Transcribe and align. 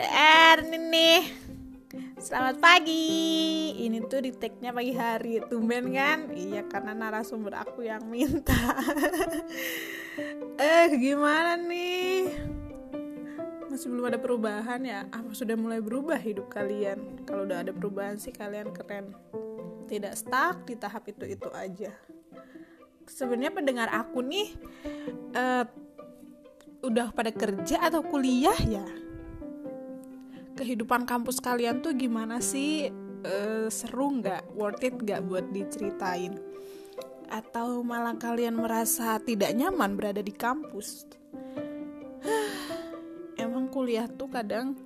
ada 0.00 0.56
Erni 0.56 0.78
nih 0.80 1.22
Selamat 2.16 2.56
pagi 2.56 3.12
Ini 3.84 4.00
tuh 4.08 4.24
di 4.24 4.32
tag-nya 4.32 4.72
pagi 4.72 4.96
hari 4.96 5.44
Tumben 5.44 5.92
kan? 5.92 6.32
Iya 6.32 6.64
karena 6.64 6.96
narasumber 6.96 7.52
aku 7.60 7.84
yang 7.84 8.08
minta 8.08 8.56
Eh 10.56 10.88
gimana 10.96 11.60
nih? 11.60 12.32
Masih 13.68 13.92
belum 13.92 14.08
ada 14.08 14.16
perubahan 14.16 14.80
ya? 14.88 15.04
Apa 15.12 15.36
sudah 15.36 15.56
mulai 15.60 15.84
berubah 15.84 16.16
hidup 16.16 16.48
kalian? 16.48 17.20
Kalau 17.28 17.44
udah 17.44 17.60
ada 17.60 17.72
perubahan 17.76 18.16
sih 18.16 18.32
kalian 18.32 18.72
keren 18.72 19.12
Tidak 19.84 20.16
stuck 20.16 20.64
di 20.64 20.80
tahap 20.80 21.12
itu-itu 21.12 21.52
aja 21.52 21.92
Sebenarnya 23.04 23.52
pendengar 23.52 23.92
aku 23.92 24.24
nih 24.24 24.48
uh, 25.36 25.68
Udah 26.88 27.12
pada 27.12 27.28
kerja 27.36 27.84
atau 27.84 28.00
kuliah 28.00 28.56
ya? 28.64 29.09
Kehidupan 30.60 31.08
kampus 31.08 31.40
kalian 31.40 31.80
tuh 31.80 31.96
gimana 31.96 32.44
sih? 32.44 32.92
Uh, 33.24 33.72
seru 33.72 34.20
nggak? 34.20 34.52
Worth 34.52 34.84
it 34.84 35.00
nggak 35.00 35.24
buat 35.24 35.48
diceritain? 35.48 36.36
Atau 37.32 37.80
malah 37.80 38.20
kalian 38.20 38.60
merasa 38.60 39.16
tidak 39.24 39.56
nyaman 39.56 39.96
berada 39.96 40.20
di 40.20 40.36
kampus? 40.36 41.08
Emang 43.40 43.72
kuliah 43.72 44.04
tuh 44.04 44.28
kadang 44.28 44.76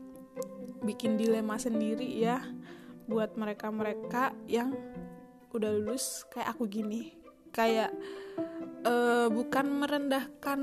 bikin 0.86 1.18
dilema 1.18 1.58
sendiri 1.58 2.06
ya 2.06 2.38
buat 3.10 3.34
mereka-mereka 3.34 4.30
yang 4.46 4.70
udah 5.50 5.70
lulus 5.74 6.22
kayak 6.30 6.54
aku 6.54 6.70
gini. 6.70 7.18
Kayak 7.50 7.90
uh, 8.86 9.26
bukan 9.30 9.66
merendahkan 9.82 10.60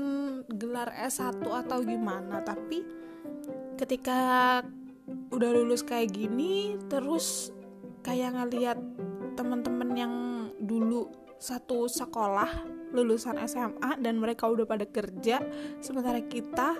gelar 0.48 0.92
S1 0.92 1.40
atau 1.40 1.78
gimana 1.84 2.44
tapi 2.44 2.84
ketika 3.80 4.60
udah 5.32 5.50
lulus 5.52 5.82
kayak 5.82 6.12
gini 6.14 6.76
terus 6.86 7.50
kayak 8.02 8.34
ngeliat 8.34 8.78
temen-temen 9.38 9.90
yang 9.94 10.14
dulu 10.60 11.08
satu 11.42 11.90
sekolah 11.90 12.68
lulusan 12.94 13.40
SMA 13.50 13.98
dan 13.98 14.20
mereka 14.22 14.46
udah 14.46 14.62
pada 14.62 14.86
kerja 14.86 15.42
sementara 15.82 16.22
kita 16.22 16.78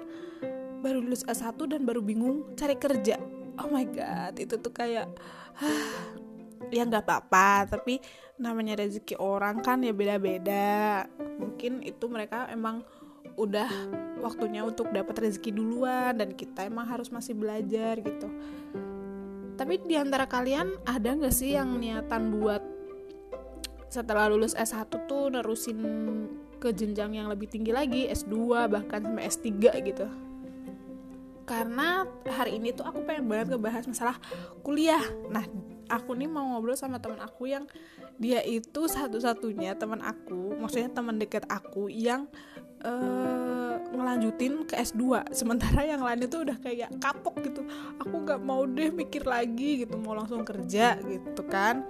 baru 0.82 1.02
lulus 1.02 1.26
S1 1.26 1.58
dan 1.66 1.82
baru 1.86 2.02
bingung 2.02 2.54
cari 2.58 2.78
kerja. 2.78 3.18
Oh 3.58 3.70
my 3.70 3.86
god 3.90 4.34
itu 4.38 4.58
tuh 4.58 4.70
kayak 4.74 5.10
ya 6.74 6.82
nggak 6.86 7.04
apa-apa 7.06 7.78
tapi 7.78 7.98
namanya 8.38 8.78
rezeki 8.78 9.18
orang 9.18 9.62
kan 9.62 9.82
ya 9.82 9.94
beda-beda. 9.94 11.06
Mungkin 11.38 11.82
itu 11.82 12.06
mereka 12.06 12.46
emang 12.50 12.86
udah 13.38 13.70
waktunya 14.22 14.62
untuk 14.62 14.88
dapat 14.94 15.28
rezeki 15.28 15.50
duluan 15.52 16.16
dan 16.16 16.32
kita 16.32 16.64
emang 16.64 16.86
harus 16.86 17.10
masih 17.10 17.34
belajar 17.34 17.98
gitu. 17.98 18.30
Tapi 19.58 19.82
di 19.84 19.98
antara 19.98 20.24
kalian 20.30 20.78
ada 20.88 21.12
nggak 21.12 21.34
sih 21.34 21.58
yang 21.58 21.76
niatan 21.76 22.32
buat 22.38 22.62
setelah 23.92 24.32
lulus 24.32 24.56
S1 24.56 24.88
tuh 24.88 25.28
nerusin 25.28 25.76
ke 26.56 26.72
jenjang 26.72 27.12
yang 27.12 27.28
lebih 27.28 27.50
tinggi 27.50 27.74
lagi 27.74 28.08
S2 28.08 28.70
bahkan 28.72 29.04
sampai 29.04 29.28
S3 29.28 29.50
gitu? 29.84 30.06
Karena 31.44 32.06
hari 32.24 32.56
ini 32.56 32.72
tuh 32.72 32.88
aku 32.88 33.04
pengen 33.04 33.28
banget 33.28 33.52
ngebahas 33.52 33.84
masalah 33.84 34.16
kuliah. 34.64 35.02
Nah 35.28 35.44
aku 35.92 36.16
nih 36.16 36.30
mau 36.30 36.56
ngobrol 36.56 36.78
sama 36.78 36.96
teman 37.02 37.20
aku 37.20 37.52
yang 37.52 37.68
dia 38.16 38.40
itu 38.40 38.88
satu-satunya 38.88 39.76
teman 39.76 40.00
aku 40.00 40.56
maksudnya 40.56 40.88
teman 40.88 41.20
deket 41.20 41.44
aku 41.50 41.92
yang 41.92 42.30
uh, 42.82 43.74
ngelanjutin 43.92 44.66
ke 44.66 44.74
S2 44.78 45.22
sementara 45.38 45.86
yang 45.86 46.02
lain 46.02 46.26
itu 46.26 46.42
udah 46.42 46.56
kayak 46.58 46.90
kapok 46.98 47.38
gitu. 47.46 47.62
Aku 48.02 48.22
nggak 48.22 48.40
mau 48.42 48.66
deh 48.66 48.90
mikir 48.90 49.26
lagi 49.26 49.86
gitu 49.86 49.98
mau 49.98 50.14
langsung 50.18 50.42
kerja 50.42 50.98
gitu 51.02 51.42
kan. 51.46 51.86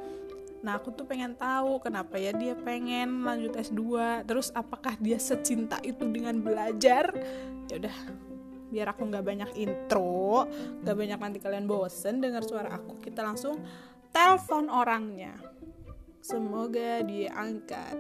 Nah 0.63 0.79
aku 0.79 0.95
tuh 0.95 1.03
pengen 1.03 1.35
tahu 1.35 1.83
kenapa 1.83 2.15
ya 2.23 2.31
dia 2.31 2.55
pengen 2.55 3.27
lanjut 3.27 3.59
S2 3.59 4.23
Terus 4.23 4.55
apakah 4.55 4.95
dia 5.03 5.19
secinta 5.19 5.83
itu 5.83 6.07
dengan 6.07 6.39
belajar? 6.39 7.11
Ya 7.67 7.83
udah 7.83 7.97
biar 8.73 8.89
aku 8.97 9.05
nggak 9.05 9.27
banyak 9.27 9.51
intro 9.61 10.49
nggak 10.81 10.97
banyak 10.97 11.19
nanti 11.21 11.39
kalian 11.45 11.69
bosen 11.69 12.25
dengar 12.25 12.41
suara 12.41 12.73
aku 12.73 12.97
kita 13.05 13.21
langsung 13.21 13.61
telepon 14.15 14.73
orangnya. 14.73 15.37
Semoga 16.23 17.03
diangkat 17.03 17.99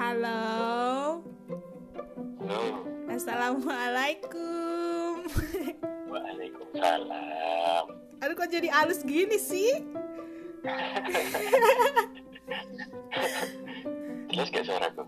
Halo. 0.00 1.20
Halo. 2.40 2.88
Assalamualaikum. 3.12 5.28
Waalaikumsalam. 6.08 7.84
Aduh 8.24 8.32
kok 8.32 8.48
jadi 8.48 8.72
halus 8.72 9.04
gini 9.04 9.36
sih? 9.36 9.84
Jelas 14.32 14.48
gak 14.48 14.64
suaraku? 14.64 15.04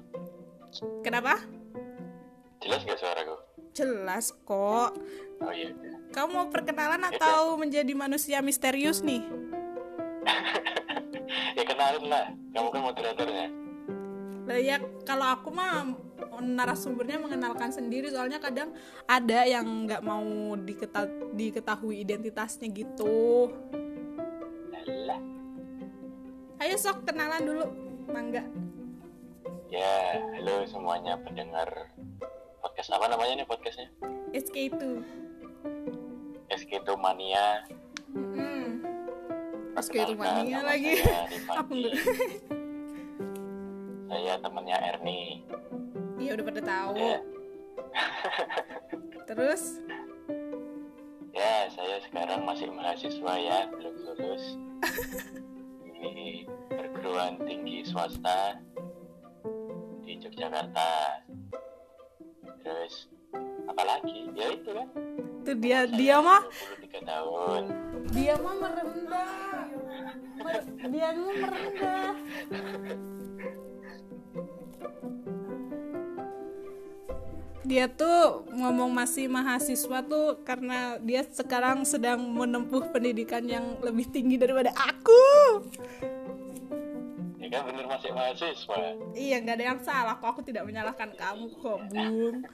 Kenapa? 1.01 1.41
Jelas 2.61 2.85
gak 2.85 3.01
suaraku? 3.01 3.41
Jelas 3.73 4.37
kok. 4.45 4.93
Oh 5.41 5.53
iya. 5.57 5.73
Kamu 6.13 6.37
mau 6.37 6.53
perkenalan 6.53 7.01
atau 7.17 7.57
menjadi 7.57 7.97
manusia 7.97 8.45
misterius 8.45 9.01
nih? 9.01 9.25
ya 11.57 11.65
kenalin 11.65 12.13
lah. 12.13 12.29
Kamu 12.53 12.69
kan 12.69 12.93
moderatornya. 12.93 13.62
Lah 14.53 14.61
ya 14.61 14.77
kalau 15.09 15.33
aku 15.33 15.49
mah 15.49 15.97
narasumbernya 16.45 17.17
mengenalkan 17.17 17.73
sendiri 17.73 18.13
soalnya 18.13 18.37
kadang 18.37 18.77
ada 19.09 19.49
yang 19.49 19.65
nggak 19.89 20.05
mau 20.05 20.53
diketa 20.61 21.09
diketahui 21.33 22.05
identitasnya 22.05 22.69
gitu. 22.69 23.49
Alah. 24.77 25.21
Ayo 26.61 26.77
sok 26.77 27.09
kenalan 27.09 27.49
dulu, 27.49 27.65
mangga. 28.13 28.45
Ya, 29.73 30.21
halo 30.37 30.69
semuanya 30.69 31.17
pendengar 31.25 31.89
podcast 32.61 32.93
apa 32.93 33.09
namanya 33.09 33.41
nih 33.41 33.49
podcastnya? 33.49 33.89
SK2. 34.37 35.01
SK2 36.53 36.89
Mania. 37.01 37.65
Mm 38.13 38.29
-hmm. 38.37 38.65
SK2 39.81 40.13
Mania 40.13 40.61
lagi. 40.61 41.01
Apa 41.49 41.73
enggak? 41.73 41.97
saya 44.13 44.37
temennya 44.45 44.77
Erni 44.93 45.41
iya 46.23 46.39
udah 46.39 46.47
pada 46.47 46.63
tahu. 46.63 46.95
Ya. 46.97 47.19
terus? 49.29 49.63
Ya 51.35 51.67
saya 51.75 51.97
sekarang 52.07 52.47
masih 52.47 52.69
mahasiswa 52.71 53.35
ya 53.41 53.67
belum 53.75 53.95
lulus. 54.07 54.45
Di 56.03 56.47
perguruan 56.71 57.39
tinggi 57.47 57.87
swasta 57.87 58.59
di 60.03 60.19
Yogyakarta. 60.19 61.23
Terus 62.63 63.07
apalagi? 63.71 64.31
Ya 64.35 64.47
itu 64.55 64.71
kan. 64.71 64.89
Itu 65.43 65.53
dia 65.59 65.87
dia 65.87 66.17
mah 66.19 66.43
23 66.87 67.07
tahun. 67.07 67.63
Dia 68.11 68.35
mah 68.39 68.55
merendah. 68.61 69.67
Mer 70.43 70.59
dia 70.91 71.09
mah 71.15 71.35
merendah 71.39 72.15
dia 77.63 77.87
tuh 77.89 78.45
ngomong 78.53 78.93
masih 78.93 79.31
mahasiswa 79.31 80.05
tuh 80.05 80.43
karena 80.45 81.01
dia 81.01 81.25
sekarang 81.25 81.87
sedang 81.89 82.21
menempuh 82.21 82.91
pendidikan 82.93 83.41
yang 83.49 83.81
lebih 83.81 84.11
tinggi 84.13 84.37
daripada 84.37 84.75
aku. 84.77 85.25
Ya 87.41 87.49
kan 87.49 87.63
bener 87.71 87.89
masih 87.89 88.11
mahasiswa. 88.13 88.77
Iya 89.17 89.37
nggak 89.41 89.57
ada 89.57 89.67
yang 89.73 89.81
salah 89.81 90.21
kok 90.21 90.29
aku 90.37 90.43
tidak 90.45 90.69
menyalahkan 90.69 91.17
kamu 91.17 91.49
kok 91.55 91.81
Bung. 91.89 92.45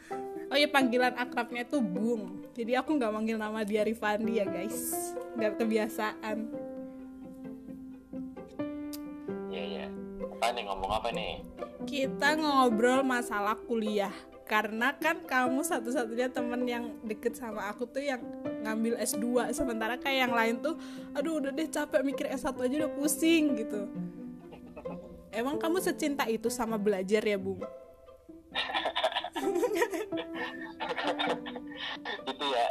Oh 0.49 0.57
iya 0.57 0.69
panggilan 0.71 1.17
akrabnya 1.19 1.67
tuh 1.67 1.81
Bung. 1.83 2.45
Jadi 2.55 2.79
aku 2.79 2.95
nggak 2.95 3.11
manggil 3.11 3.43
nama 3.43 3.67
dia 3.67 3.83
Rifandi 3.83 4.39
ya 4.39 4.47
guys. 4.47 4.93
Nggak 5.35 5.59
kebiasaan. 5.59 6.69
Apa 10.39 10.55
nih 10.55 10.71
ngomong 10.71 10.87
apa 10.95 11.11
nih? 11.11 11.43
Kita 11.83 12.39
ngobrol 12.39 13.03
masalah 13.03 13.59
kuliah. 13.59 14.15
Karena 14.47 14.95
kan 14.95 15.27
kamu 15.27 15.67
satu-satunya 15.67 16.31
temen 16.31 16.63
yang 16.63 16.95
deket 17.03 17.35
sama 17.35 17.67
aku 17.67 17.91
tuh 17.91 17.99
yang 17.99 18.23
ngambil 18.63 18.95
S2 19.03 19.51
sementara 19.51 19.99
kayak 19.99 20.31
yang 20.31 20.33
lain 20.33 20.63
tuh 20.63 20.79
aduh 21.11 21.43
udah 21.43 21.51
deh 21.51 21.67
capek 21.67 22.07
mikir 22.07 22.31
S1 22.31 22.55
aja 22.55 22.87
udah 22.87 22.93
pusing 22.95 23.59
gitu. 23.59 23.91
Emang 25.35 25.59
kamu 25.59 25.83
secinta 25.83 26.23
itu 26.31 26.47
sama 26.55 26.79
belajar 26.79 27.19
ya 27.19 27.35
Bung? 27.35 27.59
itu 32.31 32.47
ya. 32.47 32.67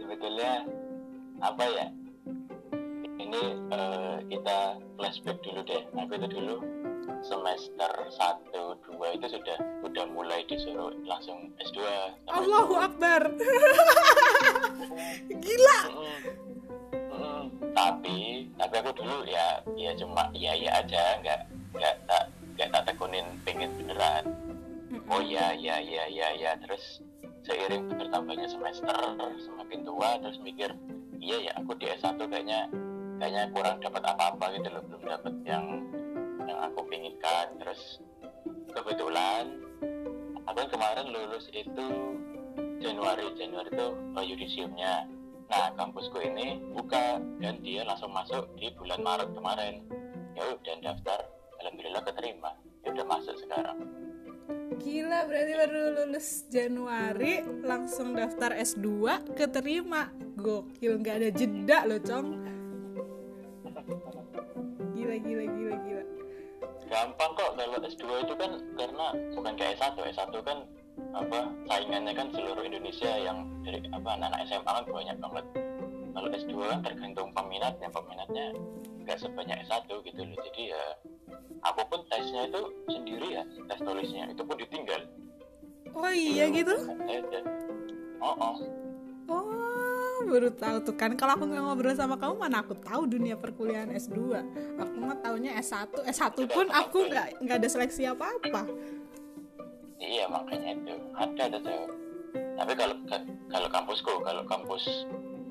Sebetulnya 0.00 0.64
apa 1.44 1.64
ya 1.68 1.99
uh, 3.72 4.18
kita 4.28 4.58
flashback 4.96 5.38
dulu 5.42 5.60
deh. 5.64 5.82
Aku 5.96 6.12
itu 6.16 6.28
dulu 6.28 6.56
semester 7.20 7.92
1 8.16 8.48
2 8.52 9.16
itu 9.20 9.26
sudah 9.28 9.58
udah 9.84 10.04
mulai 10.08 10.40
disuruh 10.48 10.92
langsung 11.04 11.52
S2 11.60 11.78
sama 12.24 12.36
Allahu 12.40 12.72
itu. 12.72 12.84
Akbar. 12.84 13.22
Gila. 15.44 15.80
Mm, 15.90 16.18
mm. 17.12 17.44
tapi 17.76 18.48
tapi 18.56 18.74
aku 18.80 18.90
dulu 18.96 19.28
ya 19.28 19.60
ya 19.76 19.92
cuma 19.96 20.32
ya 20.32 20.52
ya 20.56 20.80
aja. 20.80 21.20
Nggak 21.20 21.40
nggak 21.76 21.94
tak 22.08 22.24
nggak 22.56 22.68
tak 22.72 22.82
tekunin 22.88 23.26
pengen 23.44 23.70
beneran. 23.76 24.24
Oh 25.10 25.20
ya 25.20 25.52
ya 25.58 25.82
ya 25.82 26.06
ya 26.08 26.28
ya 26.38 26.54
terus 26.62 27.02
seiring 27.44 27.88
bertambahnya 27.96 28.46
semester 28.46 28.96
semakin 29.40 29.80
tua 29.82 30.20
terus 30.20 30.38
mikir 30.44 30.70
iya 31.18 31.50
ya 31.50 31.52
aku 31.56 31.72
di 31.76 31.88
S1 31.88 32.20
kayaknya 32.20 32.68
kayaknya 33.20 33.52
kurang 33.52 33.76
dapat 33.84 34.00
apa-apa 34.00 34.44
gitu 34.56 34.68
loh 34.72 34.82
belum 34.88 35.02
dapat 35.04 35.34
yang 35.44 35.64
yang 36.48 36.58
aku 36.64 36.80
pinginkan. 36.88 37.46
Terus 37.60 38.00
kebetulan 38.72 39.60
aku 40.48 40.60
kemarin 40.72 41.12
lulus 41.12 41.52
itu 41.52 41.86
Januari. 42.80 43.28
Januari 43.36 43.68
itu 43.68 43.88
uh, 44.16 44.24
yudisiumnya. 44.24 45.04
Nah 45.52 45.68
kampusku 45.76 46.16
ini 46.24 46.64
buka 46.72 47.20
dan 47.44 47.60
dia 47.60 47.84
langsung 47.84 48.08
masuk 48.16 48.48
di 48.56 48.72
bulan 48.80 49.04
Maret 49.04 49.30
kemarin. 49.36 49.84
Ya 50.32 50.56
udah 50.56 50.76
daftar 50.80 51.20
alhamdulillah 51.60 52.02
keterima. 52.08 52.56
Ya 52.88 52.96
udah 52.96 53.04
masuk 53.04 53.36
sekarang. 53.36 53.84
Gila 54.80 55.28
berarti 55.28 55.52
baru 55.60 55.80
lulus 55.92 56.48
Januari 56.48 57.44
langsung 57.60 58.16
daftar 58.16 58.56
S2 58.56 58.88
keterima. 59.36 60.08
Gokil 60.40 61.04
nggak 61.04 61.16
ada 61.20 61.30
jeda 61.36 61.78
loh 61.84 62.00
Cong 62.00 62.59
Gila 64.94 65.16
gila 65.20 65.44
gila 65.46 65.76
gila. 65.84 66.04
Gampang 66.90 67.30
kok 67.38 67.50
kalau 67.54 67.78
S2 67.86 68.04
itu 68.26 68.34
kan 68.34 68.50
karena 68.74 69.06
bukan 69.32 69.52
kayak 69.54 69.78
S1 69.78 69.96
S1 70.10 70.34
kan 70.42 70.58
apa 71.14 71.38
saingannya 71.70 72.12
kan 72.12 72.28
seluruh 72.34 72.66
Indonesia 72.66 73.10
yang 73.14 73.46
dari 73.62 73.80
apa 73.94 74.08
anak-anak 74.18 74.40
SMA 74.50 74.70
kan 74.70 74.84
banyak 74.90 75.16
banget. 75.22 75.44
Kalau 76.10 76.28
S2 76.34 76.52
kan 76.58 76.80
tergantung 76.82 77.28
peminatnya. 77.30 77.88
Peminatnya 77.88 78.46
nggak 79.06 79.18
sebanyak 79.22 79.58
S1 79.70 79.86
gitu 79.86 80.20
loh. 80.26 80.36
Jadi 80.50 80.62
ya 80.74 80.84
aku 81.62 81.80
pun 81.86 82.00
tesnya 82.10 82.50
itu 82.50 82.62
sendiri 82.90 83.28
ya 83.38 83.42
tes 83.70 83.80
tulisnya. 83.80 84.24
Itu 84.34 84.42
pun 84.42 84.58
ditinggal. 84.58 85.02
Oh 85.94 86.12
iya 86.12 86.46
gitu? 86.50 86.74
oh 88.20 88.36
oh 88.36 88.56
Baru 90.26 90.48
tahu 90.52 90.76
tuh 90.84 90.94
kan. 90.96 91.12
Kalau 91.16 91.36
aku 91.36 91.44
nggak 91.48 91.62
ngobrol 91.64 91.94
sama 91.96 92.16
kamu 92.20 92.34
mana 92.36 92.60
aku 92.60 92.74
tahu 92.76 93.08
dunia 93.08 93.34
perkuliahan 93.36 93.90
S2 93.96 94.18
Aku 94.78 94.94
mah 95.00 95.16
taunya 95.20 95.56
S1 95.58 96.04
S1 96.06 96.36
pun 96.50 96.66
aku 96.68 97.08
nggak 97.08 97.40
nggak 97.44 97.56
ada 97.60 97.68
seleksi 97.68 98.08
apa-apa. 98.08 98.68
Iya 100.00 100.28
makanya 100.28 100.76
itu. 100.76 100.94
Ada 101.16 101.42
ada 101.50 101.58
tuh. 101.60 101.84
Tapi 102.36 102.72
kalau 102.76 102.96
kalau 103.50 103.68
kampusku 103.68 104.12
kalau 104.22 104.42
kampus 104.44 104.84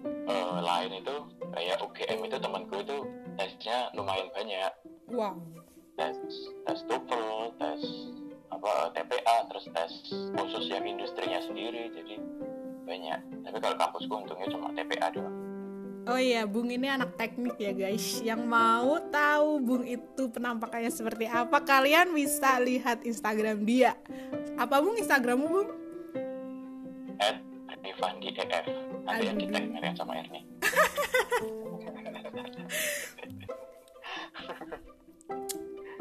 eh, 0.06 0.60
lain 0.62 0.92
itu 1.02 1.16
kayak 1.54 1.82
UGM 1.82 2.20
itu 2.30 2.38
temanku 2.38 2.76
itu 2.82 2.98
tesnya 3.38 3.90
lumayan 3.98 4.30
banyak. 4.34 4.74
Wow. 5.10 5.42
Tes 5.98 6.16
tes 6.64 6.80
TOEFL 6.88 7.58
tes 7.60 7.82
apa 8.50 8.92
TPA 8.98 9.36
terus 9.48 9.66
tes 9.72 9.92
khusus 10.36 10.66
yang 10.74 10.84
industrinya 10.84 11.40
sendiri 11.46 11.94
jadi 11.94 12.18
banyak 12.90 13.20
tapi 13.46 13.58
kalau 13.62 13.76
kampusku 13.78 14.14
untungnya 14.26 14.48
cuma 14.50 14.74
TPA 14.74 15.10
doang 15.14 15.38
Oh 16.10 16.18
iya, 16.18 16.42
Bung 16.50 16.74
ini 16.74 16.90
anak 16.90 17.22
teknik 17.22 17.54
ya 17.62 17.70
guys. 17.70 18.18
Yang 18.26 18.42
mau 18.42 18.98
tahu 19.14 19.62
Bung 19.62 19.86
itu 19.86 20.26
penampakannya 20.34 20.90
seperti 20.90 21.30
apa, 21.30 21.62
kalian 21.62 22.18
bisa 22.18 22.58
lihat 22.58 23.06
Instagram 23.06 23.62
dia. 23.62 23.94
Apa 24.58 24.82
Bung 24.82 24.98
Instagrammu 24.98 25.46
Bung? 25.46 25.70
at 27.80 27.80
Rifandi 27.84 28.28
EF 28.34 28.66
nanti 29.06 29.26
yang 29.28 29.38
di 29.38 29.46
tag 29.52 29.66
Miriam 29.70 29.96
sama 29.96 30.14
Erni 30.20 30.42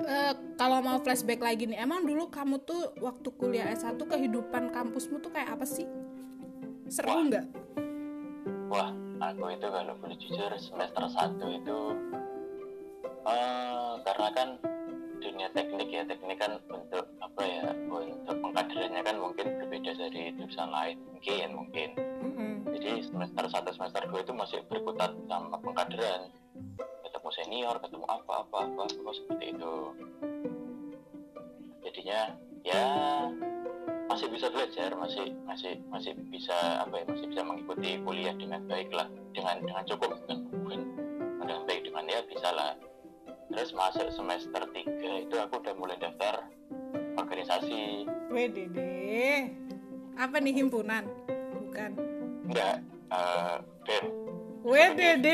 Eh, 0.09 0.33
kalau 0.57 0.81
mau 0.81 0.97
flashback 1.05 1.37
lagi 1.37 1.69
nih, 1.69 1.85
emang 1.85 2.01
dulu 2.01 2.33
kamu 2.33 2.65
tuh 2.65 2.97
waktu 2.97 3.29
kuliah 3.37 3.69
S1 3.77 4.01
kehidupan 4.01 4.73
kampusmu 4.73 5.21
tuh 5.21 5.29
kayak 5.29 5.53
apa 5.53 5.69
sih? 5.69 5.85
Seru 6.89 7.13
Wah. 7.13 7.25
nggak? 7.29 7.47
wah 8.69 8.91
aku 9.21 9.45
itu 9.53 9.67
kalau 9.69 9.93
boleh 10.01 10.17
jujur 10.21 10.53
semester 10.57 11.05
1 11.05 11.41
itu 11.61 11.79
eh 13.29 13.93
karena 14.09 14.29
kan 14.33 14.49
dunia 15.21 15.49
teknik 15.53 15.89
ya 15.93 16.03
teknik 16.09 16.39
kan 16.41 16.57
untuk 16.73 17.05
apa 17.21 17.43
ya 17.45 17.65
untuk 17.89 18.37
pengkaderannya 18.41 19.03
kan 19.05 19.17
mungkin 19.21 19.47
berbeda 19.61 19.91
dari 20.01 20.33
jurusan 20.37 20.71
lain 20.73 20.97
mungkin 21.13 21.49
mungkin 21.53 21.89
Mm-mm. 22.25 22.53
jadi 22.73 23.05
semester 23.05 23.45
1 23.45 23.77
semester 23.77 24.03
2 24.09 24.25
itu 24.25 24.33
masih 24.33 24.59
berkutat 24.69 25.13
sama 25.29 25.61
pengkaderan 25.61 26.33
ketemu 27.05 27.29
senior 27.37 27.77
ketemu 27.85 28.07
apa 28.09 28.33
apa 28.47 28.57
apa, 28.65 28.83
apa 28.89 29.11
seperti 29.13 29.45
itu 29.57 29.75
jadinya 31.85 32.21
ya 32.65 32.85
masih 34.19 34.35
bisa 34.35 34.51
belajar 34.51 34.91
masih 34.99 35.31
masih 35.47 35.73
masih 35.95 36.13
bisa 36.27 36.83
apa 36.83 36.91
ya 36.91 37.05
masih 37.07 37.27
bisa 37.31 37.43
mengikuti 37.47 38.03
kuliah 38.03 38.35
dengan 38.35 38.67
baik 38.67 38.91
lah 38.91 39.07
dengan 39.31 39.63
dengan 39.63 39.87
cukup 39.87 40.11
bukan 40.27 40.83
dengan 41.39 41.63
baik 41.71 41.87
dengan 41.87 42.03
ya 42.11 42.19
bisa 42.27 42.51
lah 42.51 42.75
terus 43.47 43.71
masuk 43.79 44.11
semester 44.11 44.67
3 44.75 45.23
itu 45.23 45.35
aku 45.39 45.63
udah 45.63 45.75
mulai 45.79 45.95
daftar 46.03 46.51
organisasi 47.15 48.11
WDD. 48.35 48.79
Apa 50.19 50.43
nih 50.43 50.67
himpunan? 50.67 51.07
Bukan. 51.55 51.91
enggak 52.51 52.83
eh 53.15 53.55
BEM 53.87 54.05
WDD, 54.67 55.29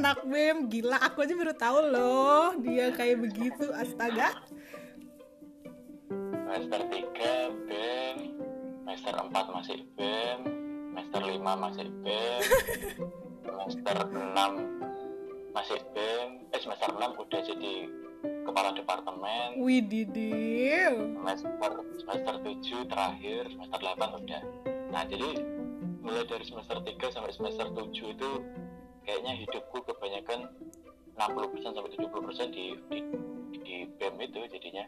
anak 0.00 0.24
BEM 0.24 0.72
gila. 0.72 0.96
Aku 1.12 1.28
aja 1.28 1.36
baru 1.36 1.52
tahu 1.52 1.92
loh 1.92 2.56
dia 2.56 2.88
kayak 2.88 3.20
begitu. 3.20 3.68
Astaga. 3.76 4.32
Semester 6.54 6.86
3 6.86 7.66
BEM 7.66 8.18
semester 8.86 9.14
4 9.26 9.34
masih 9.58 9.78
BEM 9.98 10.38
semester 10.94 11.22
5 11.26 11.42
masih 11.42 11.86
BEM 12.06 12.42
semester 13.50 13.96
6 14.06 15.50
masih 15.50 15.78
BEM 15.90 16.28
eh 16.54 16.60
semester 16.62 16.94
6 16.94 17.10
udah 17.26 17.40
jadi 17.42 17.74
kepala 18.46 18.70
departemen. 18.70 19.58
Wididil. 19.66 21.18
semester 21.18 21.70
semester 21.98 22.34
7 22.38 22.86
terakhir 22.86 23.42
semester 23.50 23.80
8 23.82 24.22
udah. 24.22 24.42
Nah 24.94 25.02
jadi 25.10 25.30
mulai 26.06 26.22
dari 26.22 26.46
semester 26.46 26.78
3 26.78 27.02
sampai 27.18 27.34
semester 27.34 27.66
7 27.66 28.14
itu 28.14 28.30
kayaknya 29.02 29.42
hidupku 29.42 29.82
kebanyakan 29.90 30.46
60% 31.18 31.74
sampai 31.74 31.90
70% 31.98 32.54
di, 32.54 32.78
di 32.94 32.98
di 33.58 33.76
BEM 33.98 34.22
itu 34.22 34.38
jadinya 34.54 34.86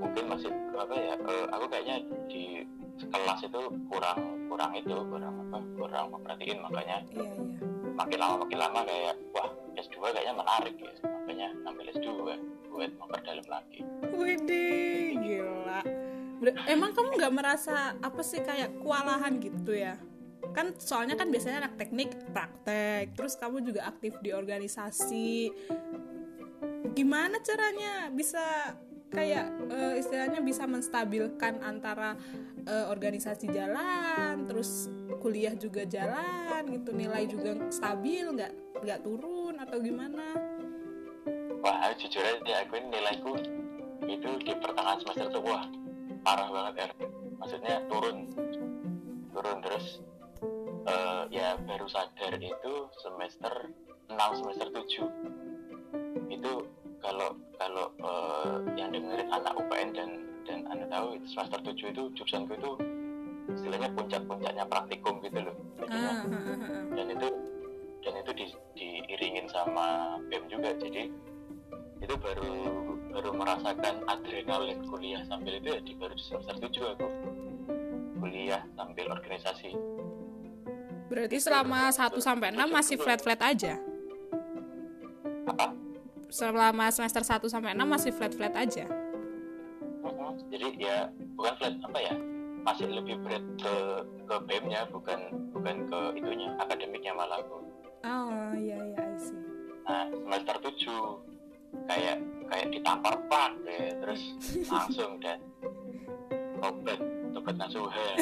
mungkin 0.00 0.24
masih 0.28 0.50
apa 0.74 0.94
ya 0.94 1.14
eh, 1.16 1.46
aku 1.48 1.64
kayaknya 1.66 1.96
di 2.26 2.44
kelas 3.00 3.40
itu 3.42 3.60
kurang 3.88 4.18
kurang 4.46 4.72
itu 4.72 4.94
kurang 5.08 5.34
apa 5.42 5.58
kurang 5.74 6.04
memperhatiin 6.10 6.58
makanya 6.60 6.96
Iya, 7.10 7.22
iya. 7.22 7.66
makin 7.94 8.18
lama 8.18 8.34
makin 8.42 8.58
lama 8.58 8.80
kayak 8.82 9.14
wah 9.30 9.48
S2 9.74 9.96
kayaknya 10.04 10.34
menarik 10.34 10.74
ya 10.76 10.92
makanya 11.02 11.48
ambil 11.64 11.86
S2 11.90 12.06
buat 12.70 12.90
memperdalam 12.92 13.46
lagi 13.46 13.80
Widih, 14.14 15.18
gila. 15.18 15.80
Ber- 16.38 16.58
Emang 16.66 16.90
kamu 16.90 17.18
nggak 17.18 17.34
merasa 17.34 17.94
apa 17.96 18.22
sih 18.22 18.38
kayak 18.38 18.78
kewalahan 18.78 19.38
gitu 19.38 19.74
ya? 19.74 19.98
Kan 20.50 20.70
soalnya 20.76 21.14
kan 21.14 21.28
biasanya 21.28 21.66
anak 21.66 21.74
teknik 21.76 22.14
praktek, 22.30 23.10
terus 23.12 23.34
kamu 23.34 23.58
juga 23.60 23.86
aktif 23.86 24.14
di 24.22 24.30
organisasi. 24.30 25.50
Gimana 26.94 27.38
caranya 27.40 28.06
bisa 28.08 28.74
kayak 29.14 29.46
eh, 29.70 29.94
istilahnya 30.02 30.42
bisa 30.42 30.66
menstabilkan 30.66 31.62
antara 31.62 32.18
eh, 32.66 32.86
organisasi 32.90 33.48
jalan, 33.54 34.44
terus 34.50 34.90
kuliah 35.22 35.54
juga 35.54 35.86
jalan 35.86 36.66
gitu, 36.68 36.90
nilai 36.90 37.24
juga 37.30 37.54
stabil, 37.70 38.26
nggak 38.34 38.82
nggak 38.82 39.00
turun 39.00 39.54
atau 39.62 39.78
gimana? 39.80 40.26
wah 41.64 41.88
jujur 41.96 42.20
aja 42.20 42.60
aku 42.60 42.76
ini 42.76 42.92
nilaiku 42.92 43.40
itu 44.04 44.28
di 44.44 44.52
pertengahan 44.52 45.00
semester 45.00 45.32
tuh 45.32 45.42
wah 45.48 45.64
parah 46.20 46.52
banget 46.52 46.74
ya 46.76 46.86
maksudnya 47.40 47.80
turun 47.88 48.28
turun 49.32 49.58
terus. 49.64 50.04
Eh, 50.84 51.24
ya 51.32 51.56
baru 51.64 51.88
sadar 51.88 52.36
itu 52.36 52.74
semester 53.00 53.72
6 54.12 54.38
semester 54.44 54.68
7 54.68 56.28
itu 56.28 56.52
kalau 57.04 57.28
kalau 57.60 57.86
eh, 58.00 58.56
yang 58.80 58.88
dengerin 58.88 59.28
anak 59.28 59.52
UPN 59.60 59.92
dan 59.92 60.10
dan 60.48 60.58
anda 60.72 60.88
tahu 60.88 61.20
itu 61.20 61.26
semester 61.36 61.60
7 61.60 61.92
itu 61.92 62.02
jurusanku 62.16 62.52
itu 62.56 62.70
istilahnya 63.52 63.92
puncak-puncaknya 63.92 64.64
praktikum 64.64 65.20
gitu 65.20 65.44
loh. 65.44 65.56
Jadinya 65.84 66.10
ah, 66.10 66.24
ah, 66.24 66.48
ah. 66.48 66.84
dan 66.96 67.06
itu 67.12 67.28
dan 68.04 68.14
itu 68.20 68.30
di, 68.32 68.46
diiringin 68.76 69.46
sama 69.52 70.16
BEM 70.32 70.48
juga. 70.48 70.72
Jadi 70.80 71.12
itu 72.00 72.14
baru 72.20 72.56
baru 73.12 73.30
merasakan 73.36 74.04
adrenalin 74.08 74.80
kuliah 74.88 75.22
sambil 75.28 75.60
itu 75.60 75.68
ya 75.76 75.80
di 75.84 75.92
baru 75.96 76.16
semester 76.16 76.56
7 76.56 76.94
aku 76.96 77.08
kuliah 78.24 78.64
sambil 78.76 79.12
organisasi. 79.12 79.76
Berarti 81.12 81.36
selama 81.36 81.92
1 81.92 82.16
sampai 82.16 82.48
6 82.56 82.64
masih 82.64 82.96
flat-flat 82.96 83.40
aja. 83.44 83.76
apa 85.44 85.76
Selama 86.34 86.90
semester 86.90 87.22
1 87.22 87.46
sampai 87.46 87.70
6 87.72 87.86
masih 87.86 88.10
flat-flat 88.10 88.54
aja. 88.58 88.90
Jadi 90.50 90.66
ya 90.76 91.06
bukan 91.34 91.52
flat 91.54 91.74
apa 91.80 91.98
ya 92.00 92.14
masih 92.64 92.86
lebih 92.88 93.20
berat 93.22 93.44
ke 93.54 93.74
ke 94.24 94.36
BEM 94.48 94.64
nya 94.66 94.82
bukan 94.88 95.20
bukan 95.52 95.84
ke 95.84 95.98
itunya 96.16 96.48
akademiknya 96.56 97.12
malah 97.12 97.38
aku 97.38 97.60
Oh, 98.02 98.50
iya 98.52 98.76
iya 98.80 99.00
I 99.00 99.16
see. 99.16 99.36
nah 99.84 100.08
semester 100.08 100.56
7 100.64 101.86
kayak 101.86 102.16
kayak 102.48 102.66
ditampar 102.72 103.14
pak 103.28 103.52
deh 103.62 103.92
terus 104.00 104.22
langsung 104.72 105.20
dan 105.20 105.38
obat 106.58 107.00
obat 107.36 107.54
nasuhan 107.54 108.16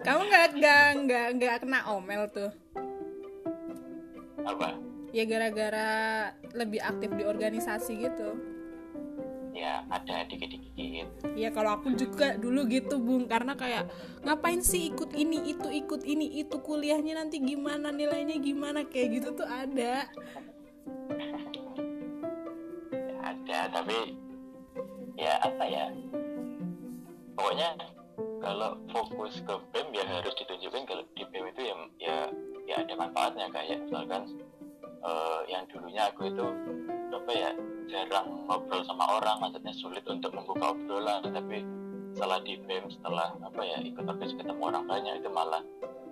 Kamu 0.00 0.20
nggak 0.22 0.46
nggak 0.54 0.86
nggak 1.02 1.26
nggak 1.34 1.54
kena 1.60 1.80
omel 1.90 2.22
tuh? 2.30 2.50
apa 4.40 4.78
Ya 5.16 5.24
gara-gara 5.24 5.88
lebih 6.52 6.76
aktif 6.84 7.08
di 7.16 7.24
organisasi 7.24 8.04
gitu. 8.04 8.36
ya 9.56 9.80
ada 9.88 10.28
dikit-dikit 10.28 11.08
Ya 11.32 11.48
kalau 11.48 11.80
aku 11.80 11.96
juga 11.96 12.36
dulu 12.36 12.68
gitu 12.68 13.00
bung 13.00 13.24
karena 13.24 13.56
kayak 13.56 13.88
ngapain 14.20 14.60
sih 14.60 14.92
ikut 14.92 15.16
ini 15.16 15.48
itu 15.48 15.72
ikut 15.72 16.04
ini 16.04 16.44
itu 16.44 16.60
kuliahnya 16.60 17.16
nanti 17.16 17.40
gimana 17.40 17.88
nilainya 17.88 18.36
gimana 18.36 18.84
kayak 18.84 19.16
gitu 19.16 19.32
tuh 19.32 19.48
ada. 19.48 20.04
ya 23.08 23.16
ada 23.24 23.58
tapi 23.72 24.12
ya 25.16 25.40
apa 25.40 25.64
ya 25.64 25.84
pokoknya 27.32 27.68
kalau 28.44 28.76
fokus 28.92 29.40
ke 29.40 29.54
BEM 29.72 29.88
ya 29.96 30.04
harus 30.04 30.36
ditunjukkan 30.36 30.82
kalau 30.84 31.04
di 31.16 31.24
BEM 31.32 31.44
itu 31.56 31.62
ya 31.64 31.74
ya, 31.96 32.16
ya 32.68 32.74
ada 32.84 32.92
manfaatnya 32.92 33.48
kayak 33.48 33.80
misalkan 33.88 34.22
eh, 35.04 35.40
yang 35.50 35.64
dulunya 35.68 36.08
aku 36.08 36.30
itu 36.30 36.46
apa 37.12 37.32
ya 37.32 37.50
jarang 37.86 38.28
ngobrol 38.46 38.82
sama 38.86 39.18
orang 39.18 39.38
maksudnya 39.38 39.72
sulit 39.74 40.02
untuk 40.06 40.34
membuka 40.34 40.74
obrolan 40.74 41.22
tapi 41.30 41.62
setelah 42.16 42.40
di 42.40 42.56
BEM 42.64 42.88
setelah 42.88 43.28
apa 43.44 43.60
ya 43.60 43.76
ikut 43.84 44.00
organisasi 44.08 44.40
ketemu 44.40 44.62
orang 44.64 44.88
banyak 44.88 45.20
itu 45.20 45.28
malah 45.28 45.60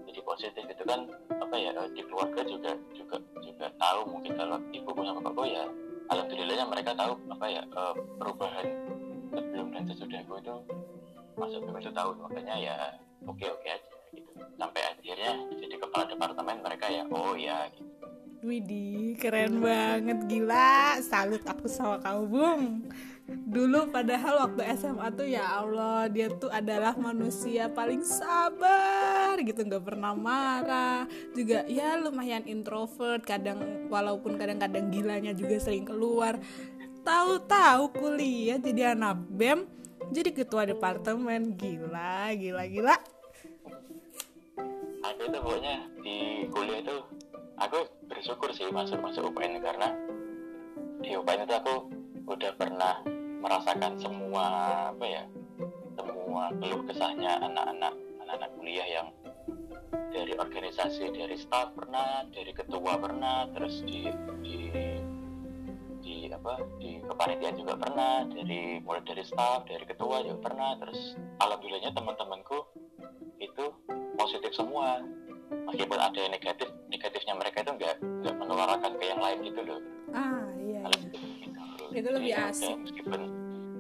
jadi 0.05 0.21
positif. 0.21 0.65
Itu 0.69 0.85
kan 0.85 1.09
apa 1.33 1.57
ya 1.57 1.73
eh, 1.73 1.89
di 1.97 2.05
keluarga 2.05 2.45
juga 2.45 2.77
juga 2.93 3.17
juga 3.41 3.67
tahu 3.81 4.13
mungkin 4.13 4.37
kalau 4.37 4.61
ibuku 4.69 5.01
sama 5.01 5.25
bapakku 5.25 5.49
ya 5.49 5.65
alhamdulillahnya 6.13 6.67
mereka 6.69 6.93
tahu 6.93 7.17
apa 7.33 7.47
ya 7.49 7.63
eh, 7.65 7.95
perubahan 8.21 8.67
sebelum 9.33 9.67
dan 9.73 9.83
sesudahku 9.89 10.35
itu 10.45 10.55
masuk 11.41 11.61
BEM 11.65 11.77
itu 11.81 11.91
tahu. 11.97 12.11
Makanya 12.21 12.55
ya 12.61 12.77
oke 13.25 13.45
oke 13.49 13.65
aja 13.65 13.93
gitu. 14.13 14.31
Sampai 14.61 14.85
akhirnya 14.85 15.33
jadi 15.57 15.75
kepala 15.81 16.05
departemen 16.05 16.61
mereka 16.61 16.87
ya 16.93 17.03
oh 17.09 17.33
ya 17.33 17.65
gitu. 17.73 17.89
Widih 18.45 19.17
keren 19.17 19.57
banget 19.65 20.29
gila. 20.29 21.01
Salut 21.01 21.41
aku 21.49 21.65
sama 21.65 21.97
kamu 22.05 22.23
bung. 22.29 22.85
Dulu 23.25 23.89
padahal 23.89 24.37
waktu 24.45 24.69
SMA 24.77 25.17
tuh 25.17 25.25
ya 25.25 25.65
Allah 25.65 26.13
dia 26.13 26.29
tuh 26.29 26.53
adalah 26.53 26.93
manusia 26.93 27.73
paling 27.73 28.05
sabar 28.05 29.41
gitu 29.41 29.65
nggak 29.65 29.89
pernah 29.89 30.13
marah. 30.13 31.09
Juga 31.33 31.65
ya 31.65 31.97
lumayan 31.97 32.45
introvert 32.45 33.25
kadang 33.25 33.89
walaupun 33.89 34.37
kadang-kadang 34.37 34.93
gilanya 34.93 35.33
juga 35.33 35.57
sering 35.57 35.89
keluar. 35.89 36.37
Tahu-tahu 37.01 37.97
kuliah 37.97 38.61
jadi 38.61 38.93
anak 38.93 39.25
bem 39.25 39.65
jadi 40.13 40.37
ketua 40.37 40.69
departemen. 40.69 41.57
Gila 41.57 42.29
gila 42.37 42.69
gila. 42.69 42.97
Aku 45.01 45.33
itu 45.33 45.39
pokoknya 45.41 45.89
di 46.05 46.45
kuliah 46.53 46.85
itu 46.85 46.97
aku 47.57 47.94
bersyukur 48.09 48.51
sih 48.53 48.69
masuk 48.71 49.01
masuk 49.01 49.33
UPN 49.33 49.61
karena 49.61 49.89
di 51.01 51.17
UPN 51.17 51.45
itu 51.45 51.55
aku 51.55 51.77
udah 52.25 52.53
pernah 52.57 53.01
merasakan 53.45 54.01
semua 54.01 54.45
apa 54.93 55.05
ya 55.05 55.25
semua 55.95 56.49
keluh 56.57 56.83
kesahnya 56.89 57.37
anak-anak 57.45 57.93
anak-anak 58.25 58.51
kuliah 58.57 58.89
yang 58.89 59.09
dari 60.09 60.33
organisasi 60.39 61.13
dari 61.13 61.37
staff 61.37 61.77
pernah 61.77 62.25
dari 62.33 62.53
ketua 62.57 62.97
pernah 62.97 63.45
terus 63.53 63.85
di 63.85 64.09
di 64.41 64.73
di 66.01 66.33
apa 66.33 66.61
di 66.81 67.05
kepanitiaan 67.05 67.57
juga 67.61 67.75
pernah 67.77 68.25
dari 68.27 68.81
mulai 68.81 69.05
dari 69.05 69.23
staff 69.23 69.69
dari 69.69 69.85
ketua 69.85 70.25
juga 70.25 70.39
pernah 70.51 70.77
terus 70.81 71.19
alhamdulillahnya 71.43 71.93
teman-temanku 71.93 72.59
itu 73.43 73.65
positif 74.17 74.57
semua 74.57 75.03
meskipun 75.51 75.99
ada 75.99 76.19
yang 76.19 76.33
negatif 76.33 76.69
negatifnya 76.89 77.35
mereka 77.37 77.57
itu 77.63 77.73
nggak 77.77 77.95
nggak 78.01 78.35
menularkan 78.39 78.93
ke 78.97 79.05
yang 79.05 79.21
lain 79.21 79.39
gitu 79.45 79.61
loh 79.65 79.81
ah 80.15 80.47
iya, 80.61 80.81
iya. 80.85 80.99
gitu. 81.11 81.19
Itu 81.95 82.11
lebih 82.11 82.35
Jadi, 82.35 82.51
asik. 82.51 82.77
meskipun 82.83 83.21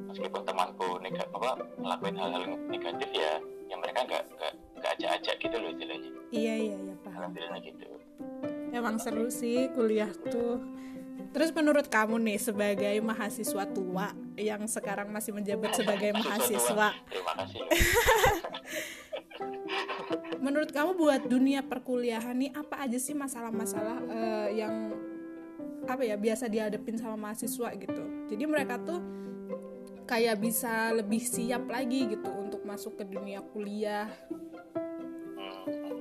meskipun 0.06 0.42
temanku 0.46 0.88
negatif 1.02 1.30
apa 1.34 1.50
ngelakuin 1.82 2.14
hal-hal 2.14 2.42
negatif 2.70 3.10
ya 3.10 3.32
yang 3.66 3.78
mereka 3.82 4.06
nggak 4.06 4.22
nggak 4.38 4.52
nggak 4.78 4.90
ajak-ajak 4.98 5.36
gitu 5.42 5.56
loh 5.58 5.68
istilahnya 5.74 6.10
iya 6.30 6.54
iya 6.54 6.76
iya 6.78 6.94
paham 7.02 7.34
alhamdulillah 7.34 7.60
gitu 7.62 7.86
Emang 8.74 8.98
seru 8.98 9.30
sih 9.30 9.70
kuliah 9.70 10.10
tuh. 10.10 10.58
Terus 11.30 11.54
menurut 11.54 11.86
kamu 11.86 12.18
nih 12.18 12.42
sebagai 12.42 12.98
mahasiswa 13.06 13.70
tua 13.70 14.10
yang 14.34 14.66
sekarang 14.66 15.14
masih 15.14 15.30
menjabat 15.30 15.78
sebagai 15.78 16.10
mahasiswa, 16.10 16.90
terima 17.06 17.32
kasih. 17.38 17.62
menurut 20.44 20.68
kamu 20.68 20.92
buat 21.00 21.22
dunia 21.24 21.64
perkuliahan 21.64 22.36
nih 22.36 22.52
apa 22.52 22.84
aja 22.84 23.00
sih 23.00 23.16
masalah-masalah 23.16 23.96
eh, 24.12 24.48
yang 24.60 24.92
apa 25.88 26.04
ya 26.04 26.20
biasa 26.20 26.52
dihadapin 26.52 27.00
sama 27.00 27.16
mahasiswa 27.16 27.72
gitu. 27.80 28.04
Jadi 28.28 28.44
mereka 28.44 28.76
tuh 28.76 29.00
kayak 30.04 30.36
bisa 30.36 30.92
lebih 30.92 31.24
siap 31.24 31.64
lagi 31.64 32.12
gitu 32.12 32.28
untuk 32.28 32.60
masuk 32.68 33.00
ke 33.00 33.04
dunia 33.08 33.40
kuliah. 33.40 34.08
Hmm. 35.34 36.00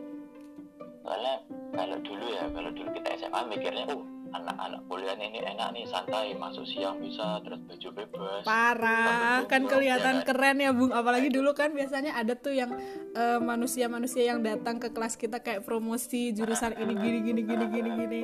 soalnya 1.03 1.35
kalau 1.75 1.97
dulu 1.99 2.25
ya 2.31 2.47
kalau 2.47 2.71
dulu 2.71 2.89
kita 2.95 3.09
SMA 3.19 3.41
mikirnya 3.51 3.83
oh 3.91 4.12
anak-anak 4.33 4.81
kuliah 4.89 5.13
ini 5.13 5.39
enak 5.39 5.69
nih 5.71 5.85
santai 5.85 6.33
masuk 6.33 6.65
siang 6.65 6.97
bisa 6.97 7.37
terus 7.45 7.61
baju 7.63 7.89
bebas 7.93 8.41
Parah, 8.43 9.45
kan 9.45 9.61
Iya 9.63 9.69
kelihatan 9.69 10.15
kan? 10.19 10.25
keren 10.25 10.57
ya 10.57 10.71
Bung. 10.73 10.89
Apalagi 10.89 11.29
dulu 11.29 11.53
kan 11.53 11.69
biasanya 11.71 12.17
ada 12.17 12.33
tuh 12.33 12.51
yang 12.51 12.73
eh, 13.13 13.39
manusia-manusia 13.39 14.25
yang 14.27 14.41
datang 14.41 14.81
ke 14.81 14.89
kelas 14.89 15.15
kita 15.15 15.39
kayak 15.39 15.61
promosi 15.61 16.33
jurusan 16.33 16.73
ini 16.75 16.93
gini 16.97 17.19
gini 17.21 17.41
gini 17.45 17.65
gini 17.69 17.89
gini. 17.95 18.21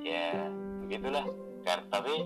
ya 0.00 0.48
begitulah 0.80 1.26
Kar- 1.62 1.84
tapi 1.92 2.24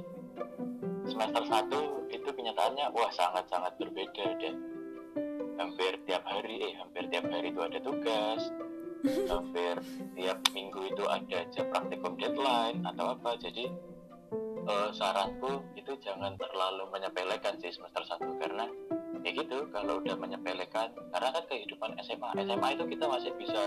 semester 1.02 1.42
1 1.42 2.14
itu 2.14 2.28
kenyataannya 2.30 2.86
wah 2.94 3.10
sangat-sangat 3.10 3.74
berbeda 3.74 4.26
deh 4.38 4.54
hampir 5.58 5.98
tiap 6.06 6.22
hari 6.24 6.70
eh 6.70 6.74
hampir 6.78 7.10
tiap 7.10 7.26
hari 7.26 7.50
itu 7.50 7.60
ada 7.60 7.78
tugas 7.82 8.40
hampir 9.02 9.74
tiap 10.14 10.38
minggu 10.54 10.80
itu 10.94 11.04
ada 11.06 11.36
aja 11.42 11.62
praktikum 11.66 12.14
deadline 12.14 12.82
atau 12.86 13.18
apa. 13.18 13.34
Jadi 13.38 13.66
eh, 14.66 14.90
saranku 14.94 15.62
itu 15.74 15.92
jangan 15.98 16.38
terlalu 16.38 16.86
menyepelekan 16.90 17.58
sih 17.58 17.74
semester 17.74 18.02
1 18.06 18.42
karena 18.42 18.66
ya 19.22 19.30
gitu 19.30 19.70
kalau 19.70 20.02
udah 20.02 20.18
menyepelekan 20.18 20.90
karena 21.14 21.28
kan 21.30 21.44
kehidupan 21.46 21.94
SMA 22.02 22.30
SMA 22.42 22.68
itu 22.74 22.84
kita 22.90 23.04
masih 23.06 23.30
bisa 23.38 23.62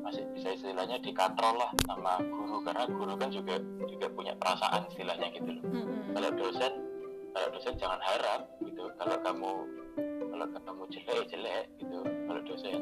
masih 0.00 0.24
bisa 0.32 0.48
istilahnya 0.56 0.96
dikontrol 1.00 1.56
lah 1.60 1.70
sama 1.88 2.20
guru. 2.20 2.60
Karena 2.64 2.84
guru 2.88 3.14
kan 3.16 3.30
juga 3.32 3.56
juga 3.88 4.06
punya 4.12 4.32
perasaan 4.36 4.88
istilahnya 4.92 5.28
gitu 5.32 5.48
loh. 5.48 5.64
Kalau 6.12 6.30
dosen 6.36 6.72
kalau 7.32 7.48
dosen 7.56 7.74
jangan 7.80 8.00
harap 8.04 8.40
gitu. 8.60 8.84
Kalau 9.00 9.16
kamu 9.24 9.52
kalau 9.96 10.46
kamu 10.66 10.84
jelek 10.90 11.24
jelek 11.30 11.64
gitu. 11.78 11.98
Kalau 12.02 12.40
dosen. 12.42 12.80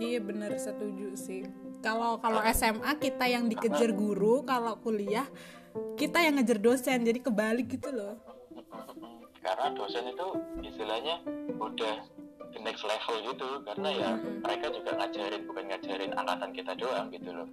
Iya 0.00 0.18
bener 0.24 0.52
setuju 0.56 1.08
sih. 1.18 1.42
Kalau 1.84 2.16
kalau 2.22 2.40
SMA 2.54 2.92
kita 2.96 3.28
yang 3.28 3.50
dikejar 3.50 3.92
guru, 3.92 4.40
kalau 4.46 4.80
kuliah 4.80 5.28
kita 6.00 6.24
yang 6.24 6.40
ngejar 6.40 6.58
dosen. 6.62 7.04
Jadi 7.04 7.20
kebalik 7.20 7.66
gitu 7.76 7.92
loh. 7.92 8.14
karena 9.44 9.76
dosen 9.76 10.08
itu 10.08 10.26
istilahnya 10.64 11.20
udah 11.60 11.94
the 12.56 12.60
next 12.64 12.82
level 12.88 13.16
gitu. 13.28 13.48
Karena 13.68 13.88
ya 13.92 14.10
mereka 14.40 14.66
juga 14.72 14.90
ngajarin 14.96 15.42
bukan 15.44 15.64
ngajarin 15.68 16.12
angkatan 16.16 16.50
kita 16.56 16.72
doang 16.80 17.06
gitu 17.12 17.30
loh. 17.30 17.48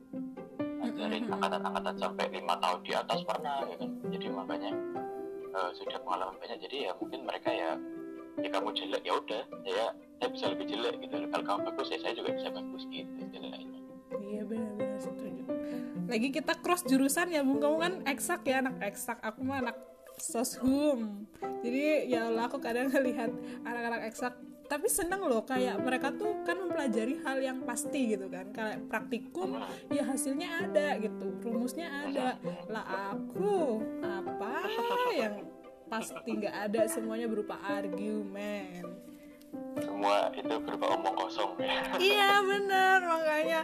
Ngajarin 0.81 1.27
angkatan-angkatan 1.27 1.95
sampai 1.99 2.25
lima 2.31 2.55
tahun 2.63 2.79
di 2.87 2.91
atas 2.95 3.19
pernah 3.27 3.67
ya 3.67 3.75
kan 3.75 3.89
jadi 4.07 4.25
makanya 4.31 4.71
eh, 5.51 5.69
sudah 5.75 5.99
pengalaman 6.07 6.39
banyak. 6.39 6.59
Jadi 6.63 6.77
ya 6.87 6.91
mungkin 6.95 7.27
mereka 7.27 7.51
ya 7.51 7.75
ya 8.39 8.49
kamu 8.53 8.69
jelek 8.71 9.03
ya 9.03 9.13
udah. 9.19 9.43
Saya 9.67 9.85
saya 10.21 10.29
bisa 10.31 10.45
lebih 10.55 10.65
jelek 10.71 10.93
gitu. 11.03 11.15
Kalau 11.27 11.43
kamu 11.43 11.59
bagus 11.73 11.87
ya 11.91 11.99
saya 11.99 12.13
juga 12.15 12.29
bisa 12.31 12.49
bagus 12.53 12.83
gitu 12.87 13.11
istilahnya. 13.19 13.79
Iya 14.21 14.41
benar-benar 14.47 14.99
setuju. 15.03 15.43
Lagi 16.07 16.29
kita 16.31 16.53
cross 16.63 16.83
jurusan 16.87 17.27
ya 17.35 17.41
bung. 17.43 17.59
Kamu 17.59 17.77
kan 17.79 17.93
eksak 18.07 18.47
ya 18.47 18.63
anak 18.63 18.79
eksak. 18.79 19.19
Aku 19.19 19.43
mah 19.43 19.59
anak 19.59 19.77
soshum 20.21 21.25
jadi 21.61 22.09
ya 22.09 22.29
Allah 22.29 22.49
aku 22.49 22.57
kadang 22.57 22.89
ngelihat 22.93 23.31
anak-anak 23.63 24.09
eksak. 24.09 24.33
Tapi 24.71 24.87
seneng 24.87 25.27
loh 25.27 25.43
kayak 25.43 25.83
mereka 25.83 26.15
tuh 26.15 26.47
kan 26.47 26.55
mempelajari 26.55 27.19
hal 27.27 27.43
yang 27.43 27.59
pasti 27.67 28.15
gitu 28.15 28.31
kan. 28.31 28.55
Kayak 28.55 28.87
praktikum 28.87 29.59
ya 29.91 30.07
hasilnya 30.07 30.63
ada 30.63 30.95
gitu. 30.95 31.27
Rumusnya 31.43 31.87
ada. 32.07 32.39
Lah 32.71 33.11
aku 33.11 33.83
apa 33.99 34.55
yang 35.11 35.43
pasti 35.91 36.39
nggak 36.39 36.55
ada 36.71 36.87
semuanya 36.87 37.27
berupa 37.27 37.59
argumen. 37.59 38.87
Semua 39.75 40.31
itu 40.31 40.55
berupa 40.63 40.95
omong 40.95 41.15
kosong. 41.19 41.51
Ya 41.59 41.83
iya 41.99 42.31
bener 42.39 43.03
makanya. 43.03 43.59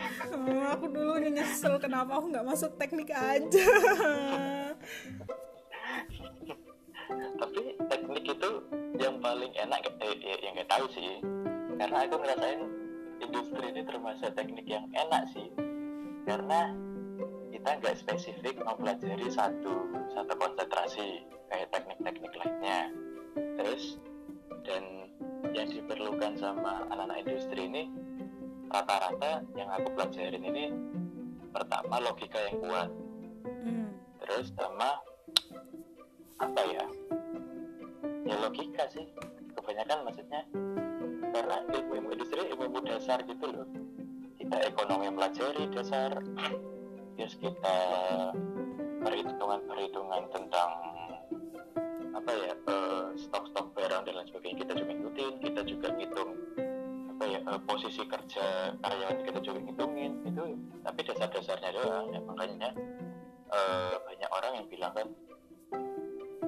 Aku 0.75 0.91
dulu 0.91 1.15
nyesel 1.23 1.79
kenapa 1.79 2.19
aku 2.19 2.35
nggak 2.35 2.43
masuk 2.43 2.75
teknik 2.75 3.15
aja? 3.15 3.67
Tapi 7.39 7.63
teknik 7.87 8.25
itu 8.27 8.51
yang 8.99 9.23
paling 9.23 9.55
enak 9.55 9.87
eh, 9.87 10.15
ya, 10.19 10.35
yang 10.43 10.51
nggak 10.59 10.67
tahu 10.67 10.85
sih. 10.91 11.23
Karena 11.79 12.03
aku 12.03 12.15
ngerasain 12.19 12.61
industri 13.23 13.65
ini 13.71 13.81
termasuk 13.87 14.35
teknik 14.35 14.67
yang 14.67 14.83
enak 14.91 15.31
sih. 15.31 15.47
Karena 16.27 16.75
kita 17.67 17.83
nggak 17.83 17.99
spesifik 17.99 18.55
mempelajari 18.63 19.27
satu 19.27 19.91
satu 20.15 20.33
konsentrasi 20.39 21.27
kayak 21.51 21.67
teknik-teknik 21.75 22.31
lainnya. 22.39 22.95
Terus 23.35 23.99
dan 24.63 25.11
yang 25.51 25.67
diperlukan 25.67 26.39
sama 26.39 26.87
anak-anak 26.87 27.27
industri 27.27 27.67
ini 27.67 27.91
rata-rata 28.71 29.43
yang 29.59 29.67
aku 29.67 29.83
pelajarin 29.99 30.47
ini 30.47 30.71
pertama 31.51 31.99
logika 31.99 32.39
yang 32.47 32.55
kuat. 32.63 32.89
Hmm. 33.43 33.91
terus 34.23 34.47
sama 34.55 35.03
apa 36.39 36.61
ya? 36.71 36.87
Ya 38.31 38.35
logika 38.47 38.87
sih. 38.95 39.11
Kebanyakan 39.59 40.07
maksudnya 40.07 40.47
karena 41.35 41.67
ilmu-ilmu 41.67 42.15
industri 42.15 42.47
ilmu-ilmu 42.47 42.79
dasar 42.87 43.27
gitu 43.27 43.43
loh. 43.43 43.67
Kita 44.39 44.55
ekonomi 44.71 45.11
pelajari 45.11 45.67
dasar 45.75 46.15
terus 47.17 47.33
kita 47.41 47.77
perhitungan-perhitungan 49.01 50.23
tentang 50.29 50.71
apa 52.13 52.31
ya 52.33 52.53
uh, 52.69 53.11
stok-stok 53.17 53.73
barang 53.73 54.05
dan 54.05 54.13
lain 54.21 54.27
sebagainya. 54.29 54.63
Kita 54.63 54.73
juga 54.77 54.91
ngikutin 54.93 55.33
kita 55.41 55.61
juga 55.65 55.87
ngitung 55.97 56.31
apa 57.17 57.23
ya 57.25 57.39
uh, 57.49 57.59
posisi 57.65 58.05
kerja 58.05 58.77
karyawan 58.79 59.17
kita 59.25 59.39
juga 59.41 59.59
ngitungin 59.65 60.13
itu 60.29 60.43
tapi 60.85 60.99
dasar-dasarnya 61.03 61.69
doang 61.73 62.05
ya. 62.13 62.19
Makanya 62.21 62.69
uh, 63.49 63.95
banyak 64.05 64.29
orang 64.31 64.51
yang 64.61 64.67
bilang 64.69 64.93
kan 64.93 65.07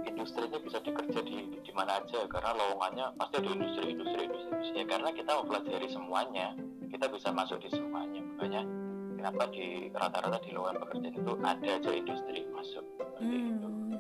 industri 0.06 0.48
ini 0.48 0.64
bisa 0.64 0.80
dikerja 0.80 1.20
di 1.26 1.60
di 1.60 1.72
mana 1.74 2.00
aja 2.00 2.24
karena 2.30 2.56
lowongannya 2.56 3.06
pasti 3.18 3.36
ada 3.42 3.50
industri 3.50 3.84
industri 3.98 4.22
industri, 4.32 4.52
industri. 4.54 4.80
ya 4.80 4.86
karena 4.86 5.10
kita 5.12 5.32
mempelajari 5.34 5.88
semuanya 5.90 6.48
kita 6.88 7.06
bisa 7.10 7.30
masuk 7.34 7.58
di 7.60 7.70
semuanya. 7.74 8.22
Makanya 8.38 8.89
kenapa 9.20 9.52
di 9.52 9.92
rata-rata 9.92 10.40
di 10.40 10.56
lowongan 10.56 10.80
pekerjaan 10.80 11.16
itu 11.20 11.32
ada 11.44 11.70
aja 11.76 11.92
industri 11.92 12.40
masuk 12.56 12.86
hmm. 13.20 14.00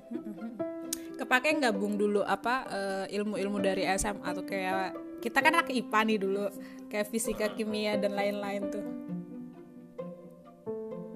kepake 1.20 1.60
nggak 1.60 1.76
bung 1.76 2.00
dulu 2.00 2.24
apa 2.24 2.56
uh, 2.72 3.06
ilmu-ilmu 3.12 3.60
dari 3.60 3.84
SMA 4.00 4.24
atau 4.24 4.48
kayak 4.48 4.96
kita 5.20 5.44
kan 5.44 5.60
anak 5.60 5.76
IPA 5.76 6.00
nih 6.08 6.20
dulu 6.24 6.48
kayak 6.88 7.12
fisika 7.12 7.52
kimia 7.52 8.00
dan 8.00 8.16
lain-lain 8.16 8.64
tuh 8.72 8.86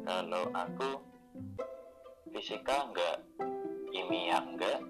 kalau 0.04 0.51
aku 0.51 0.99
fisika 2.36 2.91
enggak 2.91 3.23
kimia 3.88 4.43
enggak 4.43 4.84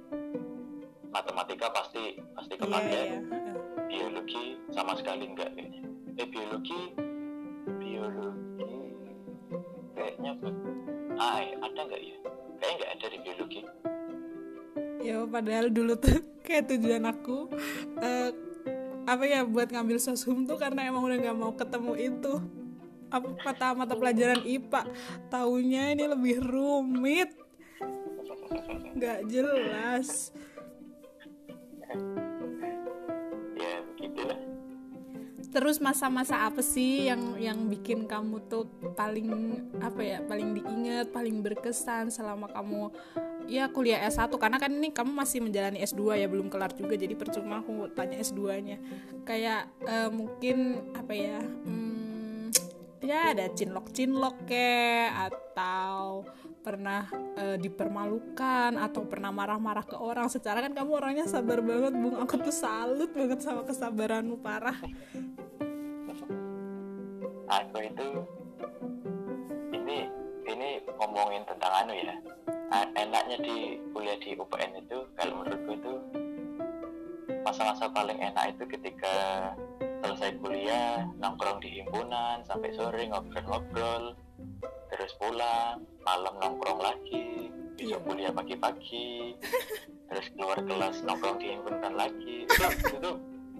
matematika 1.14 1.70
pasti 1.70 2.18
pasti 2.34 2.58
iya, 2.58 2.62
kepake 2.66 2.90
yeah, 2.90 3.06
yeah. 3.14 3.56
biologi 3.86 4.58
sama 4.74 4.98
sekali 4.98 5.30
enggak 5.30 5.54
kayaknya 5.54 5.86
eh 6.18 6.28
biologi 6.34 6.82
biologi 7.78 8.43
kayaknya 10.24 11.20
ah 11.20 11.38
eh, 11.44 11.52
ada 11.60 11.82
enggak 11.84 12.02
ya? 12.02 12.18
Kayaknya 12.58 12.74
enggak 12.74 12.90
ada 12.90 13.06
di 13.06 13.18
biologi. 13.20 13.62
Ya 15.04 15.18
padahal 15.28 15.68
dulu 15.70 15.94
tuh 16.00 16.18
kayak 16.48 16.64
tujuan 16.72 17.04
aku 17.04 17.52
uh, 18.00 18.30
apa 19.04 19.24
ya 19.28 19.44
buat 19.44 19.68
ngambil 19.68 20.00
soshum 20.00 20.48
tuh 20.48 20.56
karena 20.56 20.88
emang 20.88 21.04
udah 21.04 21.18
nggak 21.20 21.38
mau 21.38 21.52
ketemu 21.54 21.94
itu. 22.00 22.34
Apa 23.14 23.28
mata 23.46 23.68
mata 23.78 23.94
pelajaran 23.94 24.42
IPA 24.42 24.82
tahunya 25.30 25.84
ini 25.94 26.04
lebih 26.08 26.42
rumit. 26.42 27.30
Nggak 28.96 29.28
jelas 29.30 30.32
terus 35.54 35.78
masa-masa 35.78 36.50
apa 36.50 36.66
sih 36.66 37.06
yang 37.06 37.38
yang 37.38 37.70
bikin 37.70 38.10
kamu 38.10 38.42
tuh 38.50 38.66
paling 38.98 39.62
apa 39.86 40.02
ya 40.02 40.18
paling 40.26 40.58
diingat 40.58 41.14
paling 41.14 41.46
berkesan 41.46 42.10
selama 42.10 42.50
kamu 42.50 42.90
ya 43.46 43.70
kuliah 43.70 44.02
S1 44.10 44.34
karena 44.42 44.58
kan 44.58 44.74
ini 44.74 44.90
kamu 44.90 45.14
masih 45.14 45.46
menjalani 45.46 45.86
S2 45.86 46.18
ya 46.18 46.28
belum 46.28 46.50
kelar 46.50 46.74
juga 46.74 46.98
jadi 46.98 47.14
percuma 47.14 47.62
aku 47.62 47.86
tanya 47.94 48.18
S2-nya 48.18 48.78
kayak 49.30 49.70
uh, 49.86 50.10
mungkin 50.10 50.90
apa 50.98 51.14
ya 51.14 51.40
hmm, 51.40 52.50
ya 53.06 53.38
ada 53.38 53.46
cinlok-cinlok 53.54 54.50
ke 54.50 55.06
atau 55.14 56.26
pernah 56.64 57.12
uh, 57.36 57.60
dipermalukan 57.60 58.80
atau 58.80 59.04
pernah 59.04 59.36
marah-marah 59.36 59.84
ke 59.84 60.00
orang. 60.00 60.32
Secara 60.32 60.64
kan 60.64 60.72
kamu 60.72 60.92
orangnya 60.96 61.26
sabar 61.28 61.60
banget 61.60 61.92
bung. 61.92 62.16
Aku 62.24 62.40
tuh 62.40 62.56
salut 62.56 63.12
banget 63.12 63.44
sama 63.44 63.68
kesabaranmu 63.68 64.40
parah. 64.40 64.80
Aku 67.52 67.78
itu 67.84 68.08
ini 69.76 70.08
ini 70.48 70.70
ngomongin 70.96 71.44
tentang 71.44 71.84
anu 71.84 71.94
ya. 71.94 72.16
Enaknya 72.98 73.38
di 73.44 73.78
kuliah 73.94 74.18
di 74.18 74.34
UPN 74.34 74.82
itu 74.82 75.06
kalau 75.20 75.44
menurutku 75.44 75.78
itu 75.78 75.94
masa-masa 77.46 77.86
paling 77.92 78.18
enak 78.18 78.56
itu 78.58 78.64
ketika 78.66 79.14
selesai 80.02 80.42
kuliah 80.42 81.06
nongkrong 81.22 81.62
di 81.62 81.80
himpunan 81.80 82.42
sampai 82.48 82.74
sore 82.74 83.08
ngobrol-ngobrol 83.12 84.18
terus 84.94 85.12
pulang 85.18 85.82
malam 86.06 86.34
nongkrong 86.38 86.80
lagi 86.80 87.50
besok 87.84 88.00
yeah. 88.00 88.02
kuliah 88.06 88.32
pagi-pagi 88.32 89.36
terus 90.10 90.26
keluar 90.38 90.60
kelas 90.62 91.02
nongkrong 91.04 91.38
di 91.42 91.48
himpunan 91.58 91.94
lagi. 91.98 92.46
Itu, 92.46 92.66
itu 92.96 93.12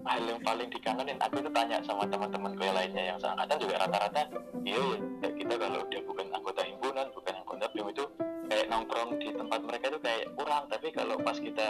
hal 0.04 0.22
yang 0.22 0.40
paling 0.40 0.68
dikangenin. 0.70 1.18
Aku 1.18 1.42
tuh 1.42 1.52
tanya 1.52 1.82
sama 1.82 2.06
teman-teman 2.06 2.54
gue 2.54 2.70
lainnya 2.70 3.04
yang 3.14 3.18
seangkatan 3.18 3.56
juga 3.58 3.74
rata-rata 3.84 4.22
iya 4.64 4.80
ya 5.20 5.28
kita 5.34 5.54
kalau 5.60 5.78
udah 5.84 6.02
bukan 6.08 6.26
anggota 6.32 6.60
himpunan 6.64 7.06
bukan 7.12 7.34
anggota 7.36 7.64
BEM 7.72 7.88
itu 7.92 8.04
kayak 8.48 8.66
nongkrong 8.70 9.10
di 9.20 9.28
tempat 9.34 9.60
mereka 9.60 9.84
itu 9.92 10.00
kayak 10.00 10.24
kurang. 10.38 10.64
Tapi 10.70 10.88
kalau 10.94 11.16
pas 11.20 11.36
kita 11.36 11.68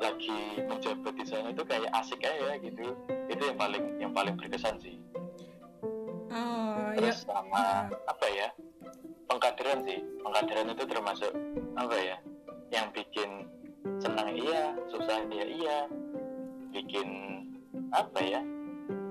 lagi 0.00 0.40
menjabat 0.64 1.14
di 1.16 1.24
sana 1.28 1.48
itu 1.52 1.62
kayak 1.64 1.90
asik 1.96 2.20
aja 2.24 2.60
gitu. 2.60 2.86
Itu 3.30 3.42
yang 3.46 3.58
paling 3.60 3.84
yang 4.02 4.12
paling 4.12 4.34
berkesan 4.36 4.76
sih. 4.82 4.96
Oh, 6.30 6.94
terus 6.94 7.26
ya. 7.26 7.34
sama 7.34 7.90
apa 7.90 8.26
ya 8.30 8.54
pengkaderan 9.30 9.86
sih. 9.86 10.02
Pengkaderan 10.26 10.74
itu 10.74 10.84
termasuk 10.90 11.32
apa 11.78 11.94
ya 11.94 12.16
yang 12.74 12.90
bikin 12.90 13.46
senang 14.02 14.34
iya 14.34 14.74
susah 14.90 15.22
dia 15.30 15.46
iya 15.46 15.78
bikin 16.74 17.08
apa 17.94 18.18
ya 18.18 18.42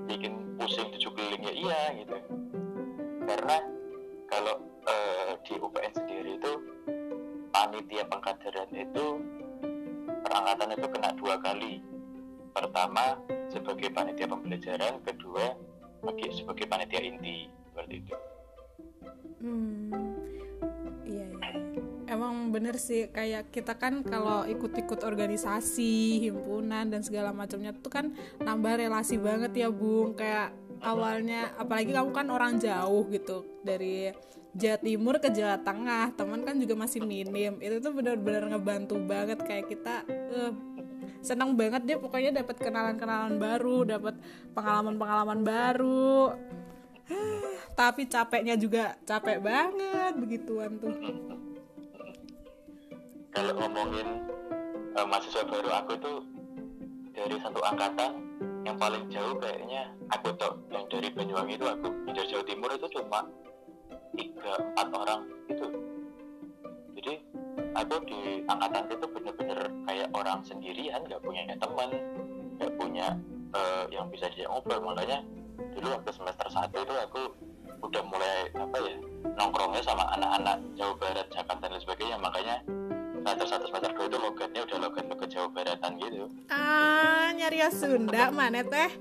bikin 0.05 0.59
pusing 0.59 0.91
tujuh 0.91 1.11
keliling 1.15 1.43
ya 1.47 1.53
iya 1.55 1.81
gitu. 2.03 2.17
Karena 3.23 3.57
kalau 4.27 4.59
uh, 4.83 5.31
di 5.47 5.55
UPN 5.55 5.93
sendiri 5.95 6.35
itu 6.35 6.51
panitia 7.55 8.03
pengkaderan 8.11 8.69
itu 8.75 9.05
perangkatan 10.27 10.75
itu 10.75 10.87
kena 10.91 11.09
dua 11.15 11.35
kali. 11.39 11.79
Pertama 12.51 13.15
sebagai 13.47 13.87
panitia 13.95 14.27
pembelajaran 14.27 14.99
kedua 15.07 15.55
sebagai 16.31 16.65
panitia 16.69 17.01
inti 17.03 17.51
seperti 17.67 17.95
itu 17.99 18.15
hmm. 19.41 20.19
Emang 22.09 22.49
bener 22.49 22.81
sih 22.81 23.05
kayak 23.13 23.53
kita 23.53 23.77
kan 23.77 24.01
kalau 24.01 24.41
ikut-ikut 24.41 25.05
organisasi 25.05 26.25
himpunan 26.25 26.89
dan 26.89 27.05
segala 27.05 27.29
macamnya 27.29 27.69
tuh 27.69 27.93
kan 27.93 28.05
nambah 28.41 28.81
relasi 28.81 29.21
banget 29.21 29.53
ya 29.53 29.69
bung. 29.69 30.17
Kayak 30.17 30.57
awalnya 30.81 31.53
apalagi 31.61 31.93
kamu 31.93 32.09
kan 32.09 32.27
orang 32.33 32.57
jauh 32.57 33.05
gitu 33.13 33.45
dari 33.61 34.09
Jawa 34.57 34.81
Timur 34.81 35.21
ke 35.21 35.29
Jawa 35.29 35.61
Tengah 35.61 36.17
teman 36.17 36.41
kan 36.41 36.57
juga 36.57 36.73
masih 36.73 37.05
minim. 37.05 37.61
Itu 37.61 37.77
tuh 37.77 37.93
benar-benar 37.93 38.57
ngebantu 38.57 38.97
banget 39.05 39.45
kayak 39.45 39.69
kita 39.69 40.01
uh, 40.09 40.51
senang 41.21 41.53
banget 41.53 41.85
dia 41.85 41.97
pokoknya 42.01 42.41
dapat 42.41 42.57
kenalan-kenalan 42.57 43.37
baru 43.37 43.85
dapat 43.85 44.15
pengalaman-pengalaman 44.57 45.39
baru 45.45 46.33
tapi 47.79 48.05
capeknya 48.11 48.59
juga 48.59 48.99
capek 49.07 49.39
banget 49.39 50.13
begituan 50.19 50.75
tuh. 50.83 50.93
Kalau 53.29 53.53
ngomongin 53.55 54.25
uh, 54.97 55.05
mahasiswa 55.07 55.47
baru 55.47 55.69
aku 55.79 55.91
itu 55.95 56.13
dari 57.15 57.35
satu 57.39 57.59
angkatan 57.63 58.11
yang 58.67 58.75
paling 58.75 59.07
jauh 59.07 59.37
kayaknya 59.39 59.87
aku 60.11 60.35
tau 60.35 60.59
yang 60.73 60.83
dari 60.91 61.07
Banyuwangi 61.13 61.55
itu 61.55 61.65
aku 61.65 61.87
dari 62.11 62.27
Jawa 62.27 62.43
Timur 62.43 62.69
itu 62.75 62.87
cuma 62.99 63.19
tiga 64.17 64.53
empat 64.59 64.87
orang 64.91 65.21
itu 65.47 65.67
jadi 66.99 67.13
aku 67.79 67.95
di 68.03 68.43
angkatan 68.49 68.83
itu 68.91 69.05
bener-bener 69.07 69.59
kayak 69.87 70.07
orang 70.11 70.43
sendirian 70.43 70.99
nggak 71.07 71.21
punya 71.23 71.47
teman 71.55 71.89
nggak 72.59 72.71
punya 72.75 73.07
uh, 73.55 73.83
yang 73.87 74.11
bisa 74.11 74.27
diajak 74.33 74.51
ngobrol. 74.51 74.83
Makanya 74.83 75.23
dulu 75.75 75.87
waktu 75.99 76.11
semester 76.13 76.47
satu 76.49 76.75
itu 76.81 76.95
aku 76.95 77.21
udah 77.79 78.03
mulai 78.05 78.51
apa 78.59 78.77
ya 78.83 78.95
nongkrongnya 79.39 79.81
sama 79.83 80.03
anak-anak 80.19 80.57
Jawa 80.75 80.93
Barat 80.99 81.27
Jakarta 81.31 81.65
dan 81.71 81.79
sebagainya. 81.79 82.17
Makanya 82.19 82.55
semester 83.19 83.45
satu 83.47 83.65
semester 83.71 83.91
dua 83.95 84.05
itu 84.07 84.17
logatnya 84.19 84.61
udah 84.67 84.77
logat 84.79 85.05
logat 85.07 85.29
Jawa 85.31 85.47
Baratan 85.51 85.91
gitu. 85.99 86.25
Ah 86.51 87.31
nyari 87.35 87.59
Sunda 87.71 88.31
mana 88.31 88.61
teh? 88.63 88.91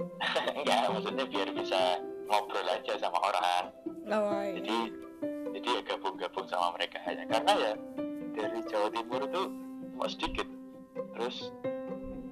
Enggak 0.58 0.78
maksudnya 0.92 1.24
biar 1.28 1.48
bisa 1.52 1.80
ngobrol 2.28 2.68
aja 2.68 2.92
sama 3.00 3.18
orang. 3.20 3.64
Oh, 4.10 4.42
iya. 4.42 4.58
jadi 4.58 4.78
jadi 5.54 5.68
ya 5.70 5.80
gabung-gabung 5.86 6.46
sama 6.50 6.74
mereka 6.74 6.98
hanya 7.06 7.24
karena 7.30 7.52
ya 7.58 7.72
dari 8.34 8.60
Jawa 8.66 8.88
Timur 8.90 9.20
itu 9.26 9.42
cuma 9.94 10.06
sedikit. 10.08 10.48
Terus 11.14 11.36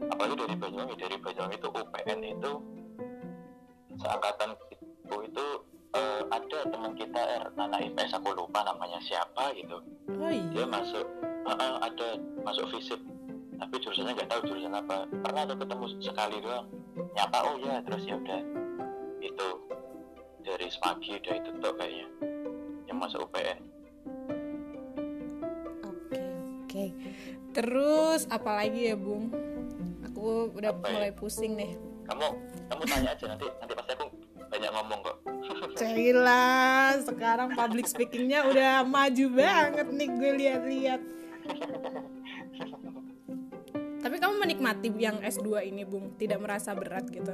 apalagi 0.09 0.35
dari 0.39 0.55
Banyuwangi 0.57 0.95
dari 0.97 1.17
Banyuwangi 1.19 1.57
itu 1.59 1.69
UPN 1.69 2.21
itu 2.25 2.53
seangkatan 3.99 4.51
itu 4.73 5.17
itu 5.29 5.47
uh, 5.95 6.23
ada 6.31 6.59
teman 6.69 6.93
kita 6.95 7.21
er, 7.21 7.45
anak 7.59 7.81
IPS 7.91 8.19
aku 8.19 8.35
lupa 8.35 8.65
namanya 8.65 8.99
siapa 9.03 9.53
gitu. 9.55 9.83
Oh, 10.19 10.31
iya. 10.31 10.45
dia 10.55 10.67
masuk 10.67 11.07
uh, 11.47 11.51
uh, 11.53 11.75
ada 11.85 12.19
masuk 12.43 12.67
fisik 12.73 13.01
tapi 13.59 13.75
jurusannya 13.83 14.15
nggak 14.15 14.31
tahu 14.31 14.41
jurusan 14.55 14.75
apa. 14.75 15.05
Pernah 15.11 15.43
ada 15.45 15.55
ketemu 15.59 15.87
sekali 15.99 16.37
doang. 16.39 16.67
Nyapa 17.19 17.39
oh 17.43 17.57
ya 17.59 17.83
terus 17.83 18.03
ya 18.07 18.15
udah. 18.15 18.41
Itu 19.19 19.47
dari 20.49 20.67
semagi 20.71 21.19
udah 21.21 21.35
itu 21.45 21.51
tuh 21.61 21.73
kayaknya 21.77 22.07
yang 22.89 22.97
masuk 22.97 23.29
UPN 23.29 23.59
oke 25.85 26.21
oke. 26.65 26.85
Terus 27.53 28.25
apalagi 28.33 28.93
ya 28.93 28.97
bung? 28.97 29.29
Aku 30.09 30.49
udah 30.57 30.73
apa 30.73 30.89
mulai 30.89 31.13
ya? 31.13 31.19
pusing 31.21 31.53
nih 31.59 31.77
kamu 32.09 32.27
kamu 32.73 32.83
tanya 32.89 33.11
aja 33.13 33.25
nanti 33.29 33.47
nanti 33.61 33.73
pasti 33.77 33.91
aku 33.95 34.07
banyak 34.49 34.71
ngomong 34.73 35.01
kok 35.05 35.17
Cila, 35.79 36.99
sekarang 37.07 37.55
public 37.55 37.87
speakingnya 37.87 38.51
udah 38.51 38.83
maju 38.83 39.27
banget 39.31 39.87
nih 39.95 40.09
gue 40.11 40.31
lihat-lihat. 40.43 41.01
Tapi 44.03 44.17
kamu 44.19 44.35
menikmati 44.43 44.89
yang 44.99 45.23
S2 45.23 45.71
ini, 45.71 45.87
Bung? 45.87 46.19
Tidak 46.19 46.39
merasa 46.39 46.75
berat 46.75 47.07
gitu? 47.11 47.31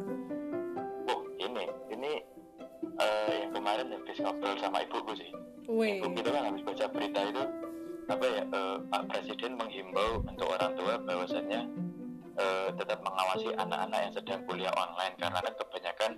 Oh, 1.09 1.21
ini, 1.41 1.65
ini 1.89 2.13
uh, 3.01 3.33
yang 3.33 3.53
kemarin 3.53 3.93
habis 3.93 4.19
ngobrol 4.21 4.57
sama 4.61 4.85
ibuku 4.85 5.13
sih. 5.17 5.31
Wih. 5.69 6.05
Ibu 6.05 6.09
kita 6.21 6.29
kan 6.29 6.43
habis 6.53 6.63
baca 6.65 6.85
berita 6.93 7.21
itu 7.25 7.45
apa 8.05 8.25
ya 8.29 8.43
uh, 8.53 8.77
Pak 8.93 9.03
Presiden 9.09 9.57
menghimbau 9.57 10.21
untuk 10.29 10.49
orang 10.53 10.77
tua 10.77 11.01
bahwasannya 11.01 11.84
uh, 12.39 12.69
tetap 12.75 12.99
mengawasi 13.03 13.51
anak-anak 13.55 13.99
yang 14.09 14.13
sedang 14.15 14.41
kuliah 14.47 14.75
online. 14.75 15.15
Karena 15.19 15.39
kan 15.41 15.55
kebanyakan 15.59 16.11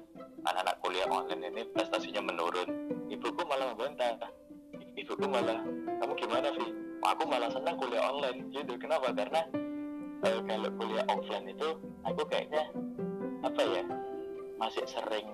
anak-anak 0.47 0.77
kuliah 0.81 1.09
online 1.09 1.43
ini 1.53 1.63
prestasinya 1.73 2.23
menurun. 2.25 2.69
Ibuku 3.09 3.43
malah 3.47 3.73
membantah. 3.73 4.31
Ibuku 4.97 5.27
malah 5.29 5.61
kamu 5.97 6.13
gimana 6.21 6.49
sih 6.57 6.69
aku 7.05 7.23
malah 7.29 7.51
senang 7.53 7.77
kuliah 7.77 8.05
online. 8.09 8.39
Gitu 8.53 8.73
kenapa? 8.81 9.13
Karena 9.13 9.43
uh, 10.25 10.41
kalau 10.45 10.69
kuliah 10.77 11.05
offline 11.09 11.47
itu 11.51 11.69
aku 12.05 12.23
kayaknya 12.29 12.65
apa 13.45 13.63
ya 13.63 13.83
masih 14.57 14.85
sering 14.89 15.29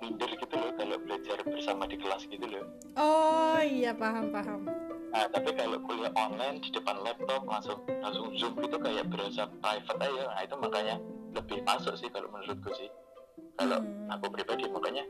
minder 0.00 0.30
gitu 0.32 0.54
loh 0.56 0.72
kalau 0.78 0.96
belajar 1.04 1.38
bersama 1.44 1.84
di 1.84 1.96
kelas 2.00 2.24
gitu 2.30 2.46
loh. 2.46 2.64
Oh 2.96 3.60
iya 3.60 3.92
paham 3.92 4.32
paham 4.32 4.89
Nah, 5.10 5.26
tapi 5.26 5.50
kalau 5.58 5.78
kuliah 5.82 6.12
online 6.14 6.62
di 6.62 6.70
depan 6.70 7.02
laptop 7.02 7.42
langsung 7.42 7.82
langsung 7.98 8.30
zoom 8.38 8.54
itu 8.62 8.78
kayak 8.78 9.10
berasa 9.10 9.50
private 9.58 9.98
aja. 9.98 10.22
Nah, 10.30 10.42
itu 10.46 10.54
makanya 10.54 10.96
lebih 11.34 11.58
masuk 11.66 11.94
sih 11.98 12.06
kalau 12.14 12.30
menurutku 12.30 12.70
sih. 12.78 12.86
Kalau 13.58 13.82
hmm. 13.82 14.14
aku 14.14 14.26
pribadi 14.30 14.70
makanya 14.70 15.04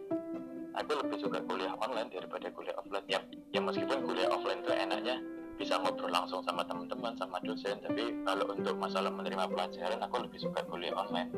aku 0.72 0.90
lebih 1.04 1.16
suka 1.20 1.44
kuliah 1.44 1.76
online 1.76 2.08
daripada 2.08 2.48
kuliah 2.48 2.76
offline. 2.80 3.04
Ya, 3.12 3.20
ya 3.52 3.60
meskipun 3.60 4.08
kuliah 4.08 4.28
offline 4.32 4.64
itu 4.64 4.72
enaknya 4.72 5.16
bisa 5.60 5.76
ngobrol 5.76 6.08
langsung 6.08 6.40
sama 6.48 6.64
teman-teman 6.64 7.12
sama 7.20 7.36
dosen, 7.44 7.76
tapi 7.84 8.16
kalau 8.24 8.48
untuk 8.48 8.80
masalah 8.80 9.12
menerima 9.12 9.44
pelajaran 9.52 10.00
aku 10.00 10.24
lebih 10.24 10.40
suka 10.40 10.64
kuliah 10.72 10.96
online. 10.96 11.28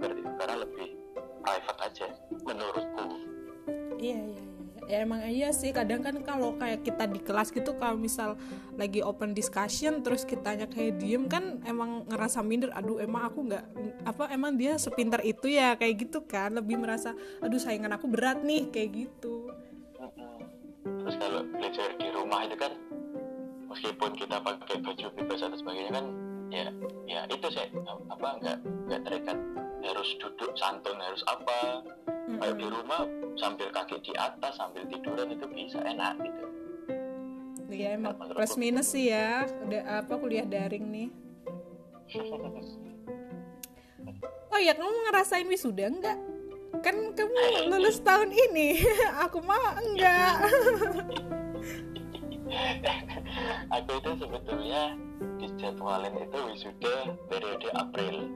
Seperti 0.00 0.24
itu 0.24 0.32
karena 0.40 0.56
lebih 0.64 0.88
private 1.44 1.80
aja 1.84 2.06
menurutku. 2.48 3.04
Iya, 4.00 4.16
iya, 4.16 4.40
iya 4.40 4.49
ya 4.90 5.06
emang 5.06 5.22
iya 5.22 5.54
sih 5.54 5.70
kadang 5.70 6.02
kan 6.02 6.18
kalau 6.26 6.58
kayak 6.58 6.82
kita 6.82 7.06
di 7.06 7.22
kelas 7.22 7.54
gitu 7.54 7.78
kalau 7.78 7.94
misal 7.94 8.34
lagi 8.74 8.98
open 9.06 9.38
discussion 9.38 10.02
terus 10.02 10.26
kitanya 10.26 10.66
kayak 10.66 10.98
diem 10.98 11.30
kan 11.30 11.62
emang 11.62 12.02
ngerasa 12.10 12.42
minder 12.42 12.74
aduh 12.74 12.98
emang 12.98 13.30
aku 13.30 13.46
nggak 13.46 13.64
apa 14.02 14.34
emang 14.34 14.58
dia 14.58 14.74
sepintar 14.74 15.22
itu 15.22 15.46
ya? 15.46 15.78
Kayak 15.78 16.10
gitu 16.10 16.26
kan 16.26 16.58
lebih 16.58 16.82
merasa 16.82 17.14
aduh 17.38 17.62
saingan 17.62 17.94
aku 17.94 18.10
berat 18.10 18.42
nih 18.42 18.66
kayak 18.74 19.06
gitu. 19.06 19.46
Terus 20.82 21.16
kalau 21.22 21.46
belajar 21.46 21.88
di 21.94 22.06
rumah 22.10 22.40
itu 22.50 22.56
kan 22.58 22.72
meskipun 23.70 24.10
kita 24.18 24.36
pakai 24.42 24.76
baju 24.82 25.06
bebas 25.14 25.40
atau 25.46 25.58
sebagainya 25.62 25.92
kan 25.94 26.06
ya 26.50 26.66
ya 27.06 27.20
itu 27.30 27.46
sih 27.46 27.70
apa 27.86 28.28
nggak 28.42 28.58
nggak 28.90 29.00
terikat 29.06 29.38
harus 29.84 30.10
duduk 30.20 30.52
santun 30.56 30.96
harus 31.00 31.22
apa. 31.28 31.84
Mm-hmm. 32.30 32.46
kayak 32.46 32.56
di 32.62 32.66
rumah 32.70 33.02
sambil 33.34 33.68
kaki 33.74 33.98
di 34.06 34.14
atas 34.14 34.54
sambil 34.54 34.86
tiduran 34.86 35.34
itu 35.34 35.46
bisa 35.50 35.82
enak 35.82 36.14
gitu. 36.22 36.46
Iya 37.70 37.98
emang 37.98 38.18
nah, 38.18 38.34
plus 38.34 38.54
minus 38.54 38.94
sih 38.94 39.10
ya. 39.10 39.50
Udah 39.66 40.02
apa 40.02 40.14
kuliah 40.14 40.46
daring 40.46 40.86
nih. 40.90 41.08
Oh 44.50 44.58
ya 44.58 44.74
kamu 44.74 44.90
ngerasain 45.06 45.46
wisuda 45.46 45.86
enggak? 45.88 46.18
Kan 46.82 47.14
kamu 47.14 47.70
lulus 47.70 48.02
tahun 48.02 48.34
ini. 48.34 48.82
Aku 49.24 49.38
mah 49.46 49.78
enggak? 49.78 50.42
Aku 53.78 53.90
itu 54.02 54.10
sebetulnya 54.18 54.98
dijadwalin 55.38 56.18
itu 56.18 56.38
wisuda 56.50 57.14
periode 57.30 57.70
April. 57.78 58.26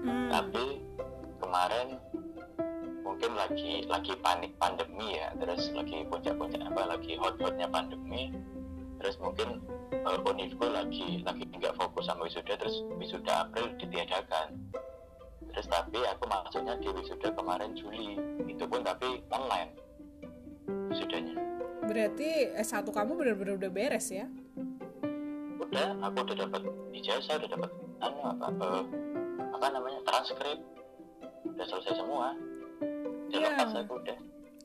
Hmm. 0.00 0.32
tapi 0.32 0.59
kemarin 1.50 1.98
mungkin 3.02 3.34
lagi 3.34 3.82
lagi 3.90 4.14
panik 4.22 4.54
pandemi 4.62 5.18
ya. 5.18 5.34
Terus 5.34 5.74
lagi 5.74 6.06
puncak-puncak 6.06 6.62
apa 6.62 6.94
lagi 6.94 7.18
hot-hotnya 7.18 7.66
pandemi. 7.66 8.30
Terus 9.02 9.18
mungkin 9.18 9.58
uh, 10.06 10.22
Unifku 10.30 10.70
lagi 10.70 11.26
lagi 11.26 11.42
nggak 11.50 11.74
fokus 11.74 12.06
sama 12.06 12.30
wisuda 12.30 12.54
terus 12.54 12.86
wisuda 13.02 13.50
April 13.50 13.74
ditiadakan. 13.82 14.54
Terus 15.50 15.66
tapi 15.66 15.98
aku 16.06 16.24
maksudnya 16.30 16.78
di 16.78 16.86
wisuda 16.86 17.34
kemarin 17.34 17.74
Juli. 17.74 18.14
Itu 18.46 18.70
pun 18.70 18.86
tapi 18.86 19.18
online 19.34 19.74
wisudanya. 20.86 21.34
Berarti 21.82 22.54
S1 22.62 22.86
kamu 22.86 23.18
benar-benar 23.18 23.58
udah 23.58 23.70
beres 23.74 24.06
ya? 24.14 24.30
Udah 25.58 25.98
aku 25.98 26.30
udah 26.30 26.46
dapat 26.46 26.62
ijazah 26.94 27.42
udah 27.42 27.50
dapat 27.58 27.70
anu 28.00 28.20
apa 28.22 28.46
uh, 28.62 28.84
apa 29.58 29.66
namanya 29.74 30.00
transkrip 30.06 30.69
udah 31.46 31.66
selesai 31.66 31.94
semua. 31.96 32.36
Udah 33.30 33.38
yeah. 33.38 33.56
lepas 33.56 33.74
aku 33.80 33.94
udah. 34.00 34.18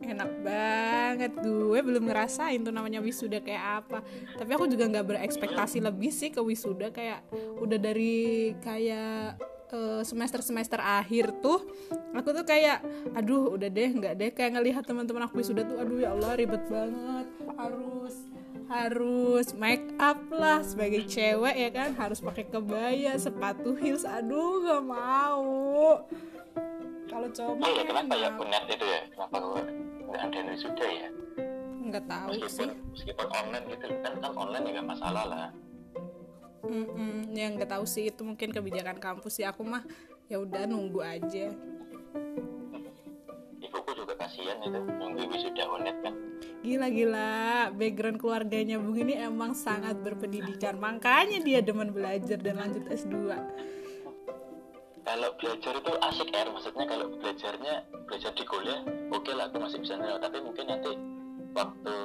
Enak 0.04 0.32
banget. 0.44 1.32
Gue 1.40 1.80
belum 1.80 2.12
ngerasain 2.12 2.60
tuh 2.60 2.74
namanya 2.76 3.00
wisuda 3.00 3.40
kayak 3.40 3.84
apa. 3.84 4.00
Tapi 4.36 4.52
aku 4.52 4.68
juga 4.68 4.92
nggak 4.92 5.08
berekspektasi 5.08 5.80
lebih 5.80 6.12
sih 6.12 6.36
ke 6.36 6.44
wisuda. 6.44 6.92
Kayak 6.92 7.24
udah 7.64 7.80
dari 7.80 8.52
kayak 8.60 9.40
uh, 9.72 10.04
semester 10.04 10.44
semester 10.44 10.84
akhir 10.84 11.40
tuh 11.40 11.64
aku 12.12 12.36
tuh 12.36 12.44
kayak 12.44 12.84
aduh 13.16 13.56
udah 13.56 13.72
deh 13.72 13.90
nggak 13.96 14.14
deh. 14.20 14.30
Kayak 14.36 14.60
ngelihat 14.60 14.84
teman-teman 14.84 15.32
aku 15.32 15.40
wisuda 15.40 15.64
tuh 15.64 15.80
aduh 15.80 16.04
ya 16.04 16.12
Allah 16.12 16.32
ribet 16.36 16.64
banget. 16.68 17.28
Harus 17.56 18.16
harus 18.66 19.54
make 19.56 19.86
up 20.02 20.20
lah 20.28 20.60
sebagai 20.60 21.08
cewek 21.08 21.56
ya 21.56 21.70
kan? 21.72 21.96
Harus 21.96 22.20
pakai 22.20 22.44
kebaya 22.52 23.16
sepatu 23.16 23.80
heels. 23.80 24.04
Aduh 24.04 24.60
gak 24.60 24.84
mau 24.84 26.04
kalau 27.06 27.28
cowok 27.30 27.56
oh, 27.62 27.72
ya, 27.72 27.84
kenapa 27.86 28.14
ya 28.18 28.30
punya 28.34 28.60
itu 28.66 28.86
ya. 28.86 29.02
Kenapa 29.14 29.36
nggak 30.06 30.22
ada 30.22 30.38
yang 30.38 30.60
sudah 30.60 30.90
ya? 30.90 31.10
Nggak 31.86 32.06
tahu 32.10 32.30
meskipun, 32.34 32.50
sih. 32.50 32.68
meskipun 32.94 33.28
online 33.30 33.66
gitu. 33.70 33.86
Kan 34.02 34.14
kan 34.20 34.34
online 34.34 34.64
ya 34.66 34.72
nggak 34.80 34.90
masalah 34.90 35.24
lah. 35.30 35.50
Mm 36.66 36.86
-mm, 36.90 37.16
yang 37.38 37.52
nggak 37.62 37.72
tahu 37.72 37.86
sih. 37.86 38.10
Itu 38.10 38.26
mungkin 38.26 38.50
kebijakan 38.50 38.98
kampus 38.98 39.38
ya 39.38 39.54
aku 39.54 39.62
mah 39.62 39.86
ya 40.26 40.42
udah 40.42 40.66
nunggu 40.66 41.02
aja. 41.06 41.54
Ibuku 43.62 43.92
juga 43.94 44.14
kasihan 44.18 44.58
itu. 44.66 44.80
Nunggu 44.82 45.22
wisuda 45.30 45.64
unet 45.78 45.98
kan. 46.02 46.14
Gila 46.66 46.90
gila, 46.90 47.70
background 47.78 48.18
keluarganya 48.18 48.82
Bung 48.82 48.98
ini 48.98 49.14
emang 49.22 49.54
sangat 49.54 50.02
berpendidikan. 50.02 50.82
Makanya 50.82 51.38
dia 51.46 51.62
demen 51.62 51.94
belajar 51.94 52.42
dan 52.42 52.58
lanjut 52.58 52.90
S2. 52.90 53.38
Kalau 55.16 55.32
belajar 55.40 55.74
itu 55.80 55.92
asik 56.12 56.28
ya 56.28 56.44
maksudnya 56.52 56.86
kalau 56.92 57.08
belajarnya 57.08 57.76
belajar 58.04 58.32
di 58.36 58.44
kuliah 58.44 58.84
oke 59.16 59.32
lah 59.32 59.48
aku 59.48 59.64
masih 59.64 59.80
bisa 59.80 59.96
nerima 59.96 60.20
tapi 60.20 60.44
mungkin 60.44 60.68
nanti 60.68 60.92
waktu 61.56 61.96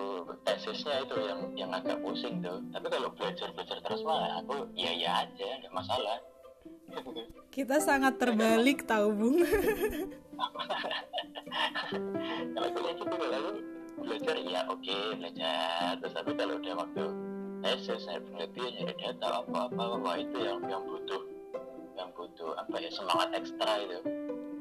tesisnya 0.47 1.03
itu 1.03 1.17
yang 1.27 1.41
yang 1.59 1.71
agak 1.75 1.99
pusing 2.07 2.39
tuh. 2.39 2.63
Tapi 2.71 2.87
kalau 2.87 3.11
belajar 3.19 3.51
belajar 3.51 3.83
terus 3.83 4.07
mah 4.07 4.39
aku 4.39 4.63
iya 4.79 4.95
iya 4.95 5.11
aja 5.27 5.59
nggak 5.59 5.75
masalah. 5.75 6.23
Kita 7.51 7.83
sangat 7.83 8.23
terbalik 8.23 8.87
tahu 8.87 9.11
Bung. 9.11 9.43
kalau 12.55 12.69
kuliah 12.71 12.95
gitu 12.95 13.11
kalau 13.11 13.59
belajar 13.99 14.39
ya 14.39 14.61
oke 14.71 14.99
belajar. 15.19 15.99
Terus 15.99 16.15
tapi 16.15 16.31
kalau 16.39 16.55
udah 16.63 16.75
waktu 16.79 17.05
tesis 17.61 18.01
saya 18.07 18.23
penelitian 18.23 18.71
nyari 18.79 18.95
data 19.03 19.43
apa 19.43 19.59
apa 19.67 19.83
apa 19.99 20.11
itu 20.23 20.39
yang 20.41 20.63
yang 20.71 20.81
butuh 20.87 21.30
yang 22.01 22.11
butuh 22.17 22.57
apa 22.57 22.77
ya 22.81 22.89
semangat 22.89 23.29
ekstra 23.37 23.73
itu 23.85 24.01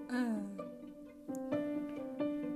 Ah. 0.09 0.41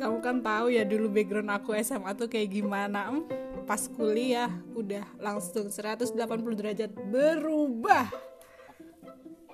Kamu 0.02 0.20
kan 0.20 0.42
tahu 0.42 0.74
ya 0.74 0.84
dulu 0.84 1.08
background 1.08 1.54
aku 1.54 1.78
SMA 1.80 2.12
tuh 2.18 2.28
kayak 2.28 2.50
gimana. 2.50 3.14
Em, 3.14 3.24
Pas 3.64 3.80
kuliah 3.88 4.52
udah 4.76 5.08
langsung 5.24 5.72
180 5.72 6.12
derajat 6.52 6.92
berubah. 6.92 8.12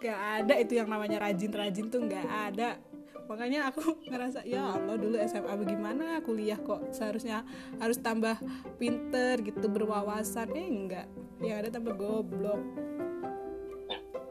Gak 0.01 0.19
ada 0.41 0.57
itu 0.57 0.79
yang 0.79 0.89
namanya 0.89 1.21
rajin-rajin 1.21 1.93
tuh 1.93 2.01
gak 2.09 2.25
ada. 2.25 2.81
Makanya 3.29 3.69
aku 3.69 3.83
ngerasa 4.09 4.41
ya 4.49 4.73
Allah 4.73 4.97
dulu 4.97 5.13
SMA 5.21 5.53
bagaimana 5.53 6.25
kuliah 6.25 6.57
kok 6.57 6.89
seharusnya 6.89 7.45
harus 7.77 8.01
tambah 8.01 8.33
pinter 8.81 9.45
gitu 9.45 9.69
berwawasan. 9.69 10.49
Eh 10.57 10.65
enggak. 10.65 11.05
Yang 11.37 11.57
ada 11.61 11.69
tambah 11.77 11.93
goblok. 11.93 12.63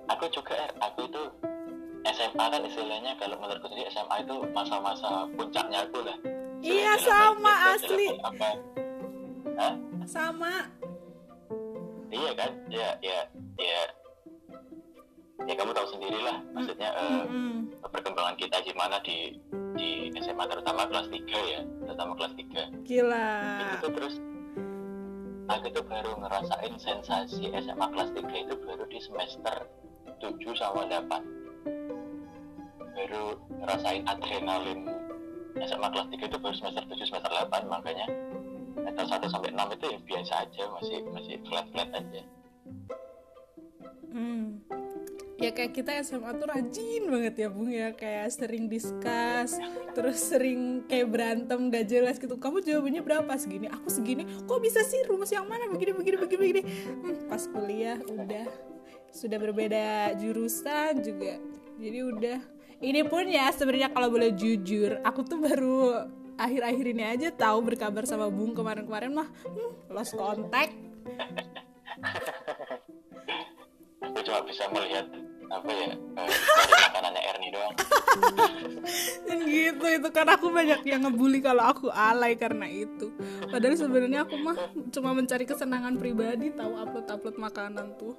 Aku 0.08 0.24
juga 0.28 0.52
Er, 0.56 0.70
aku 0.78 1.04
itu 1.04 1.22
SMA 2.08 2.44
kan 2.46 2.62
istilahnya 2.62 3.12
kalau 3.16 3.36
menurutku 3.36 3.68
sendiri 3.68 3.88
SMA 3.88 4.16
itu 4.22 4.34
masa-masa 4.50 5.28
puncaknya 5.34 5.84
aku 5.84 6.00
lah 6.00 6.16
Iya, 6.58 6.98
sama, 6.98 7.52
asli. 7.72 8.08
apa 8.18 8.50
Hah? 9.54 9.74
Sama. 10.04 10.54
iya 12.08 12.32
kan 12.32 12.50
ya 12.66 12.96
ya 12.98 13.20
ya 13.54 13.80
ya 15.44 15.52
kamu 15.52 15.70
tahu 15.70 15.86
sendiri 15.88 16.18
lah 16.18 16.40
maksudnya 16.50 16.88
eh, 16.88 17.22
Mm-mm. 17.22 17.68
perkembangan 17.84 18.32
kita 18.34 18.64
gimana 18.64 18.96
di 19.00 19.36
di 19.76 19.88
SMA 20.16 20.48
terutama 20.48 20.88
kelas 20.88 21.04
3 21.06 21.20
ya 21.28 21.60
terutama 21.84 22.16
kelas 22.16 22.32
3 22.32 22.88
Gila. 22.88 23.28
itu 23.76 23.88
terus 23.92 24.14
aku 25.46 25.66
tuh 25.68 25.84
baru 25.84 26.16
ngerasain 26.16 26.74
sensasi 26.76 27.52
SMA 27.54 27.86
kelas 27.86 28.10
3 28.10 28.24
itu 28.24 28.54
baru 28.58 28.84
di 28.88 28.98
semester 28.98 29.68
7 30.20 30.34
sama 30.58 30.84
8 30.86 31.38
baru 32.98 33.38
ngerasain 33.62 34.02
adrenalin. 34.04 34.80
SMA 35.58 35.88
kelas 35.90 36.08
3 36.10 36.28
itu 36.28 36.38
baru 36.38 36.54
semester 36.54 36.84
7 36.86 37.08
semester 37.08 37.30
8 37.30 37.70
makanya. 37.70 38.06
Semester 38.74 39.04
1 39.06 39.32
sampai 39.32 39.50
6 39.54 39.74
itu 39.78 39.86
ya 39.86 39.98
biasa 40.02 40.32
aja 40.46 40.62
masih 40.74 40.98
masih 41.14 41.34
flat-flat 41.46 41.88
aja. 41.94 42.22
Hmm. 44.08 44.58
Ya 45.38 45.54
kayak 45.54 45.70
kita 45.70 45.94
SMA 46.02 46.34
tuh 46.34 46.50
rajin 46.50 47.02
banget 47.06 47.34
ya 47.38 47.48
Bung 47.50 47.70
ya. 47.70 47.94
Kayak 47.94 48.34
sering 48.34 48.66
discuss 48.66 49.54
Terus 49.96 50.18
sering 50.18 50.82
kayak 50.90 51.14
berantem 51.14 51.70
gak 51.70 51.86
jelas 51.86 52.18
gitu. 52.18 52.34
Kamu 52.34 52.58
jawabannya 52.58 53.02
berapa? 53.06 53.30
Segini? 53.38 53.70
Aku 53.70 53.86
segini. 53.86 54.26
Kok 54.46 54.58
bisa 54.58 54.82
sih? 54.82 54.98
Rumus 55.06 55.30
yang 55.30 55.46
mana? 55.46 55.70
Begini, 55.70 55.94
begini, 55.94 56.16
begini, 56.18 56.38
begini. 56.42 56.62
Hmm, 56.66 57.16
Pas 57.30 57.46
kuliah 57.46 57.98
udah 58.02 58.46
Sudah 59.18 59.34
berbeda 59.42 60.14
jurusan 60.14 61.02
juga. 61.02 61.42
Jadi 61.74 61.98
udah. 62.06 62.38
Ini 62.78 63.02
pun 63.10 63.26
ya 63.26 63.50
sebenarnya 63.50 63.90
kalau 63.90 64.06
boleh 64.06 64.30
jujur 64.38 65.02
Aku 65.02 65.26
tuh 65.26 65.42
baru 65.42 66.06
akhir-akhir 66.38 66.86
ini 66.94 67.02
aja 67.02 67.28
tahu 67.34 67.66
berkabar 67.66 68.06
sama 68.06 68.30
Bung 68.30 68.54
kemarin-kemarin 68.54 69.10
mah 69.10 69.26
hmm, 69.26 69.90
lost 69.90 70.14
contact. 70.14 70.70
Aku 73.98 74.18
cuma 74.22 74.40
bisa 74.46 74.70
melihat 74.70 75.10
apa 75.50 75.70
ya 75.74 75.90
eh, 75.98 76.30
makanannya 76.86 77.22
Ernie 77.34 77.50
doang. 77.50 77.74
Dan 79.26 79.38
gitu 79.50 79.86
itu 79.90 80.08
kan 80.14 80.30
aku 80.30 80.46
banyak 80.54 80.80
yang 80.86 81.02
ngebully 81.02 81.42
kalau 81.42 81.66
aku 81.66 81.90
alay 81.90 82.38
karena 82.38 82.70
itu. 82.70 83.10
Padahal 83.50 83.74
sebenarnya 83.74 84.22
aku 84.22 84.38
mah 84.38 84.54
cuma 84.94 85.10
mencari 85.10 85.42
kesenangan 85.42 85.98
pribadi 85.98 86.54
tahu 86.54 86.78
upload 86.78 87.10
upload 87.10 87.36
makanan 87.42 87.98
tuh 87.98 88.14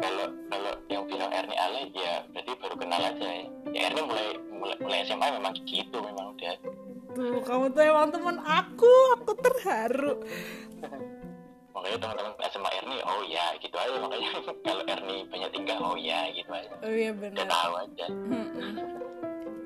kalau 0.00 0.26
kalau 0.48 0.72
yang 0.88 1.04
bilang 1.04 1.30
Ernie 1.30 1.58
alay 1.60 1.84
ya 1.92 2.24
berarti 2.32 2.50
baru 2.56 2.74
kenal 2.80 3.00
aja 3.04 3.26
ya, 3.28 3.44
ya 3.70 3.80
Ernie 3.92 4.04
mulai 4.08 4.28
mulai, 4.48 4.76
mulai 4.80 4.98
SMA 5.04 5.26
memang 5.36 5.52
gitu 5.68 5.96
memang 6.00 6.26
udah. 6.36 6.56
Tuh 7.10 7.40
kamu 7.44 7.64
tuh 7.76 7.82
emang 7.84 8.08
teman 8.08 8.36
aku 8.40 8.92
aku 9.20 9.32
terharu. 9.44 10.14
Makanya 11.70 11.98
teman-teman 12.00 12.32
SMA 12.48 12.70
Ernie 12.80 13.02
oh 13.04 13.22
ya 13.28 13.46
gitu 13.60 13.76
aja 13.76 13.96
makanya. 14.00 14.30
Kalau 14.66 14.84
Ernie 14.88 15.20
banyak 15.28 15.50
tinggal 15.52 15.78
oh 15.84 15.96
ya 15.96 16.20
gitu 16.32 16.50
aja. 16.50 16.74
Oh 16.80 16.92
iya 16.92 17.10
udah 17.12 17.20
benar 17.20 17.46
tahu 17.46 17.72
aja. 17.76 18.06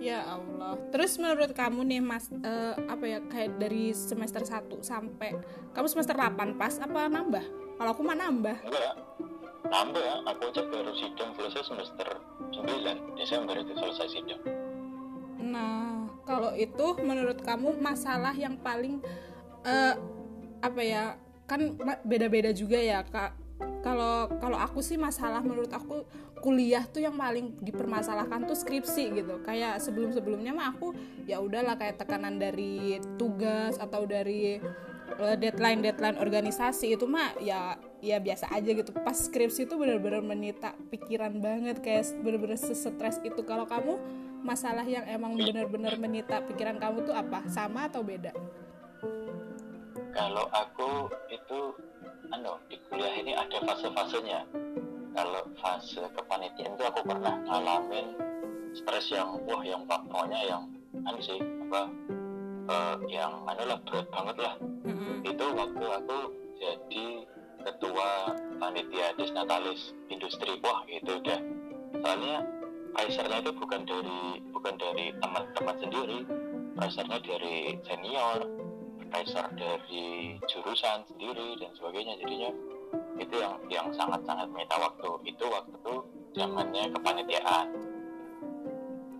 Ya 0.02 0.20
Allah. 0.28 0.76
Terus 0.92 1.16
menurut 1.16 1.50
kamu 1.56 1.80
nih 1.88 2.00
mas 2.04 2.28
eh, 2.28 2.74
apa 2.90 3.04
ya 3.08 3.18
kayak 3.24 3.56
dari 3.56 3.94
semester 3.96 4.44
1 4.44 4.68
sampai 4.84 5.32
kamu 5.72 5.86
semester 5.88 6.12
8 6.12 6.60
pas 6.60 6.74
apa 6.82 7.08
nambah? 7.08 7.44
Kalau 7.74 7.90
aku 7.90 8.02
mah 8.04 8.18
nambah. 8.18 8.56
Enggak 8.68 8.94
nambah 9.68 10.02
ya 10.02 10.16
aku 10.28 10.42
aja 10.52 10.62
baru 10.68 10.92
sidang 10.92 11.30
selesai 11.36 11.62
semester 11.64 12.08
9 12.52 13.18
Desember 13.18 13.56
itu 13.58 13.72
selesai 13.72 14.08
sidang 14.12 14.42
Nah, 15.44 16.08
kalau 16.24 16.56
itu 16.56 16.86
menurut 17.04 17.44
kamu 17.44 17.76
masalah 17.76 18.32
yang 18.32 18.56
paling 18.56 19.04
eh, 19.62 19.94
apa 20.64 20.80
ya? 20.80 21.20
Kan 21.44 21.76
beda-beda 22.08 22.48
juga 22.56 22.80
ya, 22.80 23.04
Kak. 23.04 23.36
Kalau 23.84 24.32
kalau 24.40 24.56
aku 24.56 24.80
sih 24.80 24.96
masalah 24.96 25.44
menurut 25.44 25.68
aku 25.68 26.08
kuliah 26.40 26.88
tuh 26.88 27.04
yang 27.04 27.16
paling 27.20 27.60
dipermasalahkan 27.60 28.48
tuh 28.48 28.56
skripsi 28.56 29.12
gitu. 29.20 29.44
Kayak 29.44 29.84
sebelum-sebelumnya 29.84 30.56
mah 30.56 30.72
aku 30.72 30.96
ya 31.28 31.44
udahlah 31.44 31.76
kayak 31.76 32.00
tekanan 32.00 32.40
dari 32.40 32.96
tugas 33.20 33.76
atau 33.76 34.08
dari 34.08 34.56
eh, 35.20 35.36
deadline-deadline 35.36 36.18
organisasi 36.20 36.96
itu 36.96 37.04
mah 37.04 37.36
ya 37.40 37.76
ya 38.04 38.20
biasa 38.20 38.52
aja 38.52 38.70
gitu. 38.72 38.90
Pas 38.92 39.16
skripsi 39.16 39.68
itu 39.68 39.74
benar-benar 39.76 40.20
menyita 40.20 40.76
pikiran 40.92 41.40
banget 41.40 41.80
kayak 41.80 42.08
benar-benar 42.20 42.60
stres 42.60 43.18
itu. 43.24 43.40
Kalau 43.44 43.64
kamu 43.64 43.96
masalah 44.44 44.84
yang 44.84 45.08
emang 45.08 45.36
benar-benar 45.40 45.96
menyita 45.96 46.44
pikiran 46.44 46.76
kamu 46.76 47.08
tuh 47.08 47.16
apa? 47.16 47.44
Sama 47.48 47.88
atau 47.88 48.04
beda? 48.04 48.32
kalau 50.14 50.46
aku 50.54 51.10
itu 51.28 51.74
anu 52.30 52.54
di 52.70 52.78
kuliah 52.86 53.14
ini 53.18 53.34
ada 53.34 53.58
fase-fasenya 53.66 54.46
kalau 55.14 55.42
fase 55.58 56.00
kepanitiaan 56.14 56.78
itu 56.78 56.84
aku 56.86 57.00
pernah 57.02 57.34
ngalamin 57.50 58.14
stres 58.74 59.10
yang 59.10 59.42
wah 59.46 59.62
yang 59.66 59.82
pokoknya 59.84 60.40
yang 60.46 60.62
anu 61.02 61.18
sih 61.18 61.38
apa 61.66 61.90
eh, 62.68 62.96
yang 63.12 63.32
anu 63.44 63.64
lah 63.68 63.78
berat 63.84 64.06
banget 64.08 64.36
lah. 64.40 64.54
Mm-mm. 64.60 65.24
itu 65.24 65.46
waktu 65.56 65.84
aku 65.84 66.18
jadi 66.60 67.06
ketua 67.64 68.08
panitia 68.60 69.16
disnatalis 69.16 69.96
industri. 70.12 70.60
Wah 70.60 70.84
itu 70.88 71.16
udah. 71.20 71.40
Soalnya 72.04 72.44
pressure-nya 72.92 73.40
itu 73.40 73.52
bukan 73.56 73.82
dari 73.88 74.20
bukan 74.52 74.74
dari 74.76 75.06
teman-teman 75.18 75.76
sendiri. 75.80 76.18
Pressure-nya 76.76 77.18
dari 77.22 77.78
senior 77.86 78.38
pressure 79.08 79.48
dari 79.54 80.36
jurusan 80.50 81.06
sendiri 81.08 81.56
dan 81.62 81.70
sebagainya. 81.78 82.18
Jadinya 82.20 82.50
itu 83.16 83.34
yang 83.38 83.54
yang 83.72 83.88
sangat-sangat 83.94 84.46
menyita 84.52 84.76
waktu. 84.76 85.10
Itu 85.24 85.44
waktu 85.48 85.92
zamannya 86.34 86.90
kepanitiaan 86.92 87.93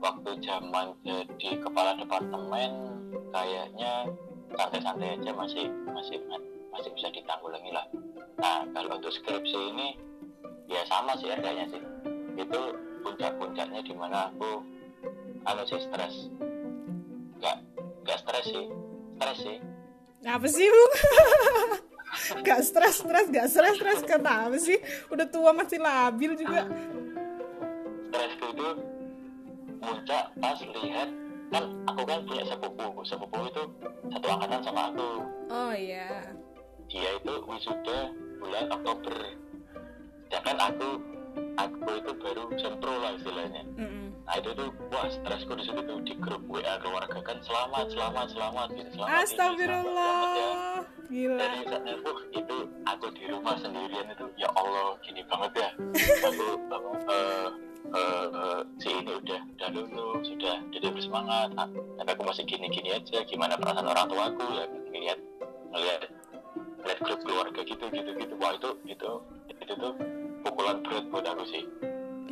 waktu 0.04 0.30
zaman 0.44 0.92
jadi 1.00 1.50
kepala 1.64 1.96
departemen 1.96 2.70
kayaknya 3.32 4.12
santai-santai 4.52 5.16
aja 5.16 5.32
masih 5.32 5.72
masih 5.96 6.20
masih 6.68 6.90
bisa 6.92 7.08
ditanggulangi 7.08 7.72
lah 7.72 7.88
nah 8.36 8.68
kalau 8.76 9.00
untuk 9.00 9.08
skripsi 9.16 9.58
ini 9.72 9.96
ya 10.68 10.84
sama 10.92 11.16
sih 11.16 11.32
harganya 11.32 11.64
sih 11.72 11.80
itu 12.36 12.60
puncak-puncaknya 13.00 13.80
di 13.80 13.94
mana 13.96 14.28
aku 14.28 14.60
anu 15.48 15.62
sih 15.64 15.80
stres 15.80 16.28
nggak 17.40 17.56
nggak 18.04 18.18
stres 18.20 18.46
sih 18.52 18.66
stres 19.16 19.40
sih 19.40 19.58
Apa 20.24 20.48
sih, 20.48 20.64
Bung? 20.64 20.92
gak 22.48 22.64
stres, 22.64 23.04
stres, 23.04 23.28
gak 23.28 23.44
stres, 23.52 23.76
stres 23.76 24.00
kenapa 24.08 24.56
sih? 24.56 24.80
Udah 25.12 25.28
tua 25.28 25.52
masih 25.52 25.84
labil 25.84 26.32
juga. 26.32 26.64
stresku 28.08 28.56
itu 28.56 28.68
puncak 29.84 30.24
pas 30.40 30.58
lihat 30.60 31.08
kan 31.52 31.64
aku 31.86 32.02
kan 32.08 32.18
punya 32.24 32.44
sepupu. 32.48 32.86
Sepupu 33.04 33.38
itu 33.46 33.62
satu 34.10 34.26
angkatan 34.26 34.60
sama 34.64 34.82
aku. 34.90 35.10
Oh 35.52 35.72
iya. 35.76 36.32
Dia 36.88 37.10
itu 37.20 37.34
wisuda 37.44 37.98
bulan 38.40 38.64
Oktober. 38.72 39.16
Sedangkan 40.26 40.58
aku 40.72 40.88
aku 41.54 41.90
itu 42.00 42.12
baru 42.18 42.42
sempro 42.58 42.92
lah 42.98 43.12
istilahnya. 43.14 43.62
Mm-mm. 43.78 44.02
nah 44.24 44.40
itu 44.40 44.56
tuh 44.56 44.72
wah 44.88 45.04
stresku 45.04 45.52
di 45.52 45.68
situ 45.68 45.80
tuh 45.84 46.00
di 46.00 46.16
grup 46.16 46.40
WA 46.48 46.80
keluarga 46.80 47.20
kan 47.20 47.36
selamat 47.44 47.92
selamat 47.92 48.26
selamat 48.32 48.66
gitu 48.72 48.90
selamat 48.96 49.04
selamat 49.04 49.12
ya 49.12 49.20
Astagfirullah. 49.20 50.74
Gila. 51.12 51.36
Dari 51.36 51.60
saat 51.68 51.84
itu 51.84 52.12
itu 52.32 52.56
aku 52.88 53.06
di 53.12 53.24
rumah 53.28 53.56
sendirian 53.60 54.06
itu 54.08 54.26
ya 54.40 54.48
Allah 54.56 54.96
gini 55.04 55.22
banget 55.28 55.52
ya. 55.60 55.70
Aku 56.32 56.46
eh 56.56 57.12
eh, 57.12 57.46
eh, 57.92 58.60
si 58.80 58.88
ini 58.88 59.12
udah 59.12 59.40
udah 59.56 59.68
lulus 59.74 60.24
sudah 60.24 60.56
udah 60.72 60.90
bersemangat. 60.94 61.48
Ah, 61.58 61.68
tapi 62.00 62.08
aku 62.16 62.22
masih 62.24 62.44
gini 62.48 62.66
gini 62.72 62.96
aja 62.96 63.18
gimana 63.28 63.58
perasaan 63.60 63.88
orang 63.88 64.06
tua 64.08 64.22
aku 64.32 64.44
ya 64.56 64.64
ngeliat 64.70 65.18
ngeliat 65.74 66.00
ngeliat 66.80 66.98
grup 67.04 67.20
keluarga 67.24 67.60
gitu 67.64 67.84
gitu 67.92 68.10
gitu. 68.16 68.34
Wah 68.40 68.52
itu 68.56 68.70
itu 68.88 69.10
itu 69.60 69.72
tuh 69.76 69.92
pukulan 70.44 70.80
berat 70.84 71.04
buat 71.12 71.24
aku 71.28 71.44
sih. 71.50 71.64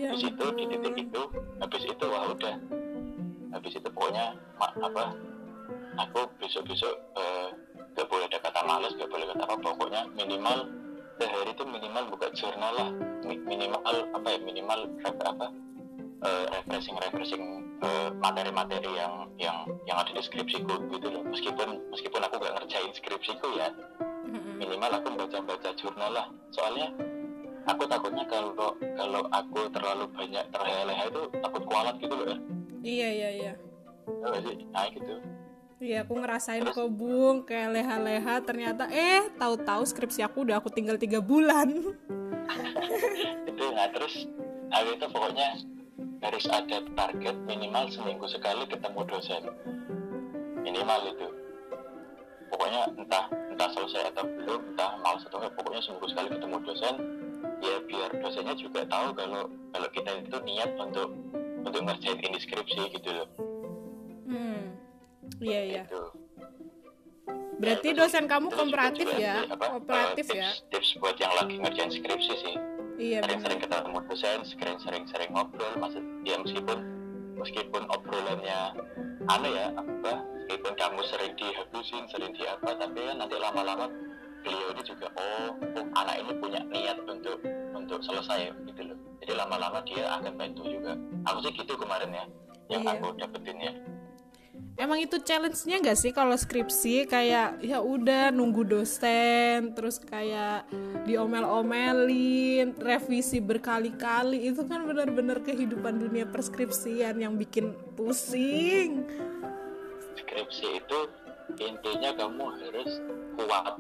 Ya 0.01 0.13
habis 0.13 0.25
itu 0.25 0.47
di 0.57 0.65
titik 0.73 0.95
itu 1.11 1.23
habis 1.61 1.83
itu 1.85 2.05
wah 2.09 2.25
udah. 2.33 2.57
Habis 3.53 3.73
itu 3.77 3.89
pokoknya 3.93 4.33
ma- 4.57 4.77
apa 4.81 5.13
aku 6.01 6.25
besok 6.41 6.65
besok 6.65 6.97
gak 7.93 8.09
boleh 8.09 8.25
ada 8.25 8.41
kata 8.41 8.61
males 8.65 8.97
gak 8.97 9.11
boleh 9.13 9.29
kata 9.29 9.45
apa 9.45 9.57
pokoknya 9.61 10.09
minimal 10.17 10.65
sehari 11.21 11.51
itu 11.53 11.65
minimal 11.67 12.05
buka 12.13 12.29
jurnal 12.33 12.73
lah. 12.77 12.91
Mi- 13.27 13.43
minimal 13.43 13.97
apa 14.13 14.29
ya 14.29 14.39
minimal 14.43 14.79
apa? 15.05 15.47
Eh, 16.23 16.45
refreshing 16.55 16.97
refreshing 17.03 17.45
eh, 17.83 18.09
materi-materi 18.23 18.91
yang 18.95 19.27
yang 19.37 19.67
yang 19.91 19.97
ada 19.99 20.15
di 20.15 20.23
skripsiku 20.23 20.87
gitu 20.95 21.09
loh. 21.11 21.23
Meskipun 21.27 21.91
meskipun 21.91 22.21
aku 22.23 22.39
gak 22.39 22.55
ngerjain 22.63 22.93
skripsiku 22.95 23.49
ya 23.59 23.69
minimal 24.33 24.91
aku 25.03 25.09
baca-baca 25.19 25.71
jurnal 25.75 26.11
lah. 26.15 26.27
Soalnya 26.55 26.95
aku 27.67 27.83
takutnya 27.91 28.25
kalau 28.31 28.79
kalau 28.79 29.23
aku 29.35 29.67
terlalu 29.75 30.07
banyak 30.15 30.45
terleha-leha 30.55 31.05
itu 31.11 31.23
takut 31.43 31.63
kualat 31.67 31.99
gitu 31.99 32.15
loh 32.15 32.27
ya. 32.31 32.39
Iya 32.83 33.09
iya 33.11 33.31
iya. 33.31 33.53
Nah 34.73 34.87
gitu 34.91 35.15
Iya 35.83 36.07
aku 36.07 36.15
ngerasain 36.15 36.63
Terus? 36.63 36.79
kok 36.79 36.91
bung 36.95 37.43
kayak 37.43 37.75
leha-leha. 37.75 38.39
Ternyata 38.47 38.87
eh 38.87 39.27
tahu-tahu 39.35 39.83
skripsi 39.83 40.23
aku 40.23 40.47
udah 40.47 40.63
aku 40.63 40.71
tinggal 40.71 40.95
tiga 40.95 41.19
bulan. 41.19 41.75
Itu 43.51 43.65
nah 43.75 43.91
terus 43.91 44.31
aku 44.71 44.89
itu 44.95 45.07
pokoknya 45.11 45.49
harus 46.23 46.45
ada 46.47 46.79
target 46.87 47.35
minimal 47.51 47.91
seminggu 47.91 48.31
sekali 48.31 48.63
ketemu 48.71 49.01
dosen. 49.11 49.43
Minimal 50.63 51.01
itu. 51.19 51.27
Pokoknya 52.47 52.87
entah 52.95 53.27
entah 53.51 53.71
selesai 53.75 54.15
atau 54.15 54.23
belum 54.23 54.63
entah 54.79 55.03
malas 55.03 55.27
atau 55.27 55.43
enggak 55.43 55.59
pokoknya 55.59 55.83
seminggu 55.83 56.07
sekali 56.15 56.29
ketemu 56.31 56.57
dosen. 56.63 56.95
Ya 57.59 57.77
biar 57.91 58.11
dosennya 58.23 58.55
juga 58.55 58.87
tahu 58.87 59.19
kalau 59.19 59.51
kalau 59.75 59.89
kita 59.91 60.11
itu 60.15 60.39
niat 60.47 60.71
untuk 60.79 61.11
untuk 61.67 61.83
ngerjain 61.83 62.23
ini 62.23 62.39
skripsi 62.39 62.87
gitu 62.95 63.11
loh 63.19 63.52
iya 65.41 65.61
iya 65.65 65.83
gitu. 65.89 66.03
berarti 67.63 67.89
dosen 67.95 68.25
kamu 68.27 68.51
kooperatif 68.51 69.09
ya 69.17 69.47
kooperatif 69.49 70.27
eh, 70.35 70.43
ya 70.43 70.49
tips, 70.51 70.67
tips 70.69 70.91
buat 70.99 71.17
yang 71.17 71.33
lagi 71.39 71.55
ngerjain 71.63 71.91
skripsi 71.95 72.35
sih 72.43 72.55
iya 73.01 73.19
benar 73.25 73.41
sering-sering 73.41 73.61
ketemu 73.65 73.99
dosen, 74.13 74.39
sering-sering 74.79 75.31
ngobrol, 75.33 75.73
maksud 75.81 76.05
ya 76.29 76.37
meskipun 76.39 76.79
meskipun 77.41 77.83
obrolannya 77.89 78.61
aneh 79.33 79.53
ya, 79.57 79.67
apa 79.73 80.13
meskipun 80.37 80.73
kamu 80.77 81.01
sering 81.09 81.33
dihabisin, 81.41 82.05
sering 82.13 82.33
di 82.37 82.45
apa, 82.45 82.77
tapi 82.77 82.99
kan 83.01 83.17
nanti 83.25 83.37
lama-lama 83.41 83.89
beliau 84.43 84.75
ini 84.75 84.83
juga 84.85 85.07
oh, 85.17 85.55
oh 85.57 85.87
anak 85.97 86.21
ini 86.21 86.33
punya 86.37 86.61
niat 86.69 86.99
untuk 87.09 87.39
untuk 87.73 87.99
selesai 88.05 88.53
gitu 88.69 88.83
loh. 88.91 88.99
Jadi 89.23 89.33
lama-lama 89.39 89.79
dia 89.87 90.03
akan 90.19 90.35
bantu 90.35 90.67
juga. 90.67 90.93
Aku 91.31 91.39
sih 91.47 91.53
gitu 91.55 91.73
kemarin 91.79 92.11
ya, 92.11 92.25
yang 92.75 92.83
Iya. 92.83 92.93
aku 92.99 93.07
dapetin 93.17 93.59
ya. 93.63 93.73
Emang 94.73 94.97
itu 94.97 95.21
challenge-nya 95.21 95.85
gak 95.85 96.01
sih 96.01 96.17
kalau 96.17 96.33
skripsi? 96.33 97.05
Kayak 97.05 97.61
ya 97.61 97.85
udah 97.85 98.33
nunggu 98.33 98.65
dosen 98.65 99.77
terus 99.77 100.01
kayak 100.01 100.65
diomel-omelin, 101.05 102.73
revisi 102.81 103.37
berkali-kali. 103.45 104.49
Itu 104.49 104.65
kan 104.65 104.89
benar-benar 104.89 105.45
kehidupan 105.45 106.01
dunia 106.01 106.25
perskripsian 106.25 107.21
yang 107.21 107.37
bikin 107.37 107.77
pusing. 108.01 109.05
Skripsi 110.17 110.81
itu 110.81 110.99
intinya 111.61 112.17
kamu 112.17 112.45
harus 112.65 112.91
kuat. 113.37 113.77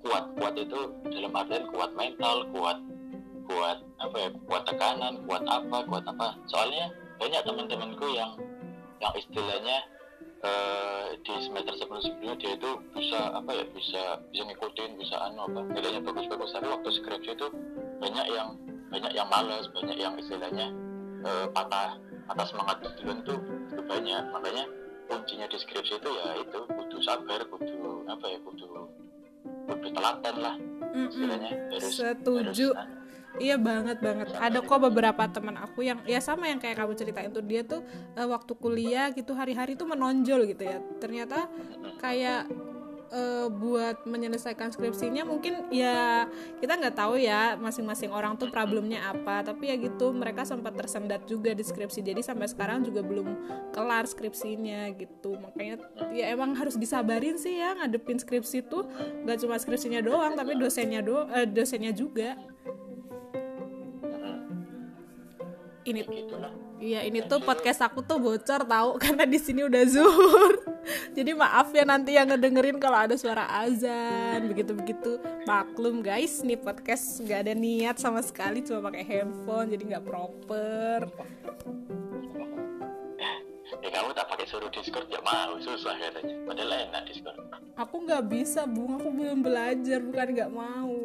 Kuat 0.00 0.24
kuat 0.38 0.54
itu 0.56 0.80
dalam 1.12 1.32
artian 1.36 1.64
kuat 1.68 1.90
mental 1.92 2.46
kuat 2.56 2.78
kuat 3.46 3.78
apa 4.00 4.16
ya 4.16 4.28
kuat 4.48 4.62
tekanan 4.64 5.20
kuat 5.28 5.44
apa 5.44 5.76
kuat 5.84 6.04
apa. 6.08 6.40
Soalnya 6.48 6.88
banyak 7.20 7.42
teman-temanku 7.44 8.16
yang 8.16 8.32
yang 8.96 9.12
istilahnya 9.12 9.84
eh, 10.44 11.06
di 11.20 11.34
semester 11.42 11.74
sebelum 11.78 12.00
sebelumnya 12.02 12.34
dia 12.38 12.52
itu 12.54 12.70
bisa 12.94 13.20
apa 13.34 13.50
ya 13.52 13.64
bisa 13.72 14.02
bisa 14.30 14.42
ngikutin 14.46 14.90
bisa 15.00 15.16
anu 15.26 15.48
apa. 15.48 15.60
Nilainya 15.72 16.00
bagus-bagus 16.04 16.52
tapi 16.54 16.66
waktu 16.70 16.88
skripsi 16.92 17.30
itu 17.34 17.46
banyak 17.98 18.26
yang 18.30 18.48
banyak 18.92 19.12
yang 19.12 19.28
malas 19.28 19.66
banyak 19.72 19.96
yang 19.98 20.14
istilahnya 20.20 20.70
eh, 21.24 21.46
patah 21.50 21.98
patah 22.26 22.46
semangat 22.46 22.76
duluan 22.82 23.18
tuh 23.24 23.38
itu 23.72 23.82
banyak. 23.82 24.22
Makanya 24.30 24.64
kuncinya 25.06 25.46
di 25.46 25.56
skripsi 25.58 26.02
itu 26.02 26.10
ya 26.10 26.28
itu 26.42 26.58
kudu 26.66 26.98
sabar 27.02 27.40
kudu 27.46 28.04
apa 28.10 28.26
ya 28.26 28.38
kudu 28.42 28.66
kudu 29.66 29.88
telaten 29.94 30.36
lah 30.42 30.56
istilahnya. 30.96 31.50
Harus 31.70 31.92
Setuju. 31.92 32.68
harus, 32.72 32.80
anu, 32.82 33.05
Iya 33.36 33.56
banget 33.60 34.00
banget. 34.00 34.32
Ada 34.32 34.64
kok 34.64 34.80
beberapa 34.80 35.22
teman 35.28 35.56
aku 35.60 35.84
yang 35.84 36.00
ya 36.08 36.20
sama 36.24 36.48
yang 36.48 36.56
kayak 36.56 36.80
kamu 36.80 36.96
ceritain 36.96 37.30
tuh 37.32 37.44
dia 37.44 37.62
tuh 37.62 37.84
eh, 38.16 38.24
waktu 38.24 38.52
kuliah 38.56 39.12
gitu 39.12 39.36
hari-hari 39.36 39.76
tuh 39.76 39.88
menonjol 39.88 40.48
gitu 40.48 40.64
ya. 40.64 40.80
Ternyata 40.96 41.44
kayak 42.00 42.48
eh, 43.12 43.46
buat 43.52 44.08
menyelesaikan 44.08 44.72
skripsinya 44.72 45.28
mungkin 45.28 45.68
ya 45.68 46.26
kita 46.64 46.80
nggak 46.80 46.96
tahu 46.96 47.20
ya 47.20 47.60
masing-masing 47.60 48.08
orang 48.08 48.40
tuh 48.40 48.48
problemnya 48.48 49.12
apa. 49.12 49.44
Tapi 49.44 49.68
ya 49.68 49.76
gitu 49.76 50.16
mereka 50.16 50.48
sempat 50.48 50.72
tersendat 50.72 51.28
juga 51.28 51.52
di 51.52 51.60
skripsi. 51.60 52.00
Jadi 52.00 52.24
sampai 52.24 52.48
sekarang 52.48 52.88
juga 52.88 53.04
belum 53.04 53.28
kelar 53.76 54.08
skripsinya 54.08 54.96
gitu. 54.96 55.36
Makanya 55.36 55.76
ya 56.16 56.32
emang 56.32 56.56
harus 56.56 56.80
disabarin 56.80 57.36
sih 57.36 57.60
ya 57.60 57.76
ngadepin 57.76 58.16
skripsi 58.16 58.64
tuh 58.64 58.88
nggak 59.28 59.44
cuma 59.44 59.60
skripsinya 59.60 60.00
doang 60.00 60.32
tapi 60.32 60.56
dosennya 60.56 61.04
do 61.04 61.28
eh, 61.36 61.44
dosennya 61.44 61.92
juga. 61.92 62.32
Ini 65.86 66.02
gitulah 66.02 66.50
Iya 66.76 67.08
ini 67.08 67.24
tuh 67.24 67.40
podcast 67.40 67.80
aku 67.80 68.04
tuh 68.04 68.20
bocor 68.20 68.68
tahu 68.68 68.90
karena 69.02 69.24
di 69.24 69.40
sini 69.40 69.64
udah 69.64 69.84
zuhur. 69.88 70.54
Jadi 71.16 71.32
maaf 71.32 71.72
ya 71.72 71.88
nanti 71.88 72.12
yang 72.12 72.28
ngedengerin 72.28 72.76
kalau 72.76 73.00
ada 73.00 73.16
suara 73.16 73.48
azan 73.64 74.52
begitu-begitu. 74.52 75.16
Maklum 75.48 76.04
guys, 76.04 76.44
nih 76.44 76.60
podcast 76.60 77.24
nggak 77.24 77.48
ada 77.48 77.54
niat 77.56 77.96
sama 77.96 78.20
sekali 78.20 78.60
cuma 78.60 78.92
pakai 78.92 79.02
handphone 79.08 79.72
jadi 79.72 79.96
nggak 79.96 80.04
proper. 80.04 81.00
ya 83.82 83.90
kamu 83.92 84.14
tak 84.14 84.26
pakai 84.30 84.46
suruh 84.46 84.70
discord 84.70 85.10
ya 85.10 85.20
mau 85.26 85.58
susah 85.58 85.94
katanya 85.98 86.38
padahal 86.46 86.72
enak 86.86 87.02
discord 87.10 87.38
Aku 87.76 88.04
nggak 88.06 88.24
bisa 88.30 88.62
bung, 88.64 88.96
aku 88.96 89.10
belum 89.10 89.42
belajar 89.42 90.00
bukan 90.06 90.28
nggak 90.32 90.52
mau. 90.54 90.96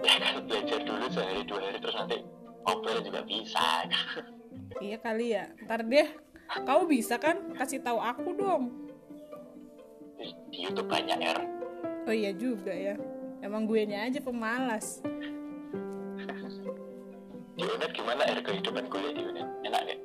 ya 0.00 0.14
kan 0.22 0.34
belajar 0.46 0.80
dulu 0.86 1.06
sehari 1.10 1.42
dua 1.44 1.60
hari 1.60 1.78
terus 1.82 1.96
nanti 1.98 2.18
ngobrol 2.64 2.98
juga 3.04 3.20
bisa 3.22 3.84
Iya 4.80 4.96
kali 4.98 5.36
ya. 5.36 5.52
Ntar 5.68 5.86
deh, 5.86 6.08
kamu 6.64 6.82
bisa 6.90 7.14
kan 7.20 7.54
kasih 7.54 7.78
tahu 7.84 8.00
aku 8.00 8.34
dong. 8.34 8.64
di 10.18 10.32
di 10.48 10.58
YouTube 10.64 10.88
banyak 10.88 11.20
er 11.20 11.38
Oh 12.08 12.14
iya 12.14 12.32
juga 12.32 12.72
ya. 12.72 12.96
Emang 13.44 13.68
gue 13.68 13.84
nya 13.84 14.08
aja 14.08 14.18
pemalas. 14.24 15.04
di 17.54 17.62
UNED 17.62 17.90
gimana 17.94 18.26
er 18.26 18.42
kehidupan 18.42 18.90
kuliah 18.90 19.12
di 19.14 19.22
UNED 19.22 19.48
enak 19.62 19.80
gak 19.86 20.00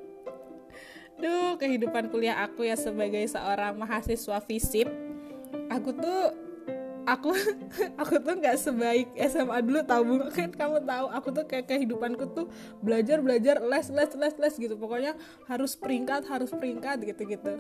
Duh, 1.20 1.58
kehidupan 1.58 2.14
kuliah 2.14 2.46
aku 2.46 2.64
ya 2.64 2.78
sebagai 2.78 3.26
seorang 3.26 3.74
mahasiswa 3.76 4.38
FISIP, 4.40 4.88
aku 5.68 5.92
tuh 5.98 6.32
aku 7.16 7.34
aku 8.02 8.14
tuh 8.22 8.34
nggak 8.38 8.58
sebaik 8.60 9.08
SMA 9.30 9.58
dulu 9.66 9.80
tahu 9.86 10.02
Bu. 10.06 10.16
kan 10.38 10.50
kamu 10.54 10.86
tahu 10.86 11.06
aku 11.10 11.28
tuh 11.34 11.46
kayak 11.50 11.66
kehidupanku 11.70 12.26
tuh 12.34 12.46
belajar 12.84 13.20
belajar 13.24 13.62
les 13.64 13.88
les 13.90 14.12
les 14.14 14.36
les 14.38 14.56
gitu. 14.58 14.76
Pokoknya 14.78 15.18
harus 15.50 15.74
peringkat 15.74 16.30
harus 16.30 16.52
peringkat 16.54 17.02
gitu 17.04 17.26
gitu 17.26 17.52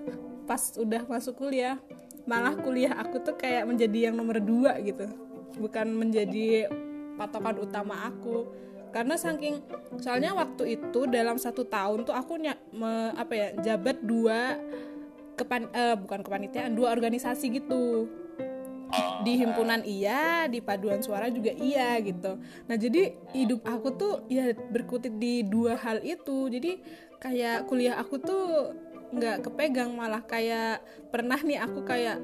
pas 0.49 0.61
udah 0.81 1.05
masuk 1.05 1.37
kuliah 1.37 1.77
malah 2.25 2.53
kuliah 2.57 2.93
aku 2.97 3.21
tuh 3.21 3.37
kayak 3.37 3.65
menjadi 3.65 4.09
yang 4.09 4.15
nomor 4.17 4.37
dua 4.37 4.77
gitu. 4.81 5.09
Bukan 5.57 5.89
menjadi 5.97 6.69
patokan 7.17 7.57
utama 7.57 8.05
aku. 8.05 8.45
Karena 8.89 9.17
saking 9.17 9.61
soalnya 10.01 10.33
waktu 10.33 10.77
itu 10.77 11.05
dalam 11.05 11.37
satu 11.37 11.65
tahun 11.65 12.05
tuh 12.05 12.13
aku 12.13 12.41
ny- 12.41 12.63
me, 12.73 13.13
apa 13.13 13.33
ya 13.33 13.47
jabat 13.61 14.01
dua 14.01 14.57
kepan 15.37 15.69
eh, 15.71 15.95
bukan 15.95 16.25
kepanitiaan 16.25 16.73
dua 16.73 16.91
organisasi 16.91 17.53
gitu 17.53 18.09
Oh, 18.89 19.21
di 19.21 19.37
himpunan 19.37 19.85
iya 19.85 20.49
di 20.49 20.65
paduan 20.65 20.97
suara 21.05 21.29
juga 21.29 21.53
iya 21.53 21.93
gitu. 22.01 22.41
Nah 22.65 22.75
jadi 22.75 23.13
hidup 23.37 23.61
aku 23.61 23.93
tuh 23.93 24.13
ya 24.25 24.49
berkutit 24.55 25.21
di 25.21 25.45
dua 25.45 25.77
hal 25.77 26.01
itu. 26.01 26.49
Jadi 26.49 26.81
kayak 27.21 27.69
kuliah 27.69 28.01
aku 28.01 28.17
tuh 28.17 28.73
nggak 29.13 29.45
kepegang 29.45 29.93
malah 29.93 30.25
kayak 30.25 30.81
pernah 31.13 31.37
nih 31.37 31.61
aku 31.61 31.85
kayak 31.85 32.17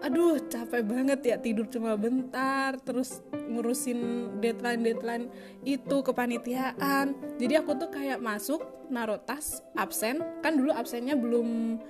aduh 0.00 0.40
capek 0.48 0.80
banget 0.80 1.20
ya 1.24 1.36
tidur 1.36 1.68
cuma 1.68 1.92
bentar 1.92 2.72
terus 2.80 3.20
ngurusin 3.32 4.32
deadline 4.40 4.80
deadline 4.80 5.24
itu 5.64 6.04
kepanitiaan. 6.04 7.16
Jadi 7.40 7.54
aku 7.60 7.76
tuh 7.80 7.88
kayak 7.92 8.20
masuk 8.20 8.60
naruh 8.92 9.20
tas 9.20 9.60
absen. 9.76 10.20
Kan 10.40 10.56
dulu 10.60 10.72
absennya 10.72 11.16
belum 11.16 11.80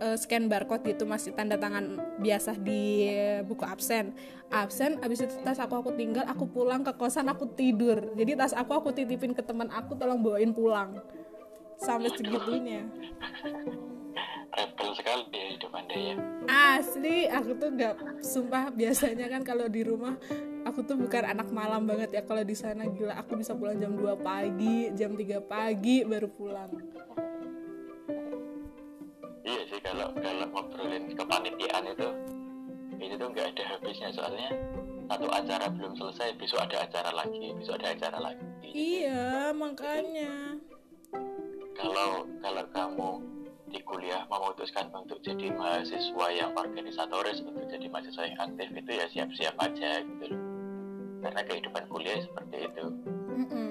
eh, 0.00 0.16
scan 0.16 0.48
barcode 0.50 0.84
gitu 0.86 1.04
masih 1.08 1.32
tanda 1.32 1.56
tangan 1.56 2.00
biasa 2.20 2.56
di 2.58 3.08
buku 3.44 3.64
absen. 3.64 4.12
Absen 4.48 5.02
abis 5.02 5.26
itu 5.26 5.34
tas 5.42 5.58
aku 5.58 5.74
aku 5.78 5.90
tinggal 5.98 6.24
aku 6.28 6.46
pulang 6.46 6.86
ke 6.86 6.92
kosan 6.94 7.26
aku 7.26 7.50
tidur. 7.52 8.14
Jadi 8.14 8.38
tas 8.38 8.54
aku 8.54 8.72
aku 8.76 8.88
titipin 8.94 9.34
ke 9.34 9.42
teman 9.42 9.68
aku 9.72 9.98
tolong 9.98 10.22
bawain 10.22 10.54
pulang. 10.54 11.00
Sampai 11.76 12.12
segitunya. 12.14 12.88
Rebel 14.56 14.90
sekali 14.96 15.28
ya 15.36 15.46
hidup 15.52 15.72
anda 15.76 15.96
ya. 15.96 16.14
Asli 16.48 17.28
aku 17.28 17.50
tuh 17.60 17.68
nggak 17.76 18.24
sumpah 18.24 18.72
biasanya 18.72 19.28
kan 19.28 19.44
kalau 19.44 19.68
di 19.68 19.84
rumah 19.84 20.16
aku 20.64 20.80
tuh 20.80 20.96
bukan 20.96 21.36
anak 21.36 21.52
malam 21.52 21.84
banget 21.84 22.16
ya. 22.16 22.22
Kalau 22.24 22.40
di 22.40 22.56
sana 22.56 22.88
gila 22.88 23.20
aku 23.20 23.36
bisa 23.36 23.52
pulang 23.52 23.76
jam 23.76 23.92
2 23.92 24.16
pagi 24.24 24.88
jam 24.96 25.12
3 25.12 25.44
pagi 25.44 26.06
baru 26.08 26.28
pulang 26.32 26.72
iya 29.46 29.62
sih 29.70 29.78
kalau 29.80 30.10
kalau 30.18 30.46
ngobrolin 30.50 31.14
kepanitiaan 31.14 31.86
itu 31.86 32.08
ini 32.98 33.14
tuh 33.14 33.28
nggak 33.30 33.54
ada 33.54 33.64
habisnya. 33.76 34.10
Soalnya 34.10 34.50
satu 35.06 35.26
acara 35.30 35.66
belum 35.70 35.94
selesai 35.94 36.34
besok 36.36 36.66
ada 36.66 36.82
acara 36.82 37.10
lagi 37.14 37.54
besok 37.54 37.78
ada 37.80 37.94
acara 37.94 38.18
lagi. 38.18 38.44
Iya 38.74 39.54
makanya. 39.54 40.58
Kalau 41.78 42.26
kalau 42.42 42.64
kamu 42.74 43.10
di 43.70 43.80
kuliah 43.82 44.22
memutuskan 44.30 44.90
untuk 44.94 45.18
jadi 45.22 45.50
mahasiswa 45.54 46.26
yang 46.34 46.54
organisatoris 46.54 47.42
untuk 47.42 47.66
jadi 47.66 47.86
mahasiswa 47.90 48.24
yang 48.26 48.38
aktif 48.38 48.68
itu 48.74 48.90
ya 48.90 49.06
siap-siap 49.10 49.54
aja 49.62 50.02
gitu 50.02 50.24
loh. 50.34 50.42
Karena 51.22 51.40
kehidupan 51.46 51.84
kuliah 51.90 52.18
seperti 52.22 52.56
itu. 52.70 52.84
Mm-mm. 53.36 53.70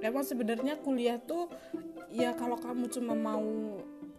Emang 0.00 0.24
sebenarnya 0.24 0.74
kuliah 0.80 1.18
tuh 1.20 1.48
ya 2.12 2.32
kalau 2.36 2.56
kamu 2.56 2.88
cuma 2.88 3.12
mau 3.16 3.44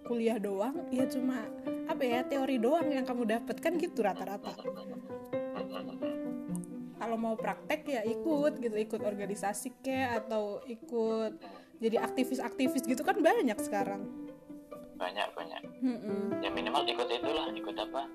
kuliah 0.07 0.39
doang, 0.39 0.87
ya 0.89 1.03
cuma 1.11 1.43
apa 1.91 2.03
ya 2.03 2.23
teori 2.23 2.57
doang 2.57 2.87
yang 2.87 3.03
kamu 3.03 3.27
dapat 3.27 3.59
kan 3.59 3.75
gitu 3.75 3.99
rata-rata. 4.01 4.55
Kalau 6.97 7.17
mau 7.19 7.35
praktek 7.35 7.83
ya 7.85 8.01
ikut 8.07 8.57
gitu, 8.63 8.75
ikut 8.75 9.01
organisasi 9.03 9.83
ke 9.83 9.99
atau 10.17 10.63
ikut 10.65 11.37
jadi 11.77 12.01
aktivis-aktivis 12.01 12.89
gitu 12.89 13.05
kan 13.05 13.21
banyak 13.21 13.57
sekarang. 13.61 14.01
banyak 14.97 15.29
banyak 15.37 15.61
Mm-mm. 15.85 16.41
ya 16.41 16.49
minimal 16.49 16.81
ikut 16.89 17.05
itulah 17.05 17.53
ikut 17.53 17.75
apa 17.77 18.09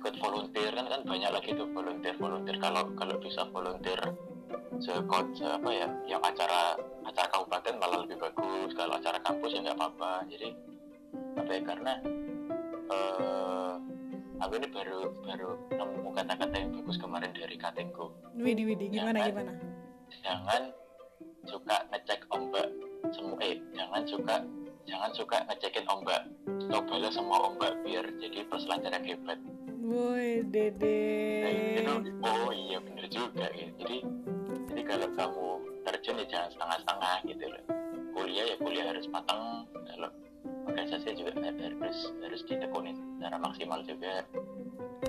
ikut 0.00 0.14
volunteer 0.20 0.68
kan 0.76 0.86
kan 0.92 1.00
banyak 1.00 1.30
lagi 1.32 1.56
tuh 1.56 1.64
volunteer 1.72 2.12
volunteer 2.20 2.60
kalau 2.60 2.92
kalau 2.92 3.16
bisa 3.24 3.48
volunteer 3.48 3.96
sekot 4.84 5.32
se 5.32 5.48
apa 5.48 5.70
ya 5.72 5.88
yang 6.04 6.20
acara 6.20 6.76
acara 7.08 7.28
kabupaten 7.32 7.74
malah 7.80 8.04
lebih 8.04 8.20
bagus 8.20 8.76
kalau 8.76 9.00
acara 9.00 9.16
kampus 9.24 9.56
ya 9.56 9.64
nggak 9.64 9.80
apa-apa 9.80 10.28
jadi 10.28 10.52
apa 11.34 11.50
ya 11.50 11.62
karena 11.62 11.92
eh 12.90 13.72
aku 14.36 14.52
ini 14.56 14.68
baru 14.68 14.98
baru 15.20 15.50
nemu 15.70 16.08
kata-kata 16.12 16.54
yang 16.54 16.70
bagus 16.74 16.96
kemarin 16.98 17.30
dari 17.32 17.56
Katengku 17.56 18.06
Widi 18.34 18.62
Widi 18.64 18.86
gimana 18.90 19.18
Jangan. 19.18 19.30
gimana? 19.30 19.52
jangan 20.20 20.62
suka 21.44 21.76
ngecek 21.90 22.20
ombak 22.28 22.68
semua 23.10 23.36
eh 23.40 23.56
jangan 23.72 24.02
suka 24.04 24.36
jangan 24.84 25.10
suka 25.12 25.36
ngecekin 25.44 25.86
ombak 25.86 26.22
cobalah 26.66 27.10
semua 27.10 27.38
ombak 27.44 27.72
biar 27.82 28.04
jadi 28.18 28.44
peselancar 28.46 28.92
yang 28.92 29.06
hebat 29.06 29.38
Woi 29.84 30.40
Nah, 30.40 30.48
dede. 30.48 31.00
itu 31.76 31.92
oh 32.20 32.48
iya 32.50 32.78
bener 32.80 33.04
juga 33.06 33.46
gitu. 33.52 33.72
jadi 33.80 33.96
jadi 34.66 34.82
kalau 34.82 35.08
kamu 35.12 35.46
terjun 35.84 36.20
ya 36.20 36.26
jangan 36.26 36.48
setengah-setengah 36.50 37.14
gitu 37.28 37.44
loh 37.46 37.62
kuliah 38.12 38.44
ya 38.48 38.56
kuliah 38.56 38.84
harus 38.88 39.06
matang 39.08 39.42
kalau 39.84 40.08
organisasi 40.64 41.08
juga 41.14 41.32
harus 41.36 41.98
harus 42.20 42.40
ditekuni 42.44 42.92
secara 43.16 43.36
maksimal 43.38 43.80
juga 43.82 44.24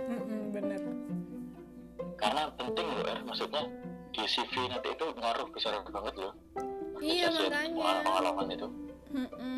Mm-mm, 0.06 0.52
bener. 0.52 0.82
karena 2.16 2.52
penting 2.56 2.88
loh 2.88 3.06
Er. 3.06 3.20
maksudnya 3.24 3.64
di 4.12 4.24
CV 4.24 4.54
nanti 4.68 4.90
itu 4.92 5.06
ngaruh 5.12 5.48
besar 5.52 5.80
banget 5.86 6.16
loh 6.16 6.34
Iya, 6.96 7.28
makanya. 7.28 8.02
pengalaman 8.08 8.48
itu 8.50 8.68
Mm-mm. 9.12 9.55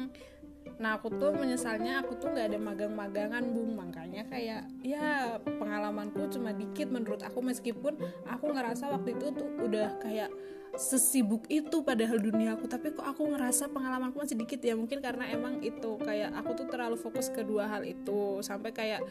Nah 0.78 1.02
aku 1.02 1.10
tuh 1.18 1.34
menyesalnya 1.34 2.06
aku 2.06 2.18
tuh 2.18 2.30
nggak 2.34 2.54
ada 2.54 2.60
magang-magangan 2.62 3.44
bung. 3.50 3.78
Makanya 3.78 4.30
kayak 4.30 4.70
ya 4.86 5.38
pengalamanku 5.42 6.30
cuma 6.30 6.54
dikit 6.54 6.90
menurut 6.94 7.22
aku. 7.26 7.42
Meskipun 7.42 7.98
aku 8.30 8.46
ngerasa 8.54 8.90
waktu 8.94 9.18
itu 9.18 9.34
tuh 9.34 9.48
udah 9.66 9.98
kayak 10.02 10.30
sesibuk 10.78 11.50
itu 11.50 11.82
padahal 11.82 12.22
dunia 12.22 12.54
aku. 12.54 12.70
Tapi 12.70 12.94
kok 12.94 13.06
aku 13.06 13.26
ngerasa 13.34 13.74
pengalamanku 13.74 14.22
masih 14.22 14.38
dikit 14.38 14.62
ya? 14.62 14.78
Mungkin 14.78 15.02
karena 15.02 15.26
emang 15.34 15.60
itu 15.66 15.98
kayak 15.98 16.38
aku 16.38 16.54
tuh 16.64 16.68
terlalu 16.70 16.96
fokus 16.96 17.34
ke 17.34 17.42
dua 17.42 17.66
hal 17.66 17.82
itu. 17.82 18.40
Sampai 18.46 18.70
kayak 18.70 19.02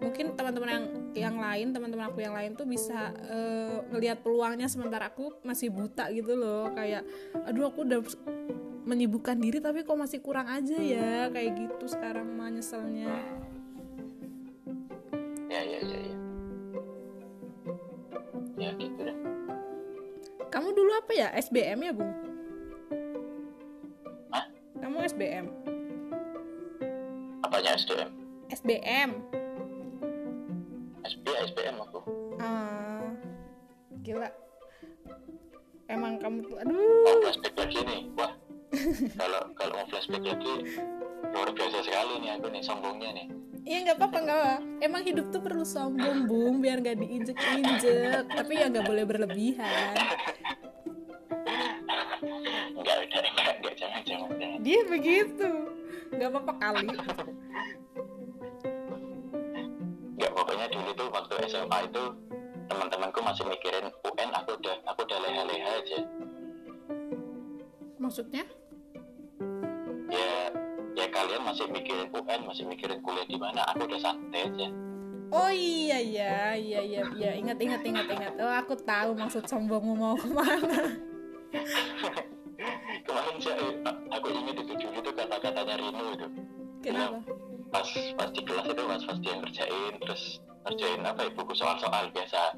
mungkin 0.00 0.34
teman-teman 0.34 0.68
yang 0.68 0.86
yang 1.12 1.36
lain 1.38 1.70
teman-teman 1.70 2.10
aku 2.10 2.24
yang 2.24 2.34
lain 2.34 2.56
tuh 2.58 2.66
bisa 2.66 3.12
eh, 3.28 3.78
ngelihat 3.92 4.24
peluangnya 4.24 4.66
sementara 4.66 5.12
aku 5.12 5.44
masih 5.44 5.68
buta 5.68 6.08
gitu 6.08 6.32
loh. 6.32 6.72
Kayak 6.72 7.04
aduh 7.44 7.68
aku 7.68 7.84
udah 7.84 8.00
menyibukkan 8.82 9.38
diri 9.38 9.62
tapi 9.62 9.86
kok 9.86 9.94
masih 9.94 10.18
kurang 10.18 10.50
aja 10.50 10.78
ya? 10.78 11.30
Kayak 11.30 11.50
gitu 11.58 11.84
sekarang 11.86 12.26
mah 12.34 12.50
nyeselnya. 12.50 13.10
Ya 15.46 15.60
ya 15.62 15.80
ya 15.82 15.98
ya. 16.00 16.16
Ya 18.58 18.70
gitu 18.78 19.00
deh. 19.02 19.16
Kamu 20.52 20.68
dulu 20.76 20.90
apa 20.94 21.12
ya? 21.16 21.28
SBM 21.32 21.80
ya 21.80 21.92
bung 21.96 22.12
Hah? 24.28 24.44
kamu 24.84 24.96
SBM 25.08 25.46
apanya 27.40 27.72
SDM 27.76 28.10
SBM 28.52 29.10
SB 31.02 31.24
SBM 31.50 31.76
aku. 31.82 32.00
Ah 32.38 33.10
gila. 34.04 34.28
Emang 35.90 36.16
kamu 36.20 36.46
tuh 36.46 36.56
aduh. 36.62 37.20
Flashback 37.26 37.54
lagi 37.58 37.78
nih 37.82 38.02
wah 38.14 38.32
kalau 39.20 39.42
kalau 39.54 39.72
mau 39.76 39.86
flashback 39.88 40.24
lagi 40.24 40.54
luar 41.32 41.48
biasa 41.52 41.78
sekali 41.84 42.14
nih 42.24 42.30
aku 42.36 42.46
nih 42.52 42.62
sombongnya 42.64 43.10
nih 43.14 43.26
Iya 43.62 43.78
nggak 43.86 43.94
apa-apa 44.02 44.18
nggak 44.26 44.38
apa. 44.42 44.54
Emang 44.82 45.02
hidup 45.06 45.30
tuh 45.30 45.38
perlu 45.38 45.62
sombong 45.62 46.26
bung 46.26 46.58
biar 46.58 46.82
nggak 46.82 46.98
diinjek-injek. 46.98 48.26
Tapi 48.26 48.58
ya 48.58 48.66
nggak 48.66 48.82
boleh 48.82 49.06
berlebihan. 49.06 49.94
enggak 52.74 52.96
udah 53.06 53.22
enggak 53.22 53.54
enggak 53.54 53.74
jangan 53.78 54.02
jangan 54.02 54.30
jangan 54.34 54.58
Dia 54.66 54.80
begitu. 54.82 55.50
Nggak 56.10 56.28
apa-apa 56.34 56.52
kali. 56.58 56.86
enggak 60.18 60.32
pokoknya 60.34 60.66
dulu 60.66 60.90
tuh 60.98 61.08
waktu 61.14 61.34
SMA 61.46 61.78
itu 61.86 62.04
teman-temanku 62.66 63.18
masih 63.22 63.44
mikirin 63.46 63.86
UN 63.94 64.30
aku 64.42 64.58
udah 64.58 64.76
aku 64.90 65.00
udah 65.06 65.18
leha-leha 65.22 65.70
aja 65.78 66.00
Maksudnya? 68.02 68.42
Ya 70.12 70.52
ya 70.92 71.06
kalian 71.08 71.42
masih 71.48 71.66
mikirin 71.72 72.08
UN 72.12 72.40
masih 72.44 72.64
mikirin 72.68 73.00
kuliah 73.00 73.24
di 73.24 73.36
mana? 73.40 73.64
Aku 73.72 73.88
udah 73.88 74.00
santai 74.00 74.44
aja. 74.44 74.68
Oh 75.32 75.48
iya 75.48 75.96
iya 75.96 76.52
iya 76.52 76.80
iya 76.84 77.02
iya. 77.16 77.30
Ingat 77.40 77.56
ingat 77.56 77.80
ingat 77.80 78.06
ingat. 78.12 78.32
Oh 78.36 78.52
aku 78.52 78.76
tahu 78.76 79.16
maksud 79.16 79.48
sombongmu 79.48 79.96
mau 79.96 80.12
ke 80.12 80.28
mana. 80.28 80.80
kemarin 83.08 83.36
sih 83.40 83.52
aku 84.12 84.26
ingat 84.28 84.56
itu 84.60 84.72
dulu 84.76 84.98
tuh 85.00 85.14
kata-katanya 85.16 85.74
Rino 85.80 86.04
itu. 86.12 86.26
Kenapa? 86.84 87.18
pas 87.72 87.88
pas 88.20 88.28
di 88.28 88.44
kelas 88.44 88.68
itu 88.68 88.82
pas 88.84 89.00
pas 89.00 89.18
dia 89.24 89.32
ngerjain 89.40 89.94
terus 90.04 90.44
ngerjain 90.68 91.00
apa 91.00 91.20
ya 91.24 91.30
buku 91.32 91.52
soal-soal 91.56 92.12
biasa. 92.12 92.52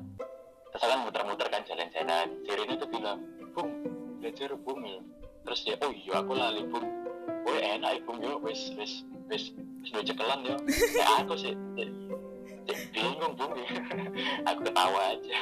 Terus 0.74 0.82
kan 0.82 0.98
muter-muter 1.06 1.46
kan 1.46 1.62
jalan-jalan. 1.62 2.26
Si 2.42 2.50
Rino 2.50 2.74
tuh 2.74 2.90
bilang 2.90 3.22
bung 3.54 3.70
belajar 4.18 4.50
bung 4.58 4.82
ya. 4.82 4.98
Terus 5.46 5.60
dia 5.62 5.76
oh 5.78 5.94
iya 5.94 6.14
aku 6.18 6.32
lali 6.34 6.66
bung 6.66 7.03
oh 7.44 7.56
enak 7.56 8.02
bung 8.04 8.20
yo 8.26 8.40
wis 8.40 8.72
wis 8.76 9.04
wis 9.28 9.52
wis 9.54 9.88
udah 9.92 10.04
cekelan 10.04 10.40
yo 10.44 10.56
ya 10.96 11.06
aku 11.24 11.34
sih 11.36 11.54
bingung 12.92 13.34
bung 13.36 13.52
ya 13.64 13.76
aku 14.48 14.60
ketawa 14.64 15.00
aja. 15.12 15.38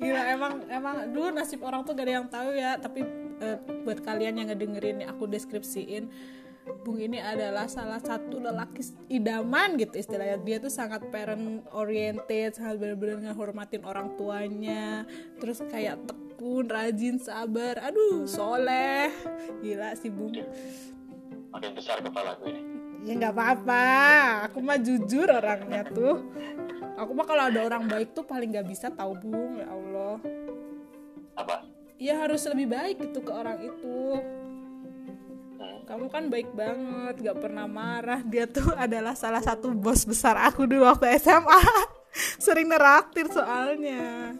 Gila 0.00 0.22
emang 0.32 0.54
emang 0.66 0.96
dulu 1.14 1.28
nasib 1.30 1.62
orang 1.62 1.86
tuh 1.86 1.94
gak 1.94 2.06
ada 2.08 2.14
yang 2.18 2.26
tahu 2.26 2.50
ya. 2.56 2.74
Tapi 2.80 3.06
uh, 3.38 3.58
buat 3.86 4.02
kalian 4.02 4.42
yang 4.42 4.48
ngedengerin 4.50 5.06
aku 5.06 5.30
deskripsiin 5.30 6.10
Bung 6.84 7.00
ini 7.00 7.18
adalah 7.18 7.66
salah 7.66 7.98
satu 7.98 8.38
lelaki 8.38 8.84
idaman 9.10 9.80
gitu 9.80 10.00
istilahnya. 10.00 10.38
Dia 10.40 10.56
tuh 10.62 10.72
sangat 10.72 11.02
parent 11.08 11.64
oriented 11.74 12.56
sangat 12.56 12.80
benar-benar 12.80 13.32
ngehormatin 13.32 13.82
orang 13.84 14.14
tuanya. 14.14 15.04
Terus 15.40 15.64
kayak 15.66 15.98
tekun 16.40 16.72
rajin 16.72 17.20
sabar. 17.20 17.76
Aduh 17.84 18.24
soleh. 18.24 19.12
Gila 19.60 19.92
sih 19.92 20.08
Bung. 20.08 20.32
Makin 21.52 21.70
besar 21.76 22.00
kepala 22.00 22.40
gue 22.40 22.48
ini. 22.48 22.62
Ya 23.04 23.12
nggak 23.20 23.36
apa-apa. 23.36 23.84
Aku 24.48 24.64
mah 24.64 24.80
jujur 24.80 25.28
orangnya 25.28 25.84
tuh. 25.84 26.32
Aku 26.96 27.12
mah 27.12 27.28
kalau 27.28 27.52
ada 27.52 27.60
orang 27.60 27.84
baik 27.84 28.16
tuh 28.16 28.24
paling 28.24 28.56
nggak 28.56 28.64
bisa 28.72 28.88
tahu 28.88 29.20
bung. 29.20 29.60
Ya 29.60 29.68
allah. 29.68 30.16
Apa? 31.36 31.54
Ya 32.00 32.16
harus 32.16 32.40
lebih 32.48 32.72
baik 32.72 32.96
gitu 33.04 33.20
ke 33.20 33.32
orang 33.36 33.60
itu. 33.60 34.00
Hmm. 35.60 35.84
kamu 35.84 36.08
kan 36.08 36.24
baik 36.32 36.48
banget 36.56 37.20
gak 37.20 37.36
pernah 37.36 37.68
marah. 37.68 38.24
Dia 38.24 38.48
tuh 38.48 38.72
adalah 38.72 39.12
salah 39.12 39.44
satu 39.44 39.76
bos 39.76 40.08
besar 40.08 40.40
aku 40.40 40.64
dulu 40.64 40.88
waktu 40.88 41.20
SMA 41.20 41.60
sering 42.44 42.72
neraktir 42.72 43.28
soalnya 43.28 44.32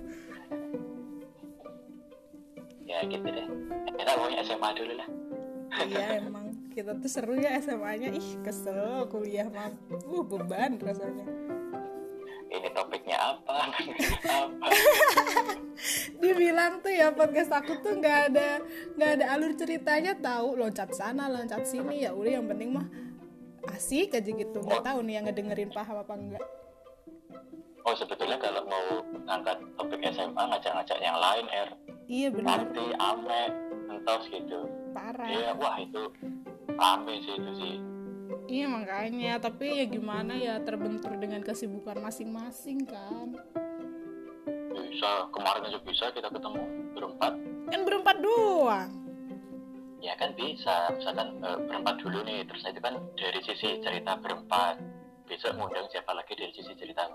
ya 3.01 3.09
gitu 3.09 3.28
deh. 3.32 3.46
Kita 3.96 4.11
pokoknya 4.12 4.38
SMA 4.44 4.68
dulu 4.76 4.92
lah. 5.01 5.09
Iya 5.88 6.07
emang. 6.20 6.46
Kita 6.70 6.92
tuh 7.01 7.11
seru 7.11 7.34
ya 7.40 7.57
SMA-nya 7.59 8.12
ih 8.12 8.28
kesel 8.44 9.09
kuliah 9.09 9.48
mah. 9.48 9.72
Uh 10.05 10.20
beban 10.20 10.76
rasanya. 10.76 11.24
Ini 12.51 12.68
topiknya 12.74 13.16
apa? 13.16 13.70
Apa? 14.26 14.66
Dibilang 16.20 16.82
tuh 16.82 16.92
ya 16.92 17.14
podcast 17.14 17.55
aku 17.55 17.78
tuh 17.80 17.96
nggak 17.96 18.18
ada 18.34 18.61
nggak 18.98 19.11
ada 19.16 19.24
alur 19.32 19.55
ceritanya. 19.57 20.12
Tahu 20.18 20.61
loncat 20.61 20.92
sana 20.92 21.30
loncat 21.30 21.64
sini. 21.64 22.05
Ya 22.05 22.12
udah 22.12 22.42
yang 22.42 22.46
penting 22.51 22.74
mah 22.74 22.86
asik 23.72 24.18
aja 24.18 24.28
gitu. 24.28 24.59
Nggak 24.61 24.82
oh. 24.82 24.84
tahu 24.84 24.98
nih 25.07 25.14
yang 25.22 25.24
ngedengerin 25.30 25.70
paham 25.72 26.03
apa 26.03 26.14
enggak 26.18 26.44
oh 27.86 27.94
sebetulnya 27.96 28.36
kalau 28.40 28.62
mau 28.68 28.86
ngangkat 29.28 29.56
topik 29.76 30.00
SMA 30.12 30.42
ngajak-ngajak 30.50 30.98
yang 31.00 31.16
lain 31.16 31.46
er. 31.52 31.70
Iya 32.10 32.28
benar. 32.34 32.66
Nanti 32.66 32.84
ame 32.98 33.42
entos 33.90 34.24
gitu. 34.28 34.60
Parah. 34.90 35.28
Iya 35.28 35.50
wah 35.56 35.76
itu 35.78 36.02
rame 36.74 37.14
sih 37.22 37.34
itu 37.38 37.52
sih. 37.60 37.76
Iya 38.50 38.66
makanya, 38.66 39.38
tapi 39.38 39.78
ya 39.78 39.86
gimana 39.86 40.34
ya 40.34 40.58
terbentur 40.58 41.14
dengan 41.14 41.38
kesibukan 41.38 42.02
masing-masing 42.02 42.82
kan. 42.82 43.38
Bisa, 44.74 45.30
kemarin 45.30 45.70
aja 45.70 45.78
bisa 45.86 46.10
kita 46.10 46.26
ketemu 46.26 46.62
berempat. 46.98 47.32
Kan 47.70 47.80
berempat 47.86 48.16
doang. 48.18 48.90
Ya 50.02 50.18
kan 50.18 50.34
bisa, 50.34 50.90
misalkan 50.98 51.38
e, 51.38 51.50
berempat 51.62 51.94
dulu 52.02 52.26
nih, 52.26 52.42
terus 52.48 52.66
itu 52.66 52.80
kan 52.82 52.98
dari 53.14 53.40
sisi 53.46 53.78
cerita 53.86 54.18
berempat. 54.18 54.82
Besok 55.30 55.54
ngundang 55.54 55.86
siapa 55.94 56.10
lagi 56.10 56.34
dari 56.34 56.50
sisi 56.50 56.74
cerita 56.74 57.06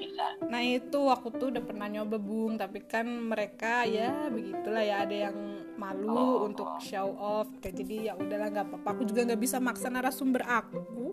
bisa. 0.00 0.24
Nah 0.48 0.64
itu 0.64 1.00
aku 1.12 1.28
tuh 1.36 1.52
udah 1.52 1.60
pernah 1.60 1.86
nyoba 1.92 2.16
bung, 2.16 2.56
tapi 2.56 2.80
kan 2.88 3.04
mereka 3.04 3.84
ya 3.84 4.32
begitulah 4.32 4.80
ya 4.80 5.04
ada 5.04 5.16
yang 5.28 5.36
malu 5.76 6.08
oh, 6.08 6.36
untuk 6.48 6.80
show 6.80 7.12
off. 7.20 7.52
Kayak 7.60 7.84
jadi 7.84 7.94
ya 8.08 8.12
udahlah 8.16 8.48
nggak 8.48 8.66
apa-apa. 8.72 8.88
Aku 8.96 9.02
juga 9.04 9.28
nggak 9.28 9.40
bisa 9.40 9.60
maksa 9.60 9.92
narasumber 9.92 10.42
aku 10.48 11.12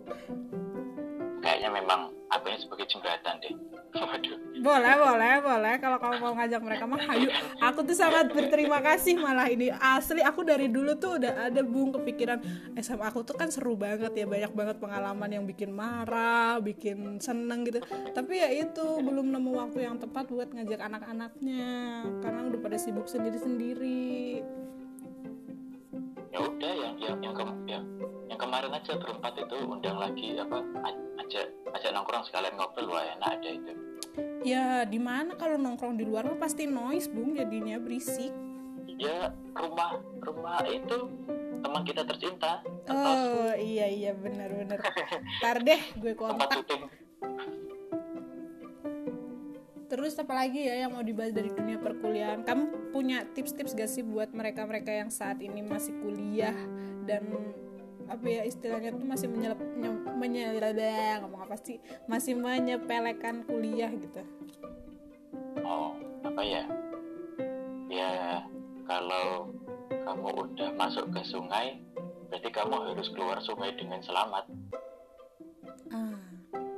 kayaknya 1.58 1.74
memang 1.74 2.14
aku 2.30 2.54
ini 2.54 2.58
sebagai 2.62 2.86
jembatan 2.86 3.34
deh. 3.42 3.50
Waduh. 3.98 4.38
boleh 4.62 4.94
boleh 4.94 5.34
boleh. 5.42 5.74
Kalau 5.82 5.98
kamu 5.98 6.16
mau 6.22 6.32
ngajak 6.38 6.62
mereka 6.62 6.86
mah 6.86 7.02
ayo. 7.18 7.34
Aku 7.58 7.82
tuh 7.82 7.98
sangat 7.98 8.30
berterima 8.30 8.78
kasih 8.78 9.18
malah 9.18 9.50
ini. 9.50 9.74
Asli 9.74 10.22
aku 10.22 10.46
dari 10.46 10.70
dulu 10.70 10.94
tuh 10.94 11.18
udah 11.18 11.50
ada 11.50 11.60
bung 11.66 11.90
kepikiran 11.90 12.38
SMA 12.78 13.10
aku 13.10 13.26
tuh 13.26 13.34
kan 13.34 13.50
seru 13.50 13.74
banget 13.74 14.14
ya. 14.14 14.22
Banyak 14.30 14.54
banget 14.54 14.76
pengalaman 14.78 15.30
yang 15.34 15.44
bikin 15.50 15.74
marah 15.74 16.62
bikin 16.62 17.18
seneng 17.18 17.66
gitu. 17.66 17.82
Tapi 18.14 18.38
ya 18.38 18.54
itu 18.54 18.86
belum 19.02 19.34
nemu 19.34 19.50
waktu 19.58 19.90
yang 19.90 19.98
tepat 19.98 20.30
buat 20.30 20.54
ngajak 20.54 20.78
anak-anaknya. 20.78 21.66
Karena 22.22 22.40
udah 22.46 22.60
pada 22.62 22.78
sibuk 22.78 23.10
sendiri-sendiri. 23.10 24.46
Ya 26.30 26.38
udah 26.38 26.72
yang 26.86 26.94
yang 27.02 27.18
yang, 27.18 27.34
ke, 27.34 27.42
yang 27.66 27.82
yang 28.30 28.38
kemarin 28.38 28.70
aja 28.70 28.94
berempat 28.94 29.32
itu 29.42 29.56
undang 29.64 29.96
lagi 29.98 30.38
apa 30.38 30.60
aja 31.28 31.44
aja 31.76 31.88
nongkrong 31.92 32.24
sekalian 32.24 32.56
ngobrol 32.56 32.96
wah 32.96 33.04
enak 33.04 33.36
ada 33.36 33.50
itu. 33.52 33.72
Ya 34.40 34.88
di 34.88 34.96
mana 34.96 35.36
kalau 35.36 35.60
nongkrong 35.60 36.00
di 36.00 36.08
luar 36.08 36.24
mah 36.24 36.40
pasti 36.40 36.64
noise 36.64 37.12
bung 37.12 37.36
jadinya 37.36 37.76
berisik. 37.76 38.32
Ya 38.96 39.36
rumah 39.52 40.00
rumah 40.24 40.64
itu 40.64 41.12
teman 41.60 41.84
kita 41.84 42.08
tercinta. 42.08 42.64
Oh 42.88 43.52
iya 43.60 43.92
iya 43.92 44.16
benar 44.16 44.48
benar. 44.56 44.80
Tar 45.44 45.60
deh 45.60 45.80
gue 46.00 46.16
kontak. 46.16 46.64
Terus 49.88 50.16
apa 50.20 50.32
lagi 50.32 50.64
ya 50.64 50.84
yang 50.84 50.96
mau 50.96 51.04
dibahas 51.04 51.32
dari 51.36 51.52
dunia 51.52 51.76
perkuliahan? 51.80 52.44
Kamu 52.44 52.92
punya 52.92 53.24
tips-tips 53.32 53.72
gak 53.72 53.88
sih 53.88 54.04
buat 54.04 54.32
mereka-mereka 54.36 54.92
yang 54.92 55.08
saat 55.08 55.40
ini 55.40 55.64
masih 55.64 55.96
kuliah 56.04 56.56
dan 57.08 57.24
apa 58.08 58.24
ya 58.24 58.42
istilahnya 58.48 58.90
tuh 58.96 59.04
masih 59.04 59.28
menyelep 59.28 59.60
menyelep 60.16 61.20
ngomong 61.22 61.44
apa 61.44 61.56
sih? 61.60 61.76
Masih 62.08 62.34
menyepelekan 62.34 63.44
kuliah 63.44 63.92
gitu. 63.92 64.24
Oh 65.62 65.94
apa 66.24 66.42
ya? 66.42 66.64
Ya 67.92 68.42
kalau 68.88 69.52
kamu 69.90 70.28
udah 70.32 70.70
masuk 70.76 71.12
ke 71.12 71.20
sungai 71.28 71.84
berarti 72.28 72.48
kamu 72.52 72.74
harus 72.92 73.08
keluar 73.12 73.38
sungai 73.44 73.72
dengan 73.76 74.00
selamat. 74.00 74.44
Ah. 75.92 76.16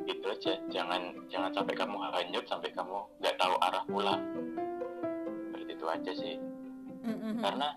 Gitu 0.07 0.27
aja. 0.27 0.53
Jangan 0.71 1.15
jangan 1.31 1.51
sampai 1.55 1.75
kamu 1.79 1.97
hanyut 2.11 2.45
sampai 2.51 2.71
kamu 2.75 3.07
nggak 3.23 3.39
tahu 3.39 3.55
arah 3.63 3.85
pulang 3.87 4.23
seperti 5.51 5.73
itu 5.79 5.87
aja 5.87 6.13
sih. 6.15 6.37
Mm-hmm. 7.01 7.41
karena 7.41 7.69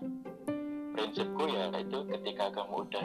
prinsipku 0.92 1.44
ya 1.48 1.72
itu 1.80 1.98
ketika 2.12 2.52
kamu 2.52 2.84
udah 2.84 3.04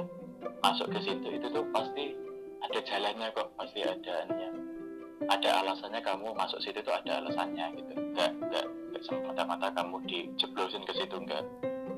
masuk 0.59 0.87
ke 0.91 0.99
situ 1.03 1.27
itu 1.35 1.47
tuh 1.51 1.65
pasti 1.71 2.15
ada 2.59 2.79
jalannya 2.83 3.27
kok 3.31 3.47
pasti 3.55 3.79
ada 3.83 4.13
aninya 4.27 4.49
ada 5.27 5.49
alasannya 5.63 5.99
kamu 5.99 6.31
masuk 6.31 6.59
situ 6.63 6.79
tuh 6.79 6.95
ada 6.95 7.19
alasannya 7.19 7.75
gitu. 7.75 7.91
Nggak 8.15 8.31
nggak 8.39 8.65
nggak 8.65 9.03
semata-mata 9.03 9.67
kamu 9.75 9.99
dijeblosin 10.07 10.83
ke 10.87 10.93
situ 10.95 11.15
nggak. 11.19 11.43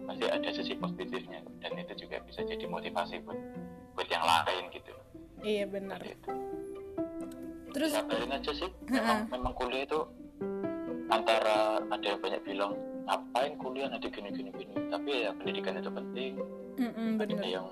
Pasti 0.10 0.26
ada 0.26 0.50
sisi 0.50 0.74
positifnya 0.74 1.46
dan 1.62 1.78
itu 1.78 1.94
juga 2.08 2.18
bisa 2.26 2.42
jadi 2.42 2.66
motivasi 2.66 3.22
buat 3.22 3.38
buat 3.94 4.08
yang 4.10 4.26
lain 4.26 4.64
gitu. 4.74 4.94
Iya 5.46 5.66
benar. 5.70 6.02
Terus 7.72 7.89
sabarin 7.94 8.36
aja 8.36 8.52
sih. 8.52 8.70
Memang, 8.89 9.30
memang 9.30 9.54
kuliah 9.56 9.86
itu 9.86 10.00
antara 11.08 11.80
ada 11.88 12.06
yang 12.06 12.20
banyak 12.20 12.42
bilang 12.44 12.74
ngapain 13.08 13.54
kuliah? 13.62 13.88
Nanti 13.88 14.10
gini 14.10 14.34
gini 14.34 14.50
gini. 14.52 14.76
Tapi 14.92 15.12
ya 15.24 15.32
pendidikan 15.38 15.80
itu 15.80 15.92
penting. 15.94 16.34
Mm-hmm, 16.72 17.20
ada 17.20 17.46
yang 17.46 17.68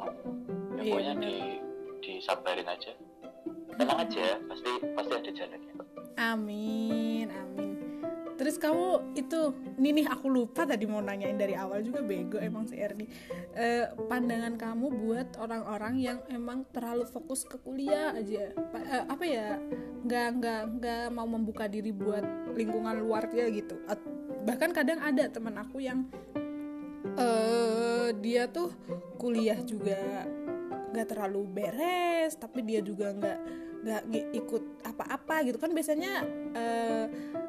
yang 0.79 0.85
iya, 0.87 0.91
pokoknya 0.95 1.13
di 1.19 1.35
disabarin 1.99 2.67
aja. 2.71 2.91
Tenang 3.75 3.99
aja 4.07 4.25
pasti 4.47 4.71
pasti 4.95 5.13
ada 5.15 5.31
jalannya 5.31 5.73
amin 6.19 7.27
amin. 7.31 7.71
Terus 8.39 8.55
kamu 8.55 9.19
itu, 9.19 9.51
nih 9.75 9.99
nih 9.99 10.07
aku 10.07 10.31
lupa 10.31 10.63
tadi 10.63 10.87
mau 10.87 11.03
nanyain 11.03 11.35
dari 11.35 11.59
awal 11.59 11.83
juga 11.83 11.99
bego 11.99 12.39
emang 12.39 12.71
si 12.71 12.79
Erni. 12.79 13.03
E, 13.51 13.91
pandangan 14.07 14.55
kamu 14.55 14.87
buat 14.95 15.35
orang-orang 15.43 15.99
yang 15.99 16.23
emang 16.31 16.63
terlalu 16.71 17.03
fokus 17.03 17.43
ke 17.43 17.59
kuliah 17.59 18.15
aja, 18.15 18.55
pa, 18.71 18.79
e, 18.79 18.95
apa 19.11 19.25
ya, 19.27 19.59
nggak 20.07 20.27
nggak 20.39 20.61
nggak 20.79 21.05
mau 21.11 21.27
membuka 21.27 21.67
diri 21.67 21.91
buat 21.91 22.23
lingkungan 22.55 23.03
luar 23.03 23.27
ya 23.35 23.51
gitu. 23.51 23.75
At, 23.91 23.99
bahkan 24.47 24.71
kadang 24.71 25.03
ada 25.03 25.27
teman 25.27 25.59
aku 25.59 25.83
yang 25.83 26.07
e, 27.19 27.27
dia 28.23 28.47
tuh 28.47 28.71
kuliah 29.19 29.59
juga 29.67 30.23
nggak 30.91 31.07
terlalu 31.15 31.41
beres, 31.47 32.37
tapi 32.37 32.65
dia 32.65 32.81
juga 32.81 33.13
nggak 33.13 33.39
nggak 33.79 34.03
ikut 34.35 34.63
apa-apa 34.83 35.47
gitu. 35.47 35.57
Kan 35.57 35.71
biasanya 35.71 36.23
uh, 36.51 37.05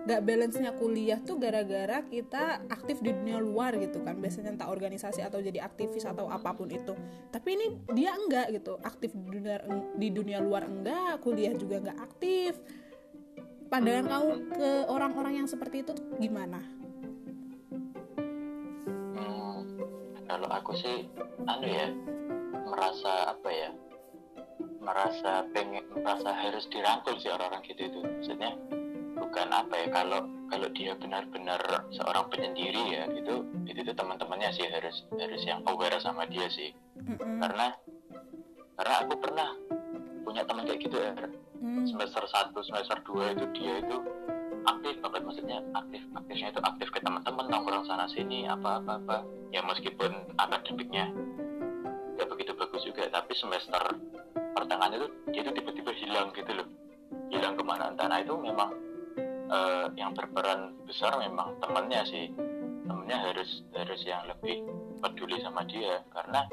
gak 0.07 0.24
balance-nya 0.24 0.72
kuliah 0.78 1.20
tuh 1.20 1.36
gara-gara 1.36 2.01
kita 2.09 2.64
aktif 2.72 3.03
di 3.05 3.12
dunia 3.12 3.43
luar 3.43 3.76
gitu 3.76 4.01
kan. 4.01 4.16
Biasanya 4.16 4.57
entah 4.57 4.70
organisasi 4.70 5.20
atau 5.20 5.43
jadi 5.43 5.61
aktivis 5.61 6.07
atau 6.07 6.30
apa 6.30 6.55
pun 6.55 6.70
itu. 6.70 6.95
Tapi 7.34 7.49
ini 7.59 7.66
dia 7.93 8.14
enggak 8.14 8.55
gitu 8.55 8.78
aktif 8.80 9.12
di 9.12 9.26
dunia 9.26 9.59
di 9.99 10.09
dunia 10.09 10.38
luar 10.41 10.70
enggak 10.70 11.20
kuliah 11.20 11.53
juga 11.55 11.82
enggak 11.82 11.99
aktif. 11.99 12.57
Pandangan 13.70 14.07
kamu 14.11 14.30
ke 14.51 14.70
orang-orang 14.91 15.34
yang 15.43 15.47
seperti 15.47 15.86
itu 15.86 15.95
gimana? 16.18 16.59
Hmm, 19.14 19.62
kalau 20.26 20.51
aku 20.51 20.74
sih 20.74 21.07
anu 21.47 21.66
ya 21.70 21.86
merasa 22.71 23.35
apa 23.35 23.51
ya 23.51 23.71
merasa 24.81 25.45
pengen 25.53 25.85
merasa 25.93 26.31
harus 26.33 26.64
dirangkul 26.73 27.18
sih 27.21 27.29
orang-orang 27.29 27.62
gitu 27.68 27.83
itu 27.91 28.01
maksudnya 28.01 28.57
bukan 29.21 29.49
apa 29.53 29.75
ya 29.77 29.87
kalau 29.93 30.21
kalau 30.49 30.68
dia 30.73 30.97
benar-benar 30.97 31.61
seorang 31.93 32.27
penyendiri 32.33 32.97
ya 32.97 33.05
itu 33.12 33.45
itu 33.68 33.81
tuh 33.85 33.95
teman-temannya 33.95 34.51
sih 34.57 34.66
harus 34.71 35.05
harus 35.21 35.43
yang 35.45 35.61
aware 35.68 36.01
sama 36.01 36.25
dia 36.31 36.49
sih 36.49 36.73
Mm-mm. 36.97 37.39
karena 37.45 37.77
karena 38.81 38.95
aku 39.05 39.14
pernah 39.21 39.49
punya 40.25 40.43
teman 40.49 40.64
kayak 40.64 40.81
gitu 40.81 40.97
ya 40.97 41.12
Hmm. 41.61 41.85
semester 41.85 42.25
1 42.25 42.57
semester 42.57 42.97
2 43.05 43.37
itu 43.37 43.45
dia 43.61 43.85
itu 43.85 43.97
aktif 44.64 44.97
banget 45.05 45.23
maksudnya 45.29 45.61
aktif 45.77 46.01
aktifnya 46.16 46.49
itu 46.57 46.61
aktif 46.64 46.89
ke 46.89 47.05
teman-teman 47.05 47.47
nongkrong 47.53 47.85
sana 47.85 48.09
sini 48.09 48.49
apa 48.49 48.81
apa 48.81 48.97
apa 48.97 49.16
ya 49.53 49.61
meskipun 49.68 50.09
akademiknya 50.41 51.12
nggak 52.21 52.37
begitu 52.37 52.53
bagus 52.53 52.85
juga 52.85 53.09
tapi 53.09 53.33
semester 53.33 53.81
pertengahan 54.53 54.93
itu 54.93 55.09
dia 55.33 55.41
itu 55.41 55.53
tiba-tiba 55.57 55.93
hilang 55.97 56.29
gitu 56.37 56.53
loh. 56.53 56.68
Hilang 57.33 57.57
ke 57.57 57.64
mana 57.64 57.89
entah. 57.89 58.12
Nah 58.12 58.21
itu 58.21 58.37
memang 58.37 58.77
eh, 59.49 59.87
yang 59.97 60.12
berperan 60.12 60.77
besar 60.85 61.16
memang 61.16 61.57
temannya 61.64 62.05
sih. 62.05 62.29
Temennya 62.85 63.18
harus 63.25 63.64
harus 63.73 64.01
yang 64.05 64.29
lebih 64.29 64.68
peduli 65.01 65.41
sama 65.41 65.64
dia. 65.64 66.05
Karena 66.12 66.45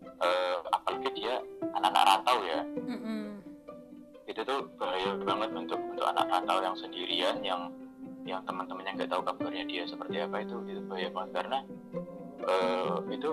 eh, 0.00 0.56
apalagi 0.72 1.12
dia 1.12 1.44
anak-anak 1.76 2.04
rantau 2.08 2.38
ya. 2.48 2.60
Mm-mm. 2.64 3.20
itu 4.30 4.46
tuh 4.46 4.62
bahaya 4.78 5.18
banget 5.26 5.50
untuk 5.58 5.82
untuk 5.90 6.06
anak 6.06 6.30
rantau 6.30 6.62
yang 6.62 6.78
sendirian 6.78 7.42
yang 7.42 7.66
yang 8.22 8.38
teman-temannya 8.46 8.94
nggak 8.94 9.10
tahu 9.10 9.26
kabarnya 9.26 9.66
dia 9.68 9.84
seperti 9.84 10.24
apa. 10.24 10.40
Itu 10.40 10.64
itu 10.64 10.80
bahaya 10.88 11.12
banget. 11.12 11.30
Karena 11.36 11.58
eh, 12.48 12.96
itu 13.12 13.30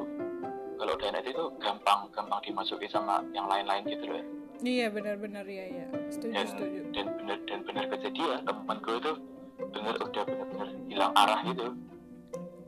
kalau 0.78 0.93
net 0.97 1.25
itu 1.25 1.43
gampang 1.59 2.07
gampang 2.13 2.39
dimasuki 2.45 2.88
sama 2.88 3.21
yang 3.34 3.49
lain-lain 3.49 3.84
gitu 3.89 4.05
loh 4.07 4.23
iya 4.61 4.88
benar-benar 4.89 5.45
ya 5.45 5.65
ya 5.69 5.88
setuju 6.09 6.34
dan 6.34 6.45
setuju. 6.47 6.80
dan 6.93 7.05
bener 7.21 7.38
dan 7.45 7.59
bener 7.65 7.84
kejadian 7.93 8.39
teman 8.45 8.78
gue 8.82 8.95
itu 8.97 9.13
bener 9.57 9.95
udah 9.97 10.23
bener-bener 10.23 10.69
hilang 10.86 11.13
arah 11.17 11.39
gitu. 11.45 11.67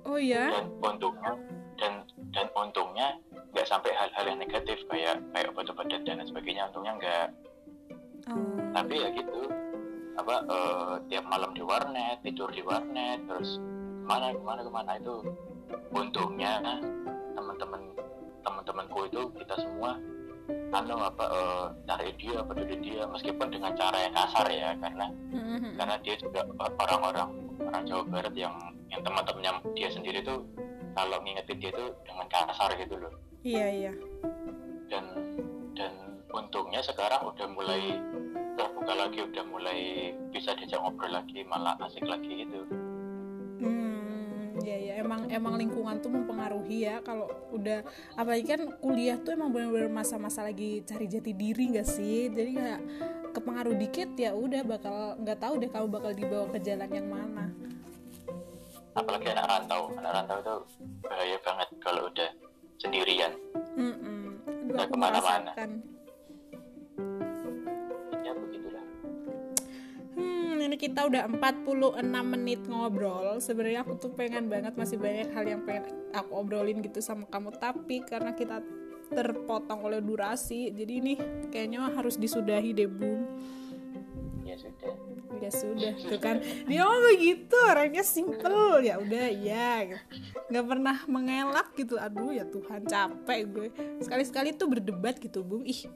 Oh 0.06 0.18
ya 0.18 0.50
dan 0.50 0.66
untungnya 0.82 1.32
dan 1.78 1.94
dan 2.34 2.48
untungnya 2.58 3.08
nggak 3.54 3.68
sampai 3.70 3.94
hal-hal 3.94 4.26
yang 4.26 4.40
negatif 4.42 4.78
kayak 4.90 5.22
kayak 5.34 5.50
obat-obatan 5.54 6.02
dan 6.06 6.26
sebagainya. 6.26 6.70
Untungnya 6.74 6.94
nggak. 6.98 7.28
Oh. 8.30 8.62
tapi 8.76 9.00
ya 9.00 9.10
gitu 9.16 9.42
apa 10.20 10.36
eh, 10.46 10.94
tiap 11.10 11.26
malam 11.26 11.56
di 11.56 11.64
warnet 11.64 12.20
tidur 12.22 12.52
di 12.52 12.62
warnet 12.62 13.26
terus 13.26 13.58
ke 13.58 14.06
mana 14.06 14.36
ke 14.36 14.44
mana 14.44 14.62
ke 14.62 14.72
mana 14.76 14.92
itu 15.00 15.16
untungnya 15.90 16.62
teman-teman 17.34 17.82
teman-temanku 18.50 19.00
itu 19.06 19.22
kita 19.38 19.56
semua 19.62 20.02
anu 20.74 20.98
apa 20.98 21.26
cari 21.86 22.10
dia 22.18 22.42
peduli 22.42 22.76
dia 22.82 23.06
meskipun 23.06 23.54
dengan 23.54 23.78
cara 23.78 23.98
yang 24.02 24.14
kasar 24.18 24.50
ya 24.50 24.74
karena 24.82 25.08
Mm-mm. 25.30 25.78
karena 25.78 25.96
dia 26.02 26.16
juga 26.18 26.42
orang-orang 26.58 27.30
orang 27.70 27.84
Jawa 27.86 28.04
Barat 28.10 28.34
yang 28.34 28.58
yang 28.90 29.02
teman-temannya 29.06 29.62
dia 29.78 29.90
sendiri 29.94 30.26
tuh 30.26 30.42
kalau 30.98 31.22
ngingetin 31.22 31.58
dia 31.62 31.72
tuh 31.74 31.94
dengan 32.02 32.26
kasar 32.34 32.74
gitu 32.82 32.96
loh. 32.98 33.14
Iya 33.46 33.68
iya. 33.70 33.92
Dan 34.90 35.06
dan 35.78 35.94
untungnya 36.34 36.82
sekarang 36.82 37.30
udah 37.30 37.48
mulai 37.54 38.02
terbuka 38.58 38.94
lagi 38.98 39.20
udah 39.24 39.44
mulai 39.48 39.80
bisa 40.34 40.58
diajak 40.58 40.82
ngobrol 40.82 41.14
lagi 41.14 41.46
malah 41.46 41.78
asik 41.86 42.04
lagi 42.04 42.46
gitu. 42.46 42.66
Hmm, 43.62 43.99
ya 44.64 44.78
ya 44.78 44.94
emang 45.00 45.28
emang 45.32 45.56
lingkungan 45.60 46.00
tuh 46.00 46.12
mempengaruhi 46.12 46.88
ya 46.88 47.00
kalau 47.04 47.28
udah 47.52 47.84
apalagi 48.16 48.46
kan 48.46 48.62
kuliah 48.80 49.18
tuh 49.20 49.36
emang 49.36 49.52
bener-bener 49.52 49.92
masa-masa 49.92 50.44
lagi 50.44 50.84
cari 50.84 51.06
jati 51.08 51.32
diri 51.36 51.76
gak 51.76 51.88
sih? 51.88 52.30
Jadi 52.32 52.52
kayak 52.56 52.82
kepengaruh 53.32 53.76
dikit 53.78 54.10
ya 54.18 54.34
udah 54.34 54.62
bakal 54.66 55.16
nggak 55.22 55.38
tahu 55.40 55.54
deh 55.62 55.70
kamu 55.70 55.88
bakal 55.90 56.12
dibawa 56.14 56.46
ke 56.50 56.60
jalan 56.64 56.90
yang 56.90 57.08
mana. 57.08 57.46
Apalagi 58.98 59.28
anak 59.32 59.46
rantau. 59.48 59.84
Anak 59.96 60.12
rantau 60.12 60.38
itu 60.42 60.56
bahaya 61.06 61.38
banget 61.46 61.70
kalau 61.80 62.02
udah 62.10 62.30
sendirian. 62.82 63.32
Aduh, 63.78 64.76
Nggak 64.76 64.86
aku 64.86 64.94
ke 64.94 65.00
mana-mana. 65.00 65.52
Kita 70.80 71.12
udah 71.12 71.28
46 71.28 72.00
menit 72.08 72.64
ngobrol. 72.72 73.44
Sebenarnya 73.44 73.84
aku 73.84 74.00
tuh 74.00 74.16
pengen 74.16 74.48
banget 74.48 74.80
masih 74.80 74.96
banyak 74.96 75.28
hal 75.36 75.44
yang 75.44 75.62
pengen 75.68 75.92
aku 76.16 76.32
obrolin 76.40 76.80
gitu 76.80 77.04
sama 77.04 77.28
kamu, 77.28 77.52
tapi 77.60 78.02
karena 78.08 78.32
kita 78.32 78.64
terpotong 79.12 79.84
oleh 79.84 80.00
durasi, 80.00 80.72
jadi 80.72 80.94
ini 81.02 81.14
kayaknya 81.52 81.92
harus 81.92 82.16
disudahi 82.16 82.72
deh, 82.78 82.88
Bung. 82.88 83.26
ya 84.46 84.56
sudah 84.56 85.10
Ya 85.40 85.54
sudah, 85.54 85.94
tuh 85.96 86.20
kan. 86.20 86.42
Dia 86.68 86.84
mah 86.84 87.00
begitu, 87.14 87.56
orangnya 87.64 88.04
simple. 88.04 88.84
Ya 88.84 89.00
udah, 89.00 89.30
ya. 89.30 90.02
nggak 90.52 90.66
pernah 90.66 90.98
mengelak 91.08 91.70
gitu. 91.78 91.96
Aduh, 91.96 92.34
ya 92.34 92.44
Tuhan, 92.44 92.84
capek 92.84 93.40
gue. 93.48 93.68
Sekali-sekali 94.04 94.58
tuh 94.58 94.68
berdebat 94.68 95.16
gitu, 95.22 95.46
Bung. 95.46 95.64
Ih, 95.64 95.88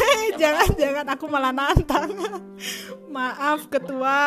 jangan 0.40 0.68
jangan 0.76 1.06
aku 1.12 1.24
malah 1.28 1.52
nantang. 1.54 2.12
Maaf 3.14 3.68
ketua. 3.68 4.20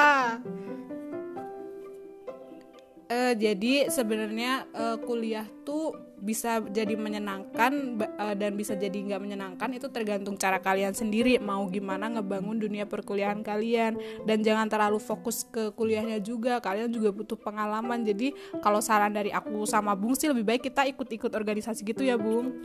Eh, 3.05 3.34
jadi 3.38 3.86
sebenarnya 3.86 4.66
eh, 4.74 4.97
kuliah 5.05 5.45
tuh 5.61 5.93
bisa 6.18 6.57
jadi 6.74 6.97
menyenangkan 6.97 8.01
eh, 8.01 8.34
dan 8.34 8.57
bisa 8.57 8.74
jadi 8.74 8.97
nggak 8.97 9.22
menyenangkan 9.22 9.78
itu 9.78 9.86
tergantung 9.93 10.34
cara 10.41 10.57
kalian 10.57 10.89
sendiri 10.97 11.38
mau 11.38 11.70
gimana 11.70 12.09
ngebangun 12.09 12.57
dunia 12.57 12.89
perkuliahan 12.89 13.45
kalian. 13.45 14.01
Dan 14.26 14.41
jangan 14.41 14.66
terlalu 14.66 14.97
fokus 14.97 15.45
ke 15.45 15.70
kuliahnya 15.78 16.18
juga 16.18 16.57
kalian 16.57 16.89
juga 16.89 17.13
butuh 17.13 17.38
pengalaman. 17.38 18.01
Jadi 18.01 18.34
kalau 18.66 18.82
saran 18.82 19.13
dari 19.13 19.30
aku 19.30 19.70
sama 19.70 19.93
Bung 19.93 20.18
sih 20.18 20.26
lebih 20.26 20.45
baik 20.45 20.74
kita 20.74 20.89
ikut-ikut 20.89 21.30
organisasi 21.30 21.86
gitu 21.86 22.01
ya 22.01 22.18
Bung 22.18 22.57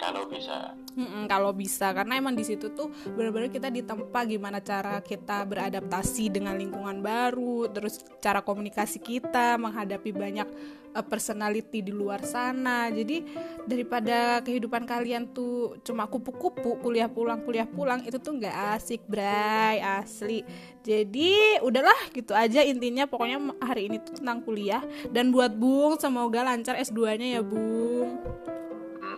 kalau 0.00 0.24
bisa. 0.24 0.72
Mm-mm, 0.96 1.28
kalau 1.28 1.52
bisa. 1.52 1.92
Karena 1.92 2.16
emang 2.16 2.32
di 2.32 2.42
situ 2.42 2.72
tuh 2.72 2.88
benar-benar 3.12 3.52
kita 3.52 3.68
ditempa 3.68 4.24
gimana 4.24 4.58
cara 4.64 5.04
kita 5.04 5.44
beradaptasi 5.44 6.32
dengan 6.32 6.56
lingkungan 6.56 7.04
baru 7.04 7.68
terus 7.68 8.00
cara 8.18 8.40
komunikasi 8.40 8.98
kita 8.98 9.60
menghadapi 9.60 10.10
banyak 10.10 10.48
eh, 10.96 11.04
personality 11.04 11.84
di 11.84 11.92
luar 11.92 12.24
sana. 12.24 12.88
Jadi 12.88 13.22
daripada 13.68 14.40
kehidupan 14.40 14.88
kalian 14.88 15.30
tuh 15.36 15.78
cuma 15.84 16.08
kupu-kupu 16.08 16.80
kuliah 16.80 17.06
pulang 17.06 17.44
kuliah 17.44 17.68
pulang 17.68 18.00
itu 18.08 18.16
tuh 18.16 18.40
nggak 18.40 18.80
asik 18.80 19.04
bray. 19.04 19.84
Asli. 19.84 20.42
Jadi 20.80 21.60
udahlah 21.60 22.08
gitu 22.16 22.32
aja 22.32 22.64
intinya. 22.64 23.04
Pokoknya 23.04 23.52
hari 23.60 23.92
ini 23.92 24.00
tuh 24.00 24.16
tentang 24.16 24.40
kuliah. 24.40 24.80
Dan 25.12 25.28
buat 25.28 25.52
Bung 25.60 26.00
semoga 26.00 26.40
lancar 26.40 26.80
S2-nya 26.80 27.36
ya 27.36 27.42
Bung 27.44 28.16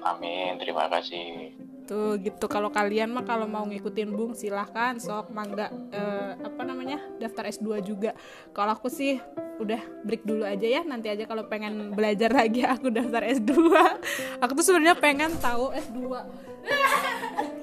amin 0.02 0.58
terima 0.58 0.90
kasih 0.90 1.54
Tuh 1.82 2.14
gitu 2.22 2.46
kalau 2.46 2.70
kalian 2.70 3.10
mah 3.10 3.26
kalau 3.26 3.50
mau 3.50 3.66
ngikutin 3.66 4.10
Bung 4.14 4.32
silahkan 4.38 4.94
sok 5.02 5.34
mangga 5.34 5.68
eh, 5.90 6.38
apa 6.38 6.62
namanya 6.62 7.02
daftar 7.18 7.50
S2 7.50 7.82
juga. 7.82 8.14
Kalau 8.54 8.78
aku 8.78 8.86
sih 8.86 9.18
udah 9.58 9.82
break 10.06 10.22
dulu 10.22 10.46
aja 10.46 10.64
ya 10.64 10.82
nanti 10.86 11.10
aja 11.10 11.26
kalau 11.26 11.46
pengen 11.50 11.92
belajar 11.92 12.30
lagi 12.30 12.62
aku 12.74 12.86
daftar 12.88 13.26
S2. 13.26 13.52
Aku 14.38 14.52
tuh 14.54 14.64
sebenarnya 14.64 14.94
pengen 14.94 15.34
tahu 15.42 15.74
S2. 15.74 16.00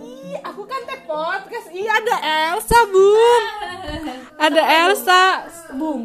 Ih, 0.04 0.38
aku 0.44 0.62
kan 0.68 0.84
teh 0.84 1.00
podcast. 1.08 1.68
Iya 1.72 1.92
ada 2.04 2.16
Elsa, 2.54 2.80
Bung. 2.92 3.44
Ada 4.36 4.62
Elsa, 4.86 5.22
Bung. 5.74 6.02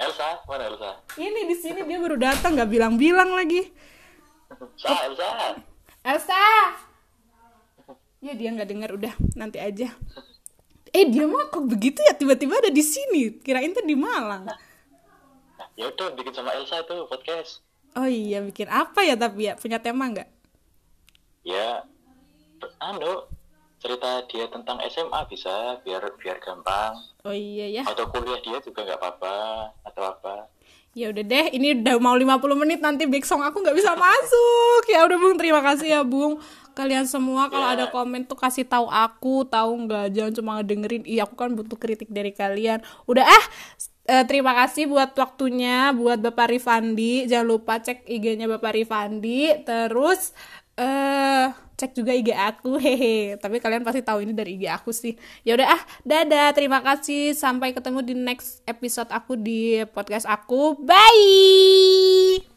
Elsa 0.00 0.40
mana 0.48 0.64
Elsa 0.64 0.96
Ini 1.20 1.44
di 1.44 1.56
sini 1.60 1.84
dia 1.84 2.00
baru 2.00 2.16
datang 2.16 2.56
nggak 2.56 2.70
bilang-bilang 2.72 3.36
lagi. 3.36 3.68
Sa 4.80 4.96
Elsa 5.06 5.60
Elsa! 6.00 6.40
Ya 8.24 8.32
dia 8.32 8.48
nggak 8.52 8.68
dengar 8.68 8.90
udah 8.96 9.12
nanti 9.36 9.60
aja. 9.60 9.92
Eh 10.90 11.04
dia 11.08 11.28
mah 11.28 11.52
kok 11.52 11.68
begitu 11.68 12.00
ya? 12.04 12.16
Tiba-tiba 12.16 12.56
ada 12.56 12.72
di 12.72 12.80
sini. 12.80 13.36
Kirain 13.40 13.72
tuh 13.76 13.84
di 13.84 13.92
Malang. 13.96 14.48
Ya 15.76 15.92
udah 15.92 16.12
bikin 16.16 16.32
sama 16.32 16.56
Elsa 16.56 16.80
tuh 16.88 17.04
podcast. 17.04 17.60
Oh 17.96 18.08
iya 18.08 18.40
bikin 18.40 18.72
apa 18.72 19.04
ya? 19.04 19.16
Tapi 19.16 19.52
ya 19.52 19.60
punya 19.60 19.76
tema 19.80 20.08
nggak? 20.08 20.28
Ya 21.44 21.84
anu 22.80 23.28
cerita 23.80 24.24
dia 24.28 24.44
tentang 24.52 24.80
SMA 24.88 25.20
bisa 25.28 25.80
biar 25.84 26.04
biar 26.16 26.40
gampang. 26.40 26.96
Oh 27.28 27.32
iya 27.36 27.80
ya. 27.80 27.82
Atau 27.84 28.08
kuliah 28.08 28.40
dia 28.40 28.56
juga 28.64 28.88
nggak 28.88 29.00
apa-apa 29.00 29.36
atau 29.84 30.04
apa 30.16 30.48
ya 30.90 31.14
udah 31.14 31.22
deh 31.22 31.46
ini 31.54 31.78
udah 31.78 32.02
mau 32.02 32.18
50 32.18 32.42
menit 32.58 32.82
nanti 32.82 33.06
big 33.06 33.22
song 33.22 33.40
aku 33.40 33.62
nggak 33.62 33.76
bisa 33.78 33.94
masuk. 33.94 34.82
Ya 34.90 35.06
udah 35.06 35.16
bung 35.16 35.38
terima 35.38 35.62
kasih 35.62 35.88
ya 35.88 36.02
bung. 36.02 36.42
Kalian 36.70 37.06
semua 37.06 37.50
kalau 37.50 37.66
Ya. 37.66 37.74
ada 37.78 37.86
komen 37.90 38.26
tuh 38.26 38.38
kasih 38.38 38.62
tahu 38.64 38.86
aku 38.86 39.46
tahu 39.46 39.86
nggak? 39.86 40.14
Jangan 40.14 40.32
cuma 40.34 40.50
ngedengerin. 40.58 41.02
Iya 41.04 41.26
aku 41.26 41.34
kan 41.34 41.54
butuh 41.54 41.78
kritik 41.78 42.10
dari 42.10 42.30
kalian. 42.30 42.82
Udah 43.06 43.22
ah 43.22 43.44
eh, 44.06 44.24
terima 44.26 44.54
kasih 44.54 44.86
buat 44.86 45.14
waktunya 45.14 45.90
buat 45.94 46.18
Bapak 46.18 46.50
Rifandi. 46.50 47.26
Jangan 47.26 47.46
lupa 47.46 47.78
cek 47.78 48.06
IG-nya 48.06 48.50
Bapak 48.50 48.74
Rifandi. 48.74 49.62
Terus 49.62 50.34
eh 50.74 51.46
cek 51.80 51.96
juga 51.96 52.12
IG 52.12 52.36
aku 52.36 52.76
hehe. 52.84 53.40
Tapi 53.40 53.56
kalian 53.56 53.80
pasti 53.80 54.04
tahu 54.04 54.20
ini 54.20 54.36
dari 54.36 54.60
IG 54.60 54.68
aku 54.68 54.92
sih. 54.92 55.16
Ya 55.40 55.56
udah 55.56 55.72
ah 55.72 55.82
dadah. 56.04 56.52
Terima 56.52 56.84
kasih. 56.84 57.32
Sampai 57.32 57.72
ketemu 57.72 58.04
di 58.04 58.12
next 58.12 58.60
episode 58.68 59.08
aku 59.08 59.40
di 59.40 59.80
podcast 59.88 60.28
aku. 60.28 60.76
Bye 60.84 62.49